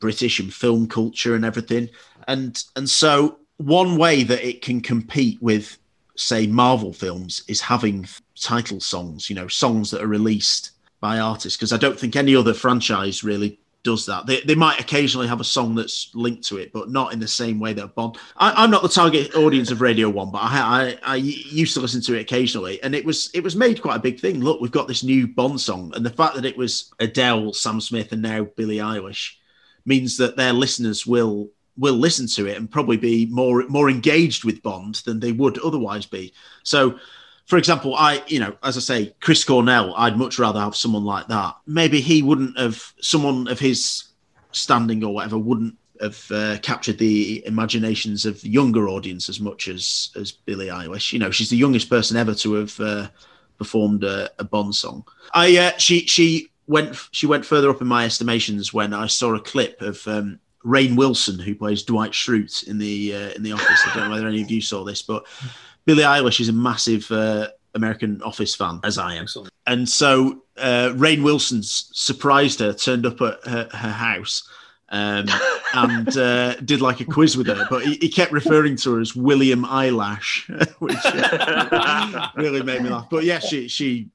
[0.00, 1.90] British and film culture and everything.
[2.28, 5.78] And and so one way that it can compete with,
[6.16, 8.06] say, Marvel films is having
[8.40, 9.28] title songs.
[9.28, 10.70] You know, songs that are released
[11.00, 11.58] by artists.
[11.58, 14.26] Because I don't think any other franchise really does that.
[14.26, 17.28] They, they might occasionally have a song that's linked to it, but not in the
[17.28, 18.18] same way that Bond.
[18.36, 21.80] I, I'm not the target audience of Radio One, but I, I I used to
[21.80, 24.40] listen to it occasionally, and it was it was made quite a big thing.
[24.40, 27.80] Look, we've got this new Bond song, and the fact that it was Adele, Sam
[27.80, 29.34] Smith, and now Billie Eilish
[29.84, 34.42] means that their listeners will will listen to it and probably be more more engaged
[34.44, 36.32] with Bond than they would otherwise be.
[36.64, 36.98] So
[37.46, 41.04] for example, I, you know, as I say, Chris Cornell, I'd much rather have someone
[41.04, 41.56] like that.
[41.66, 44.04] Maybe he wouldn't have, someone of his
[44.50, 49.68] standing or whatever, wouldn't have uh, captured the imaginations of the younger audience as much
[49.68, 51.12] as as Billie Eilish.
[51.12, 53.08] You know, she's the youngest person ever to have uh,
[53.58, 55.06] performed a, a Bond song.
[55.32, 59.34] I, uh, she, she went she went further up in my estimations when I saw
[59.34, 63.52] a clip of um, Rainn Wilson, who plays Dwight Schrute in the uh, in the
[63.52, 63.82] Office.
[63.86, 65.24] I don't know whether any of you saw this, but
[65.86, 69.26] Billie Eilish is a massive uh, American Office fan, as I am.
[69.66, 74.48] And so uh, Rainn Wilson surprised her, turned up at her, her house.
[74.88, 75.26] Um,
[75.74, 79.00] and uh, did like a quiz with her, but he, he kept referring to her
[79.00, 80.48] as William Eyelash,
[80.78, 83.08] which uh, really made me laugh.
[83.10, 84.08] But yeah, she she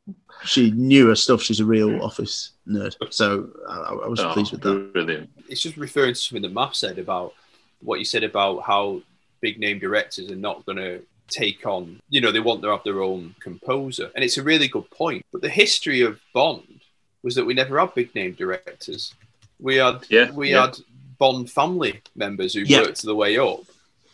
[0.46, 1.42] she knew her stuff.
[1.42, 4.94] She's a real office nerd, so I, I was Oh, pleased with that.
[4.94, 5.30] Brilliant.
[5.50, 7.34] it's just referring to something that Matt said about
[7.82, 9.02] what you said about how
[9.42, 11.02] big name directors are not going to
[11.32, 14.12] take on, you know, they want to have their own composer.
[14.14, 15.26] And it's a really good point.
[15.32, 16.82] But the history of Bond
[17.24, 19.14] was that we never had big name directors.
[19.60, 20.68] We had Yeah, we yeah.
[20.68, 20.78] had
[21.18, 22.82] Bond family members who Yeah.
[22.82, 23.62] worked their way up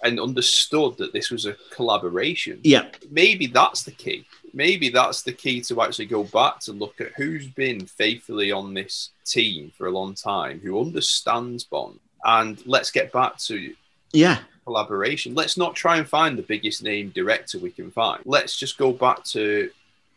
[0.03, 2.60] and understood that this was a collaboration.
[2.64, 4.26] Yeah, Maybe that's the key.
[4.53, 8.73] Maybe that's the key to actually go back to look at who's been faithfully on
[8.73, 13.73] this team for a long time, who understands Bond, and let's get back to
[14.14, 15.34] yeah, collaboration.
[15.34, 18.22] Let's not try and find the biggest name director we can find.
[18.26, 19.72] Let's just go back to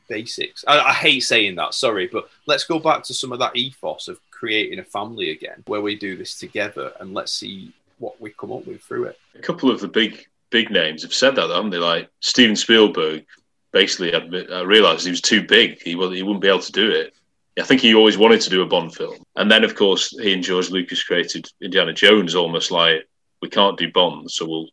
[0.09, 0.65] basics.
[0.67, 4.09] I, I hate saying that, sorry, but let's go back to some of that ethos
[4.09, 8.31] of creating a family again, where we do this together, and let's see what we
[8.31, 9.19] come up with through it.
[9.37, 11.79] A couple of the big big names have said that, haven't they?
[11.79, 13.25] Like Steven Spielberg
[13.71, 15.81] basically admit, uh, realized he was too big.
[15.81, 17.15] He was he wouldn't be able to do it.
[17.57, 20.33] I think he always wanted to do a Bond film, and then of course he
[20.33, 23.07] and George Lucas created Indiana Jones, almost like
[23.41, 24.69] we can't do Bond, so we'll.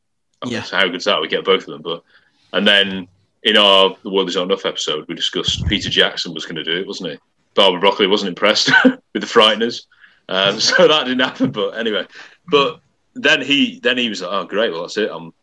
[0.45, 0.64] Yeah.
[0.64, 1.22] So how good's that?
[1.22, 2.03] We get both of them, but
[2.53, 3.07] and then
[3.44, 6.64] in our The World Is Not Enough episode, we discussed Peter Jackson was going to
[6.64, 7.18] do it, wasn't he?
[7.56, 9.85] Barbara Broccoli wasn't impressed with the Frighteners,
[10.30, 11.52] um, so that didn't happen.
[11.52, 12.06] But anyway,
[12.48, 12.81] but
[13.15, 15.10] then he then he was like, oh great, well that's it.
[15.11, 15.34] I'm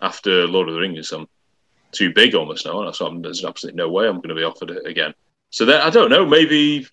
[0.00, 1.12] after Lord of the Rings.
[1.12, 1.28] I'm
[1.92, 4.44] too big almost now, and so I'm, there's absolutely no way I'm going to be
[4.44, 5.14] offered it again.
[5.50, 6.26] So then I don't know.
[6.26, 6.86] Maybe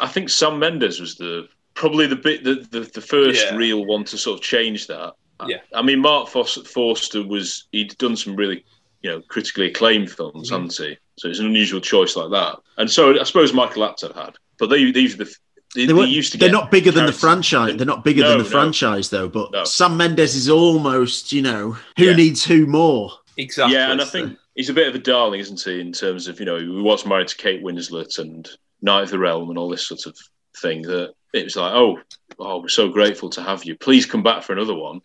[0.00, 3.56] I think Sam Mendes was the probably the bit the the, the first Yeah.
[3.56, 5.12] real one to sort of change that.
[5.40, 5.58] I- Yeah.
[5.74, 8.64] I mean, Marc Fos- Forster was he'd done some really
[9.02, 10.62] you know critically acclaimed films, Mm-hmm.
[10.68, 10.96] hadn't he?
[11.18, 12.56] So it's an unusual choice like that.
[12.78, 15.34] And so I suppose Michael Apted had, but they these are the
[15.74, 17.76] they, They they used to they're get not bigger than the franchise.
[17.76, 18.50] They're not bigger No, than the no.
[18.50, 19.28] franchise, though.
[19.28, 19.64] But No.
[19.64, 22.14] Sam Mendes is almost, you know, who Yeah.
[22.14, 23.10] needs who more?
[23.36, 23.74] Exactly.
[23.74, 25.80] Yeah, and I think he's a bit of a darling, isn't he?
[25.80, 28.48] In terms of you know, he was married to Kate Winslet and
[28.82, 30.16] Knight of the Realm and all this sort of
[30.62, 30.82] thing.
[30.82, 31.98] That it was like, oh,
[32.38, 33.76] oh, we're so grateful to have you.
[33.76, 35.00] Please come back for another one.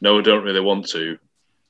[0.00, 1.18] No, I don't really want to.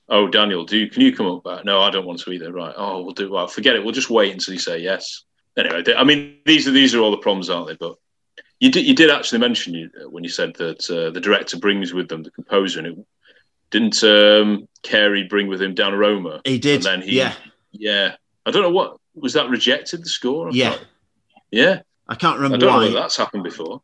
[0.09, 1.65] Oh, Daniel, do you, can you come up back?
[1.65, 2.53] No, I don't want to either.
[2.53, 2.75] Right.
[2.77, 3.31] Oh, we'll do.
[3.31, 3.83] Well, forget it.
[3.85, 5.23] We'll just wait until you say yes.
[5.57, 7.77] Anyway, I mean, these are these are all the problems, aren't they?
[7.77, 7.97] But
[8.59, 11.93] you did you did actually mention you when you said that uh, the director brings
[11.93, 13.07] with them the composer, and it
[13.71, 16.41] didn't um, Cary bring with him Dan Romer?
[16.45, 16.85] He did.
[16.87, 17.35] And then he, yeah,
[17.71, 18.17] yeah.
[18.47, 20.49] I don't know what was that rejected the score.
[20.49, 20.71] I Yeah.
[20.73, 20.87] thought-
[21.51, 21.81] yeah.
[22.09, 22.57] I can't remember.
[22.57, 22.85] I don't know why.
[22.85, 23.83] whether that's happened before.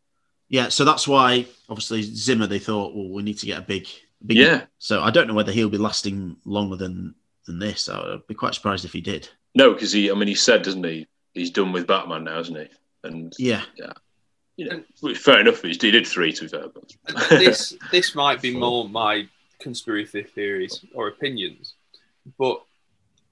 [0.49, 3.87] Yeah, so that's why obviously Zimmer they thought, well, we need to get a big,
[4.25, 4.39] big.
[4.39, 4.63] Yeah.
[4.79, 7.15] So I don't know whether he'll be lasting longer than
[7.47, 7.89] than this.
[7.89, 9.29] I'd be quite surprised if he did.
[9.55, 10.11] No, because he.
[10.11, 11.07] I mean, he said, doesn't he?
[11.35, 12.69] He's done with Batman now, isn't he?
[13.05, 13.93] And Yeah, yeah.
[14.57, 15.63] you know, well, fair enough.
[15.63, 16.69] He did three to be fair.
[16.69, 16.95] But
[17.31, 19.29] this this might be more my
[19.61, 21.75] conspiracy theories or opinions,
[22.39, 22.63] but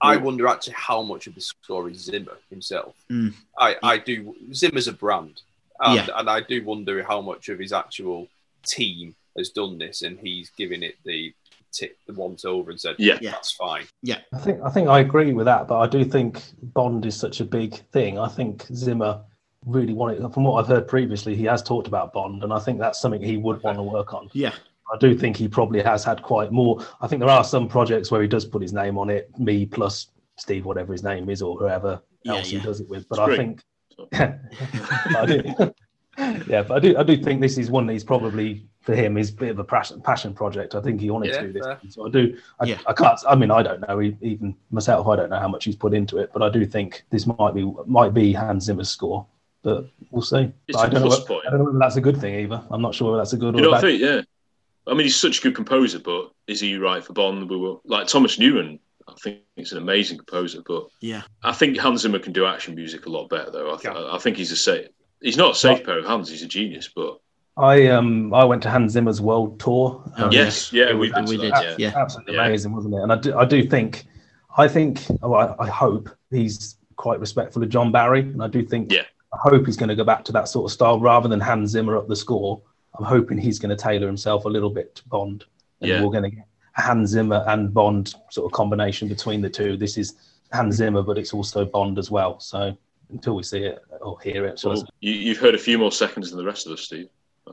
[0.01, 2.95] I wonder actually how much of the score is Zimmer himself.
[3.11, 3.33] Mm.
[3.59, 5.43] I, I do Zimmer's a brand,
[5.81, 6.07] and, Yeah.
[6.17, 8.29] and I do wonder how much of his actual
[8.65, 11.33] team has done this, and he's given it the
[11.73, 13.19] tip the once over and said, Yeah.
[13.21, 13.33] Yeah.
[13.33, 16.43] that's fine." Yeah, I think I think I agree with that, but I do think
[16.63, 18.19] Bond is such a big thing.
[18.19, 19.23] I think Zimmer
[19.67, 22.79] really wanted, from what I've heard previously, he has talked about Bond, and I think
[22.79, 24.29] that's something he would want to work on.
[24.33, 24.55] yeah,
[24.95, 26.81] I do think he probably has had quite more.
[27.01, 29.67] I think there are some projects where he does put his name on it, me
[29.67, 30.07] plus
[30.39, 32.61] Steve, whatever his name is, or whoever Yeah, else yeah.
[32.61, 33.09] he does it with.
[33.09, 33.37] But It's I great.
[33.39, 33.63] think,
[33.99, 34.13] But
[35.17, 35.43] I do,
[36.49, 39.17] yeah, but I do, I do think this is one that he's probably for him
[39.17, 40.75] is a bit of a passion, passion project.
[40.75, 41.79] I think he wanted Yeah, to do this, fair.
[41.89, 42.39] so I do.
[42.61, 42.79] I, Yeah.
[42.87, 43.19] I can't.
[43.29, 44.01] I mean, I don't know.
[44.01, 47.03] Even myself, I don't know how much he's put into it, but I do think
[47.11, 49.27] this might be might be Hans Zimmer's score.
[49.63, 50.53] But we'll see.
[50.69, 51.07] It's But I a don't know.
[51.09, 51.43] plus what- point.
[51.47, 52.63] I don't know whether that's a good thing either.
[52.71, 53.81] I'm not sure whether that's a good you or a don't bad.
[53.81, 54.01] think?
[54.01, 54.21] Yeah.
[54.87, 57.51] I mean, he's such a good composer, but is he right for Bond?
[57.51, 58.79] We were like Thomas Newman.
[59.09, 61.23] I think he's an amazing composer, but yeah.
[61.43, 63.73] I think Hans Zimmer can do action music a lot better, though.
[63.75, 64.11] I, th- Yeah.
[64.13, 64.89] I think he's a safe.
[65.23, 66.29] He's not a safe pair of hands.
[66.29, 67.19] He's a genius, but
[67.57, 70.03] I um I went to Hans Zimmer's world tour.
[70.19, 71.89] Oh, Um, yes, yeah, we've been to we that, did, yeah.
[71.91, 71.99] yeah.
[71.99, 72.47] absolutely Yeah.
[72.47, 73.01] amazing, wasn't it?
[73.01, 74.05] And I do, I do think,
[74.59, 78.63] I think, well, I, I hope he's quite respectful of John Barry, and I do
[78.65, 79.03] think, Yeah.
[79.33, 81.71] I hope he's going to go back to that sort of style rather than Hans
[81.71, 82.61] Zimmer up the score.
[82.99, 85.45] I'm hoping he's going to tailor himself a little bit to Bond,
[85.81, 86.03] and Yeah.
[86.03, 89.77] we're going to get a Hans Zimmer and Bond sort of combination between the two.
[89.77, 90.15] This is
[90.53, 92.39] Hans Zimmer, but it's also Bond as well.
[92.41, 92.77] So
[93.11, 94.59] until we see it or hear it.
[94.59, 97.09] So Well, you, you've heard a few more seconds than the rest of us, Steve.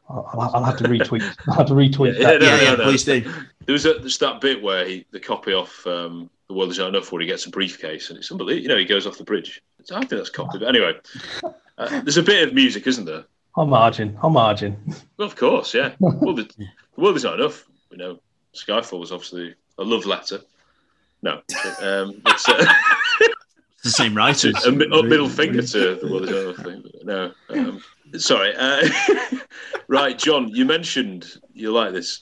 [0.10, 1.22] I'll, I'll have to retweet.
[1.48, 2.42] I'll have to retweet Yeah, that.
[2.42, 2.84] no, Yeah, no, yeah, no.
[2.86, 3.22] please do.
[3.66, 6.80] There was a, there's that bit where he the copy off um, the world is
[6.80, 8.64] not enough where he gets a briefcase and it's unbelievable.
[8.64, 9.62] You know, he goes off the bridge.
[9.84, 10.62] So I think that's copied.
[10.62, 10.94] But anyway,
[11.78, 13.24] uh, there's a bit of music, isn't there?
[13.56, 14.76] On margin, on margin.
[15.18, 15.94] Well, of course, yeah.
[16.00, 17.66] Well, the, the world is not enough.
[17.92, 18.20] You know,
[18.56, 20.42] Skyfall was obviously a love letter.
[21.22, 21.34] No,
[21.82, 22.74] um, it's uh,
[23.76, 24.56] It's the same writers.
[24.66, 26.84] a, mi- a middle finger to the world is thing.
[27.04, 27.84] No, um,
[28.18, 28.54] sorry.
[28.56, 28.88] Uh,
[29.88, 32.22] right, John, you mentioned you like this.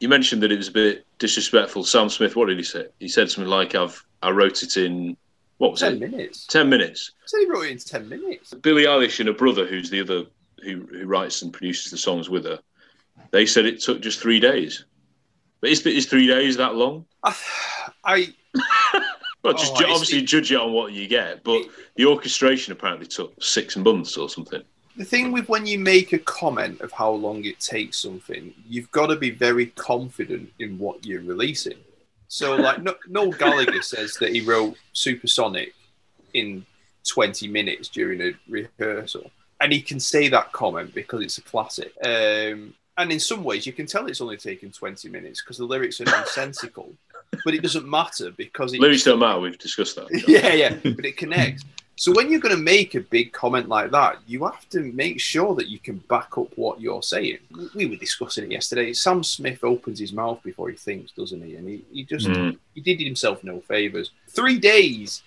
[0.00, 1.84] You mentioned that it was a bit disrespectful.
[1.84, 2.86] Sam Smith, what did he say?
[2.98, 5.16] He said something like, "I've I wrote it in
[5.58, 6.10] what was Ten it?
[6.10, 6.46] minutes.
[6.46, 8.52] Ten minutes." So he wrote it in ten minutes.
[8.54, 10.24] Billie Eilish and her brother, who's the other
[10.62, 12.58] who, who writes and produces the songs with her,
[13.30, 14.84] they said it took just three days.
[15.64, 17.06] But is, is three days that long?
[17.22, 17.34] I,
[18.04, 18.34] I
[19.42, 21.62] Well, just Oh, ju- obviously judge it on what you get, but
[21.96, 24.60] the orchestration apparently took six months or something.
[24.98, 28.90] the thing with when you make a comment of how long it takes something, you've
[28.90, 31.78] got to be very confident in what you're releasing.
[32.28, 35.72] So, like no, Noel Gallagher says that he wrote Supersonic
[36.34, 36.66] in
[37.08, 39.30] 20 minutes during a rehearsal,
[39.62, 41.90] and he can say that comment because it's a classic.
[42.04, 45.64] Um, and in some ways, you can tell it's only taken 20 minutes because the
[45.64, 46.92] lyrics are nonsensical,
[47.44, 49.40] but it doesn't matter because it Lyrics don't matter.
[49.40, 50.08] We've discussed that.
[50.28, 51.64] Yeah, yeah, but it connects.
[51.96, 55.20] So when you're going to make a big comment like that, you have to make
[55.20, 57.38] sure that you can back up what you're saying.
[57.74, 58.92] We were discussing it yesterday.
[58.92, 61.54] Sam Smith opens his mouth before he thinks, doesn't he?
[61.54, 62.58] And he, he just Mm.
[62.74, 64.10] he did himself no favors.
[64.28, 65.22] Three days.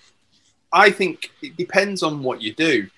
[0.74, 2.90] I think it depends on what you do.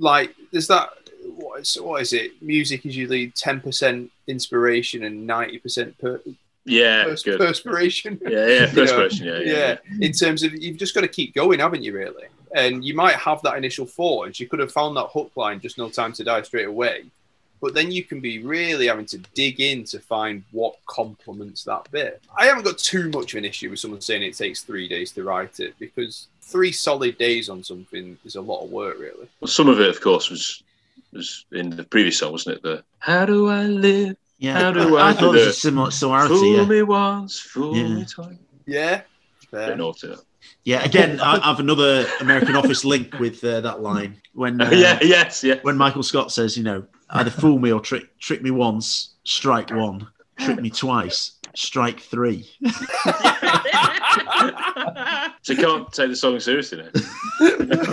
[0.00, 0.90] Like there's that.
[1.36, 2.40] What is, what is it?
[2.42, 6.20] Music is usually ten percent inspiration and ninety percent per,
[6.64, 7.38] Yeah, pers- good.
[7.38, 8.20] perspiration.
[8.22, 9.26] Yeah, yeah, perspiration.
[9.26, 10.06] Yeah, yeah, yeah.
[10.06, 11.92] In terms of you've just got to keep going, haven't you?
[11.94, 15.32] Really, and you might have that initial thought, and you could have found that hook
[15.36, 17.04] line, just no time to die straight away.
[17.60, 21.88] But then you can be really having to dig in to find what complements that
[21.92, 22.20] bit.
[22.36, 25.12] I haven't got too much of an issue with someone saying it takes three days
[25.12, 29.28] to write it because three solid days on something is a lot of work, really.
[29.40, 30.64] Well, some of it, of course, was
[31.12, 32.62] was in the previous song, wasn't it?
[32.62, 34.16] The How do I live?
[34.38, 36.34] Yeah, How do I, I thought it was a similar similarity.
[36.34, 36.64] Fool Yeah.
[36.64, 37.88] me once, fool Yeah.
[37.88, 38.36] me twice.
[38.66, 39.02] Yeah.
[39.50, 40.14] Bit naughty.
[40.64, 44.70] Yeah, again, I I have another American Office link with uh, that line when uh,
[44.70, 45.56] yeah, yes, yeah.
[45.62, 49.70] when Michael Scott says, you know, either fool me or trick trick me once, strike
[49.70, 50.08] one,
[50.44, 52.48] trick me twice, strike three.
[55.42, 56.90] So you can't take the song seriously now.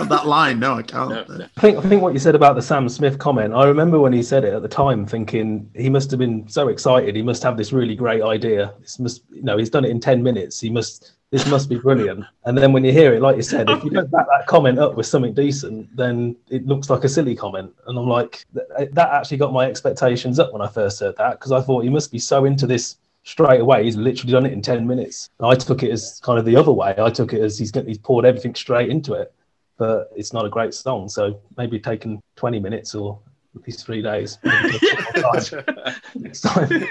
[0.04, 1.10] that line, no, I can't.
[1.10, 1.44] No, no.
[1.56, 3.54] I think I think what you said about the Sam Smith comment.
[3.54, 6.68] I remember when he said it at the time, thinking he must have been so
[6.68, 7.16] excited.
[7.16, 8.72] He must have this really great idea.
[8.80, 10.60] This must, you know, he's done it in ten minutes.
[10.60, 11.14] He must.
[11.30, 12.24] This must be brilliant.
[12.44, 14.78] And then when you hear it, like you said, if you don't back that comment
[14.78, 17.72] up with something decent, then it looks like a silly comment.
[17.86, 21.16] And I'm like, th- eh, that actually got my expectations up when I first heard
[21.18, 23.84] that because I thought he must be so into this straight away.
[23.84, 25.30] He's literally done it in ten minutes.
[25.38, 26.94] And I took it as kind of the other way.
[26.98, 29.32] I took it as he's he's poured everything straight into it
[29.80, 31.08] but it's not a great song.
[31.08, 33.18] So maybe taken 20 minutes or
[33.56, 34.38] at least three days.
[34.44, 36.86] Maybe take some more time Next time.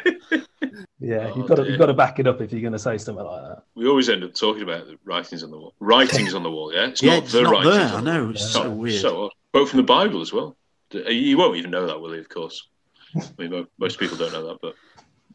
[1.01, 1.71] Yeah, Oh, you've got to dear.
[1.71, 3.63] you've got to back it up if you're going to say something like that.
[3.76, 5.73] We always end up talking about the writings on the wall.
[5.80, 6.88] Writings on the wall, yeah?
[6.88, 7.76] It's Yeah, not it's the not writings.
[7.76, 7.88] there.
[7.97, 8.99] on I know, it's It's so weird.
[9.01, 9.31] So odd.
[9.53, 10.57] Quote from the Bible as well.
[10.93, 12.19] Uh, you won't even know that, will you?
[12.21, 12.67] Of course.
[13.15, 14.76] I mean, most people don't know that, but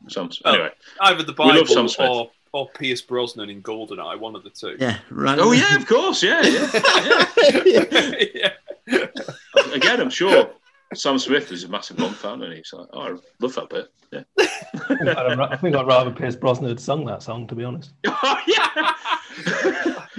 [0.08, 0.28] some.
[0.44, 0.52] Oh.
[0.52, 0.70] Anyway.
[1.00, 2.08] Either the We Sam Bible Smith.
[2.10, 4.76] or, or Pierce Brosnan in Goldeneye, one of the two.
[4.78, 5.38] Yeah, right.
[5.40, 6.22] Oh, yeah, of course.
[6.22, 8.12] Yeah, yeah.
[8.34, 8.50] yeah.
[9.72, 10.50] Again, I'm sure
[10.93, 13.89] Sam Smith is a massive Bond fan, and he's like, oh, I love that bit.
[14.12, 14.23] Yeah.
[14.90, 17.93] I'd ra- I think I'd rather Pierce Brosnan had sung that song, to be honest.
[18.06, 18.93] oh, yeah.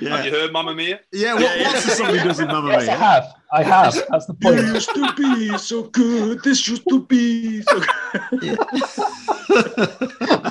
[0.09, 0.99] Have you heard Mamma Mia?
[1.11, 3.33] Yeah, what, what's the song he does in Mamma Yes, I have.
[3.53, 3.93] I have.
[4.09, 4.57] That's the point.
[4.57, 6.43] You used to be so good.
[6.43, 7.81] This used to be so
[8.39, 8.57] good.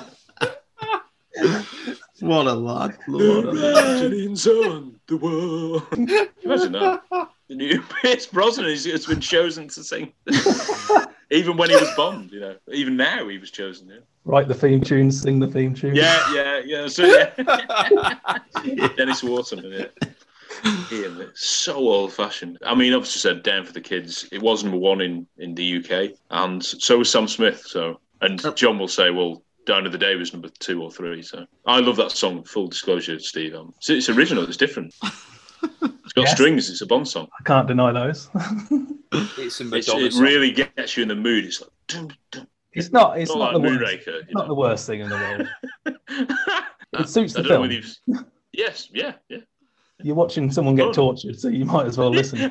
[2.21, 2.97] What a lad.
[3.07, 4.05] What a lad.
[4.07, 5.83] On the wall.
[6.43, 7.29] Imagine that.
[7.49, 10.13] The new Pierce Brosnan has has been chosen to sing.
[11.31, 12.57] Even when he was Bond, you know.
[12.73, 13.89] Even now he was chosen.
[13.89, 15.95] Yeah, Write the theme tune, sing the theme tune.
[15.95, 16.61] yeah, yeah.
[16.65, 16.87] yeah.
[16.87, 18.89] So, yeah.
[18.97, 19.65] Dennis Wharton.
[19.65, 19.87] Yeah.
[20.93, 22.59] Ian, it's so old fashioned.
[22.65, 24.29] I mean, obviously said down for the kids.
[24.31, 27.63] It was number one in, in the UK, and so was Sam Smith.
[27.67, 31.23] So, and John will say, well, Die Another Day was number two or three.
[31.23, 32.45] So, I love that song.
[32.45, 33.55] Full disclosure, Steve.
[33.55, 34.45] Um, it's, it's original.
[34.45, 34.95] It's different.
[36.05, 36.33] It's got Yes.
[36.33, 36.71] strings.
[36.71, 37.29] It's a Bond song.
[37.39, 38.29] I can't deny those.
[39.39, 41.45] It's a It's, it really gets you in the mood.
[41.45, 42.49] It's like, dum, dum.
[42.73, 43.17] it's not.
[43.19, 43.81] It's Not not, like the worst.
[44.07, 45.15] Moonraker, you It's not the worst thing in the
[45.87, 45.97] world.
[46.99, 47.61] It suits I the film.
[47.63, 47.93] whether you've-
[48.53, 49.39] Yes, yeah, yeah.
[50.03, 52.39] You're watching someone get tortured, so you might as well listen.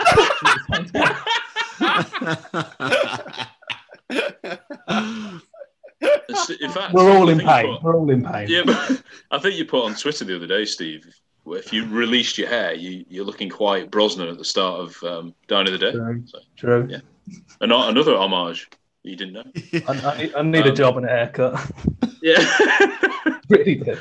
[6.61, 7.73] In fact, We're all in think pain.
[7.75, 8.47] put- We're all in pain.
[8.49, 11.05] Yeah, but I think you put on Twitter the other day, Steve.
[11.43, 15.03] Where If you released your hair, you, you're looking quite Brosnan at the start of
[15.03, 15.91] um, Die Another Day.
[15.91, 16.23] True.
[16.25, 16.87] So, True.
[16.89, 16.99] Yeah.
[17.61, 18.69] and not another homage
[19.03, 19.43] you didn't know.
[19.87, 21.71] I, I need, I need a Um, job and a haircut.
[22.21, 22.39] Yeah,
[23.49, 23.97] really did.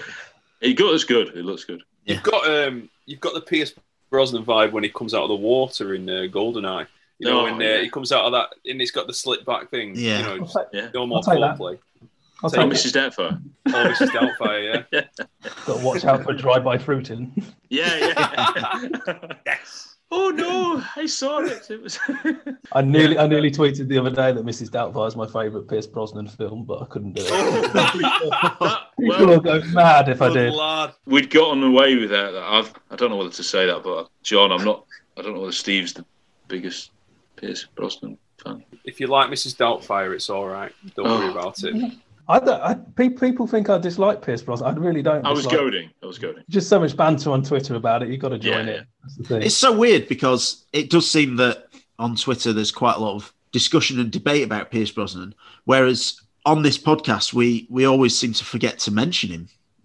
[0.61, 1.29] it looks good.
[1.37, 1.83] It looks good.
[2.05, 3.75] You've got um, you've got the Pierce
[4.11, 6.87] Brosnan vibe when he comes out of the water in uh, Goldeneye.
[7.19, 7.81] You know, Oh, when uh, yeah.
[7.81, 9.95] he comes out of that, and he's got the slit back thing.
[9.97, 10.19] Yeah.
[10.19, 10.91] You know, just Yeah.
[10.95, 11.59] no more I'll that.
[11.59, 11.79] foreplay.
[12.43, 12.85] I'll Take Oh, take it.
[12.87, 12.93] it.
[12.93, 12.93] Mrs.
[13.17, 13.43] Doubtfire.
[13.67, 14.09] Oh, Mrs.
[14.09, 15.03] Doubtfire, yeah.
[15.67, 17.33] Got to watch out for drive-by fruiting.
[17.69, 19.29] Yeah, yeah.
[19.47, 19.97] yes.
[20.11, 21.71] Oh no, I saw it.
[21.71, 21.99] It was.
[22.75, 24.69] I nearly, I nearly tweeted the other day that Mrs.
[24.69, 27.31] Doubtfire is my favourite Pierce Brosnan film, but I couldn't do it.
[27.33, 27.63] Oh.
[27.73, 30.53] That- People well, will go mad if I did.
[30.53, 30.93] lad.
[31.07, 32.35] we'd gotten away with that.
[32.37, 34.85] I've, I don't know whether to say that, but John, I'm not.
[35.17, 36.05] I don't know whether Steve's the
[36.47, 36.91] biggest
[37.37, 38.63] Pierce Brosnan fan.
[38.85, 39.57] If you like Mrs.
[39.57, 40.73] Doubtfire, it's all right.
[40.95, 41.19] Don't Oh.
[41.21, 41.95] worry about it.
[42.29, 42.75] I don't, I,
[43.11, 44.75] people think I dislike Pierce Brosnan.
[44.77, 45.27] I really don't.
[45.27, 45.91] I was dislike- goading.
[46.03, 46.45] I was goading.
[46.49, 48.09] Just so much banter on Twitter about it.
[48.11, 48.77] You've got to join Yeah, it.
[48.77, 48.83] yeah.
[49.03, 49.43] That's the thing.
[49.43, 51.67] It's so weird because it does seem that
[51.99, 55.35] on Twitter there's quite a lot of discussion and debate about Pierce Brosnan,
[55.65, 59.49] whereas on this podcast we we always seem to forget to mention him.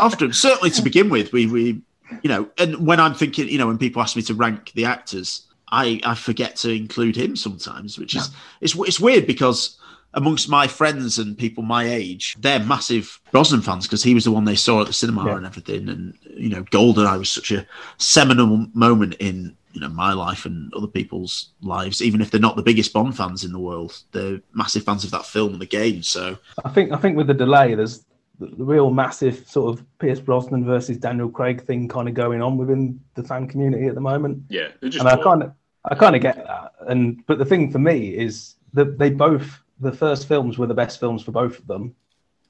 [0.00, 1.80] Often, certainly to begin with, we we
[2.22, 4.84] you know, and when I'm thinking, you know, when people ask me to rank the
[4.84, 8.30] actors, I I forget to include him sometimes, which is
[8.60, 9.78] it's it's weird because
[10.14, 14.32] amongst my friends and people my age, they're massive Brosnan fans because he was the
[14.32, 15.36] one they saw at the cinema Yeah.
[15.36, 15.88] and everything.
[15.88, 17.66] And you know, Goldeneye was such a
[17.98, 22.00] seminal moment in you know my life and other people's lives.
[22.02, 25.10] Even if they're not the biggest Bond fans in the world, they're massive fans of
[25.10, 26.02] that film and the game.
[26.02, 28.04] So I think I think with the delay, there's
[28.40, 32.40] the, the real massive sort of Pierce Brosnan versus Daniel Craig thing kind of going
[32.40, 34.42] on within the fan community at the moment.
[34.48, 35.52] Yeah, just and I kind of
[35.84, 36.72] I kind of get that.
[36.88, 40.74] And but the thing for me is that they both the first films were the
[40.74, 41.94] best films for both of them.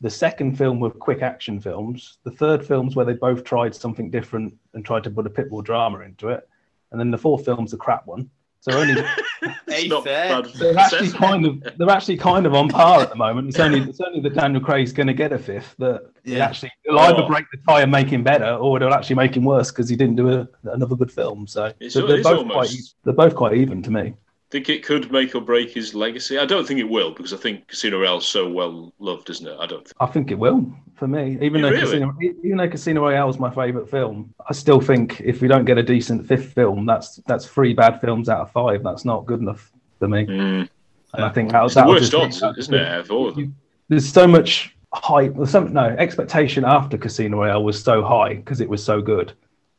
[0.00, 2.18] The second film were quick action films.
[2.24, 5.64] The third films where they both tried something different and tried to put a pitbull
[5.64, 6.48] drama into it.
[6.92, 8.30] And then the fourth film's a crap one.
[8.60, 8.94] So only
[9.68, 10.42] Hey, Not fair.
[10.42, 13.48] bad they're actually kind of they're actually kind of on par at the moment.
[13.48, 16.44] It's only it's only that Daniel Craig's going to get a fifth that Yeah.
[16.44, 17.28] actually it'll either Oh.
[17.28, 19.94] break the tie and make him better, or it'll actually make him worse because he
[19.94, 21.46] didn't do a, another good film.
[21.46, 24.14] So It's- they're, they're both almost- quite they're both quite even to me.
[24.50, 26.38] Think it could make or break his legacy.
[26.38, 29.46] I don't think it will because I think Casino Royale is so well loved, isn't
[29.46, 29.56] it?
[29.58, 29.84] I don't.
[29.86, 29.96] Think.
[30.00, 31.38] I think it will for me.
[31.40, 31.80] Even though Really?
[31.82, 35.64] Casino, even though Casino Royale is my favourite film, I still think if we don't
[35.64, 38.82] get a decent fifth film, that's that's three bad films out of five.
[38.82, 40.26] That's not good enough for me.
[40.26, 40.68] Mm.
[41.14, 42.86] And I think that, It's the worst odds, isn't it?
[42.86, 43.54] Out of all of them.
[43.88, 45.34] there's so much hype.
[45.34, 49.32] Well, some no expectation after Casino Royale was so high because it was so good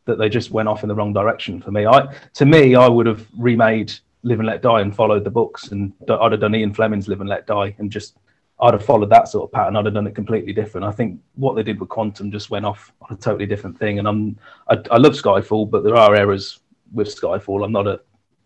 [0.06, 1.86] that they just went off in the wrong direction for me.
[1.86, 3.94] I to me, I would have remade
[4.24, 7.22] Live and Let Die and followed the books, and I'd have done Ian Fleming's Live
[7.22, 8.18] and Let Die, and just
[8.62, 9.76] I'd have followed that sort of pattern.
[9.76, 10.86] I'd have done it completely different.
[10.86, 14.00] I think what they did with Quantum just went off on a totally different thing.
[14.00, 14.38] And I'm
[14.70, 16.60] I, I love Skyfall, but there are errors
[16.94, 17.64] with Skyfall.
[17.64, 18.02] I'm not a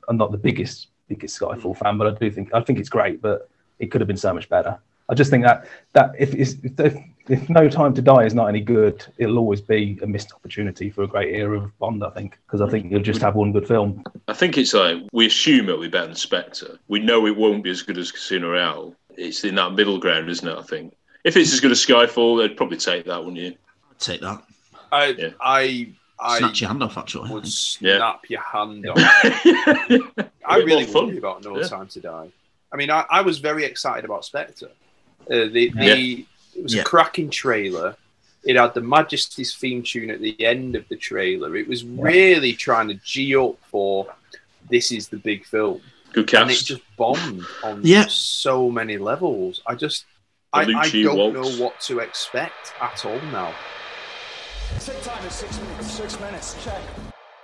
[0.07, 3.21] I'm not the biggest biggest Skyfall fan, but I do think I think it's great,
[3.21, 4.77] but it could have been so much better.
[5.09, 6.95] I just think that that if it's, if,
[7.29, 10.89] if No Time to Die is not any good, it'll always be a missed opportunity
[10.89, 12.03] for a great era of Bond.
[12.03, 14.03] I think because I think you'll just have one good film.
[14.27, 16.77] I think it's like we assume it'll be better than Spectre.
[16.87, 18.95] We know it won't be as good as Casino Royale.
[19.15, 20.57] It's in that middle ground, isn't it?
[20.57, 20.95] I think.
[21.23, 23.55] If it's as good as Skyfall, they'd probably take that, wouldn't you?
[23.91, 24.43] I'd take that.
[24.91, 25.29] I, Yeah.
[25.39, 25.89] I,
[26.19, 27.29] I Snatch your hand off, actually.
[27.31, 27.45] would
[27.79, 27.97] Yeah.
[27.97, 28.97] snap your hand off.
[28.97, 31.07] I I really fun.
[31.07, 31.67] worry about No Yeah.
[31.67, 32.29] Time to Die.
[32.71, 34.69] I mean, I, I was very excited about Spectre.
[35.31, 36.25] Uh, the, the
[36.55, 36.81] it was Yeah.
[36.81, 37.95] a cracking trailer.
[38.43, 41.55] It had the Majesty's theme tune at the end of the trailer.
[41.55, 44.07] It was really trying to g up for
[44.69, 45.81] this is the big film,
[46.13, 48.05] Good and it just bombed on Yeah.
[48.07, 49.61] so many levels.
[49.65, 50.05] I just
[50.51, 51.57] I, I don't Waltz.
[51.57, 53.53] know what to expect at all now.
[54.79, 55.91] Sit time is six minutes.
[55.91, 56.63] Six minutes.
[56.63, 56.81] Check.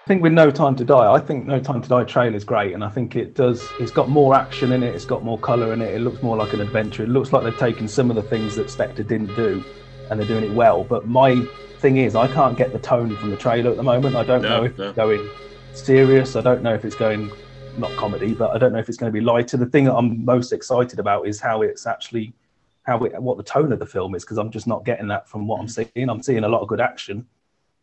[0.10, 2.44] I think with No Time to Die, I think No Time to Die trailer is
[2.44, 3.69] great, and I think it does.
[3.80, 4.95] It's got more action in it.
[4.95, 5.94] It's got more color in it.
[5.94, 7.03] It looks more like an adventure.
[7.03, 9.64] It looks like they've taken some of the things that Spectre didn't do,
[10.10, 10.84] and they're doing it well.
[10.84, 11.45] But my
[11.77, 14.15] thing is, I can't get the tone from the trailer at the moment.
[14.15, 14.88] I don't No, know if no.
[14.88, 15.30] it's going
[15.73, 16.36] serious.
[16.36, 17.31] I don't know if it's going
[17.77, 19.57] not comedy, but I don't know if it's going to be lighter.
[19.57, 22.34] The thing that I'm most excited about is how it's actually
[22.81, 25.30] how it, what the tone of the film is because I'm just not getting that
[25.30, 25.88] from what I'm mm.
[25.94, 26.10] seeing.
[26.10, 27.27] I'm seeing a lot of good action,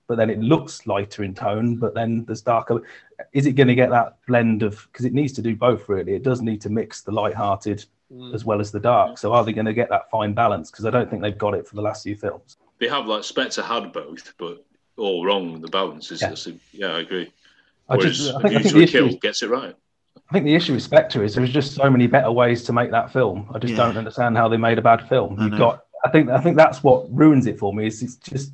[0.08, 2.82] but then it looks lighter in tone, but then there's darker.
[3.32, 6.14] Is it going to get that blend of because it needs to do both really?
[6.14, 8.34] It does need to mix the light-hearted mm.
[8.34, 9.18] as well as the dark.
[9.18, 10.70] So are they going to get that fine balance?
[10.70, 12.56] Because I don't think they've got it for the last few films.
[12.78, 14.64] They have like Spectre had both, but
[14.96, 15.60] all wrong.
[15.60, 16.34] The balance is, Yeah.
[16.46, 17.32] yeah, yeah I agree.
[17.88, 19.74] I Whereas just- I A think- I think the issue Kill is- gets it right.
[20.28, 22.90] I think the issue with Spectre is there's just so many better ways to make
[22.90, 23.48] that film.
[23.54, 23.86] I just Yeah.
[23.86, 25.40] don't understand how they made a bad film.
[25.40, 25.84] You've got.
[26.06, 26.30] I think.
[26.30, 27.86] I think that's what ruins it for me.
[27.86, 28.52] Is it's just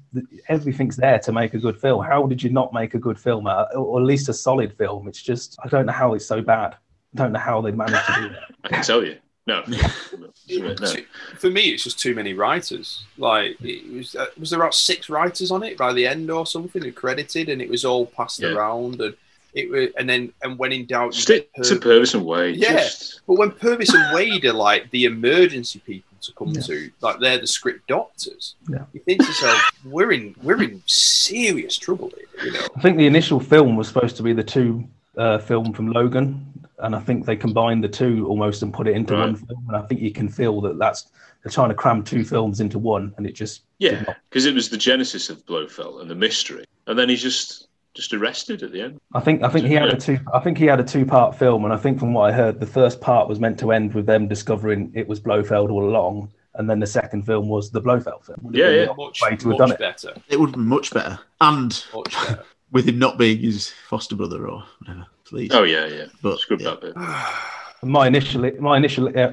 [0.48, 2.04] everything's there to make a good film.
[2.04, 5.08] How did you not make a good film, uh, or at least a solid film?
[5.08, 6.76] It's just I don't know how it's so bad.
[7.14, 8.42] I don't know how they managed to do that.
[8.64, 9.18] I can tell you.
[9.46, 9.62] No.
[10.46, 10.94] no.
[11.38, 13.04] For me, it's just too many writers.
[13.18, 16.46] Like, it was uh, was there about six writers on it by the end or
[16.46, 18.50] something who credited, and it was all passed Yeah.
[18.50, 19.14] around, and
[19.52, 22.56] it was, and then and when in doubt, you Stick get to Purvis and Wade.
[22.56, 26.60] Yeah, Just, but when Purvis and Wade are like the emergency people to come Yeah.
[26.62, 28.54] to, like they're the script doctors.
[28.68, 28.84] Yeah.
[28.92, 32.46] You think to yourself, we're in we're in serious trouble here.
[32.46, 34.84] You know, I think the initial film was supposed to be the two
[35.16, 36.44] uh, film from Logan,
[36.78, 39.64] and I think they combined the two almost and put it into one film.
[39.68, 41.06] And I think you can feel that that's
[41.42, 44.68] they're trying to cram two films into one, and it just yeah, because it was
[44.70, 48.80] the genesis of Blofeld and the mystery, and then he's just just arrested at the
[48.82, 49.00] end.
[49.14, 49.96] I think I think he had Yeah.
[49.96, 52.30] a two I think he had a two part film, and I think from what
[52.30, 55.70] I heard, the first part was meant to end with them discovering it was Blofeld
[55.70, 58.38] all along, and then the second film was the Blofeld film.
[58.42, 58.86] Would Yeah, yeah.
[58.96, 59.78] much, way to have much done it.
[59.78, 61.18] better, It would have been much better.
[61.40, 62.44] And much better.
[62.72, 65.50] with him not being his foster brother or whatever, please.
[65.52, 66.06] Oh yeah, yeah.
[66.22, 66.70] But, Scrub yeah.
[66.70, 66.96] that bit.
[67.84, 69.32] My initial my initial uh,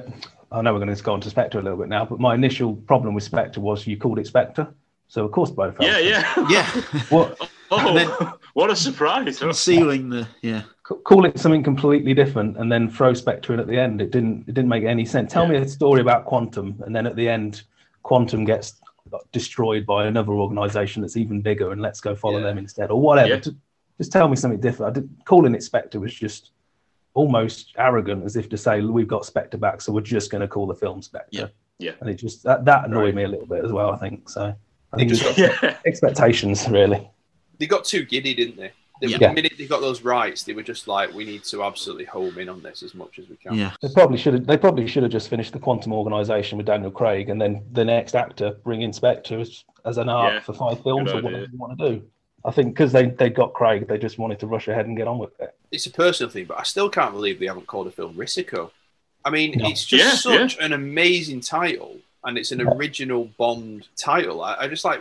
[0.52, 2.34] I know we're going to go on to Spectre a little bit now, but my
[2.34, 4.66] initial problem with Spectre was you called it Spectre,
[5.06, 5.82] so of course Blofeld.
[5.82, 6.34] Yeah, yeah.
[6.50, 6.66] Yeah.
[7.10, 7.38] What
[7.70, 8.10] Oh, then-
[8.54, 9.38] what a surprise!
[9.38, 10.62] Concealing the yeah.
[10.88, 14.00] c- call it something completely different and then throw Spectre in at the end.
[14.00, 15.32] It didn't it didn't make any sense.
[15.32, 17.62] Tell me a story about Quantum and then at the end
[18.02, 18.80] Quantum gets
[19.32, 22.44] destroyed by another organization that's even bigger and let's go follow Yeah.
[22.44, 23.28] them instead or whatever.
[23.28, 23.36] Yeah.
[23.36, 23.56] Just,
[23.98, 24.96] just tell me something different.
[24.96, 26.52] I did, calling it Spectre was just
[27.14, 30.48] almost arrogant as if to say we've got Spectre back so we're just going to
[30.48, 31.28] call the film Spectre.
[31.32, 31.46] Yeah.
[31.78, 31.92] Yeah.
[32.00, 33.14] And it just that, that annoyed Right.
[33.16, 34.28] me a little bit as well, I think.
[34.28, 34.54] So
[34.92, 37.10] I think just got, Yeah, expectations really.
[37.60, 38.72] They got too giddy, didn't they?
[39.00, 39.32] They- Yeah.
[39.32, 42.48] Minute they got those rights, they were just like, we need to absolutely home in
[42.48, 43.54] on this as much as we can.
[43.54, 43.72] Yeah.
[43.80, 44.46] They probably should have.
[44.46, 47.84] They probably should have just finished the Quantum Organization with Daniel Craig, and then the
[47.84, 51.36] next actor bring in Spectre as, as an arc Yeah, for five films or whatever
[51.44, 51.48] idea.
[51.52, 52.02] you want to do.
[52.44, 55.06] I think because they they got Craig, they just wanted to rush ahead and get
[55.06, 55.54] on with it.
[55.70, 58.70] It's a personal thing, but I still can't believe they haven't called a film Risico.
[59.24, 59.68] I mean, No.
[59.68, 64.42] it's just Yeah, such an amazing title, and it's an original Bond title.
[64.42, 65.00] I, I just like,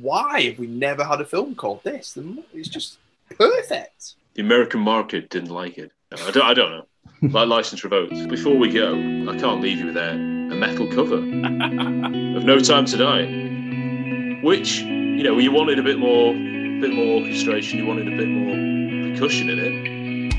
[0.00, 2.16] why have we never had a film called this?
[2.54, 2.98] It's just
[3.36, 4.14] perfect.
[4.34, 5.92] the American market didn't like it.
[6.10, 6.44] No, I don't.
[6.44, 6.86] I don't know.
[7.20, 8.28] Like license revoked.
[8.28, 11.16] Before we go, I can't leave you without a metal cover
[12.36, 16.92] of No Time to Die, which you know you wanted a bit more, a bit
[16.92, 17.78] more orchestration.
[17.78, 20.30] You wanted a bit more percussion in it.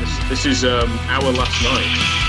[0.00, 2.27] This, this is um, our last night.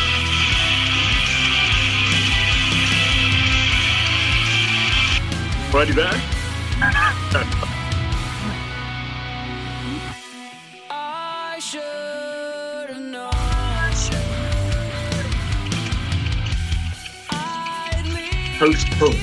[5.72, 6.20] Friday back.
[18.58, 19.16] Post punk.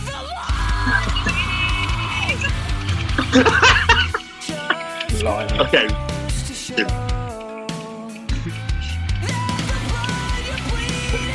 [5.59, 5.89] Okay.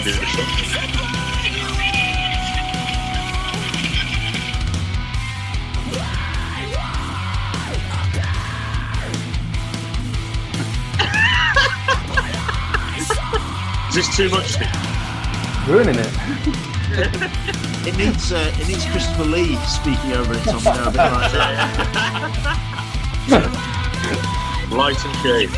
[0.03, 0.90] Do
[14.01, 14.53] this too much?
[14.53, 14.67] Steve?
[15.67, 16.09] Ruining it.
[17.83, 20.61] It needs uh, it needs Christopher Lee speaking over it, Tom.
[20.63, 21.57] You a bit like that.
[24.71, 25.49] Light and shade.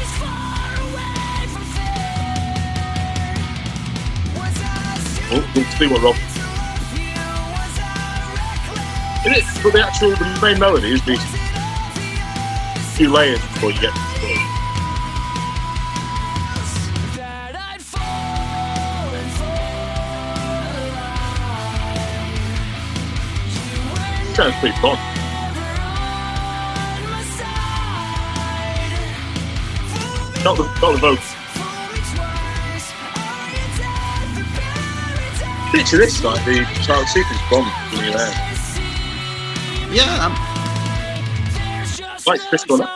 [5.33, 6.15] Oh, we'll see what Rob.
[9.25, 9.43] Is it?
[9.61, 11.19] But the actual the main melody is these
[12.95, 14.52] few layers before you get to the chorus.
[24.43, 24.97] Sounds pretty fun.
[30.43, 31.35] Not the not the vocals.
[35.71, 38.33] Picture this like the child sequence bomb in your hair.
[39.93, 40.33] Yeah, um,
[42.27, 42.89] Like Chris Cornell.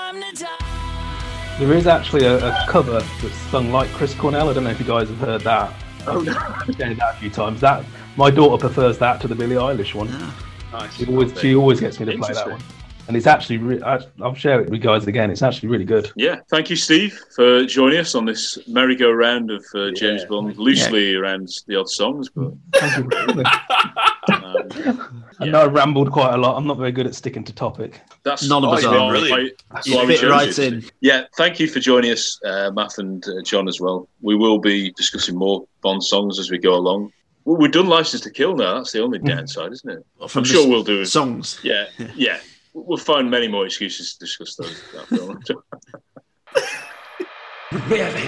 [1.59, 4.49] There is actually a, a cover that's sung like Chris Cornell.
[4.49, 5.73] I don't know if you guys have heard that.
[6.07, 6.33] Oh no.
[6.37, 7.61] I've shared that a few times.
[7.61, 7.85] That
[8.17, 10.09] my daughter prefers that to the Billie Eilish one.
[10.09, 10.31] yeah.
[10.71, 10.93] Nice.
[10.95, 12.61] She always she always gets me to play that one,
[13.07, 15.31] and it's actually re- I, I'll share it with you guys again.
[15.31, 16.11] It's actually really good.
[16.15, 20.27] Yeah, thank you, Steve, for joining us on this merry-go-round of uh, James Yeah.
[20.27, 23.09] Bond, loosely around the odd songs, but Thank you.
[23.09, 23.43] for having me.
[24.33, 26.57] um, I know I rambled quite a lot.
[26.57, 28.01] I'm not very good at sticking to topic.
[28.23, 29.09] That's None of us are.
[29.09, 29.53] brilliant.
[29.85, 30.83] You fit right in.
[30.99, 34.09] Yeah, thank you for joining us, uh, Matt and uh, John, as well.
[34.21, 37.13] We will be discussing more Bond songs as we go along.
[37.47, 38.75] Well, we've done License to Kill now.
[38.75, 39.27] That's the only hmm.
[39.27, 40.05] downside, isn't it?
[40.27, 41.05] From I'm sure we'll do it.
[41.05, 41.61] songs.
[41.63, 42.39] Yeah, yeah.
[42.73, 44.83] We'll find many more excuses to discuss those.
[44.91, 45.39] That film.
[47.87, 48.27] Really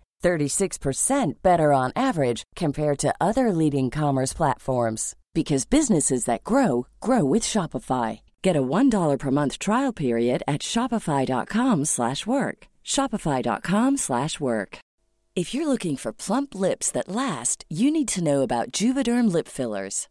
[0.21, 7.23] 36% better on average compared to other leading commerce platforms because businesses that grow grow
[7.23, 8.21] with Shopify.
[8.41, 12.57] Get a $1 per month trial period at shopify.com/work.
[12.95, 14.71] shopify.com/work.
[15.33, 19.47] If you're looking for plump lips that last, you need to know about Juvederm lip
[19.47, 20.10] fillers.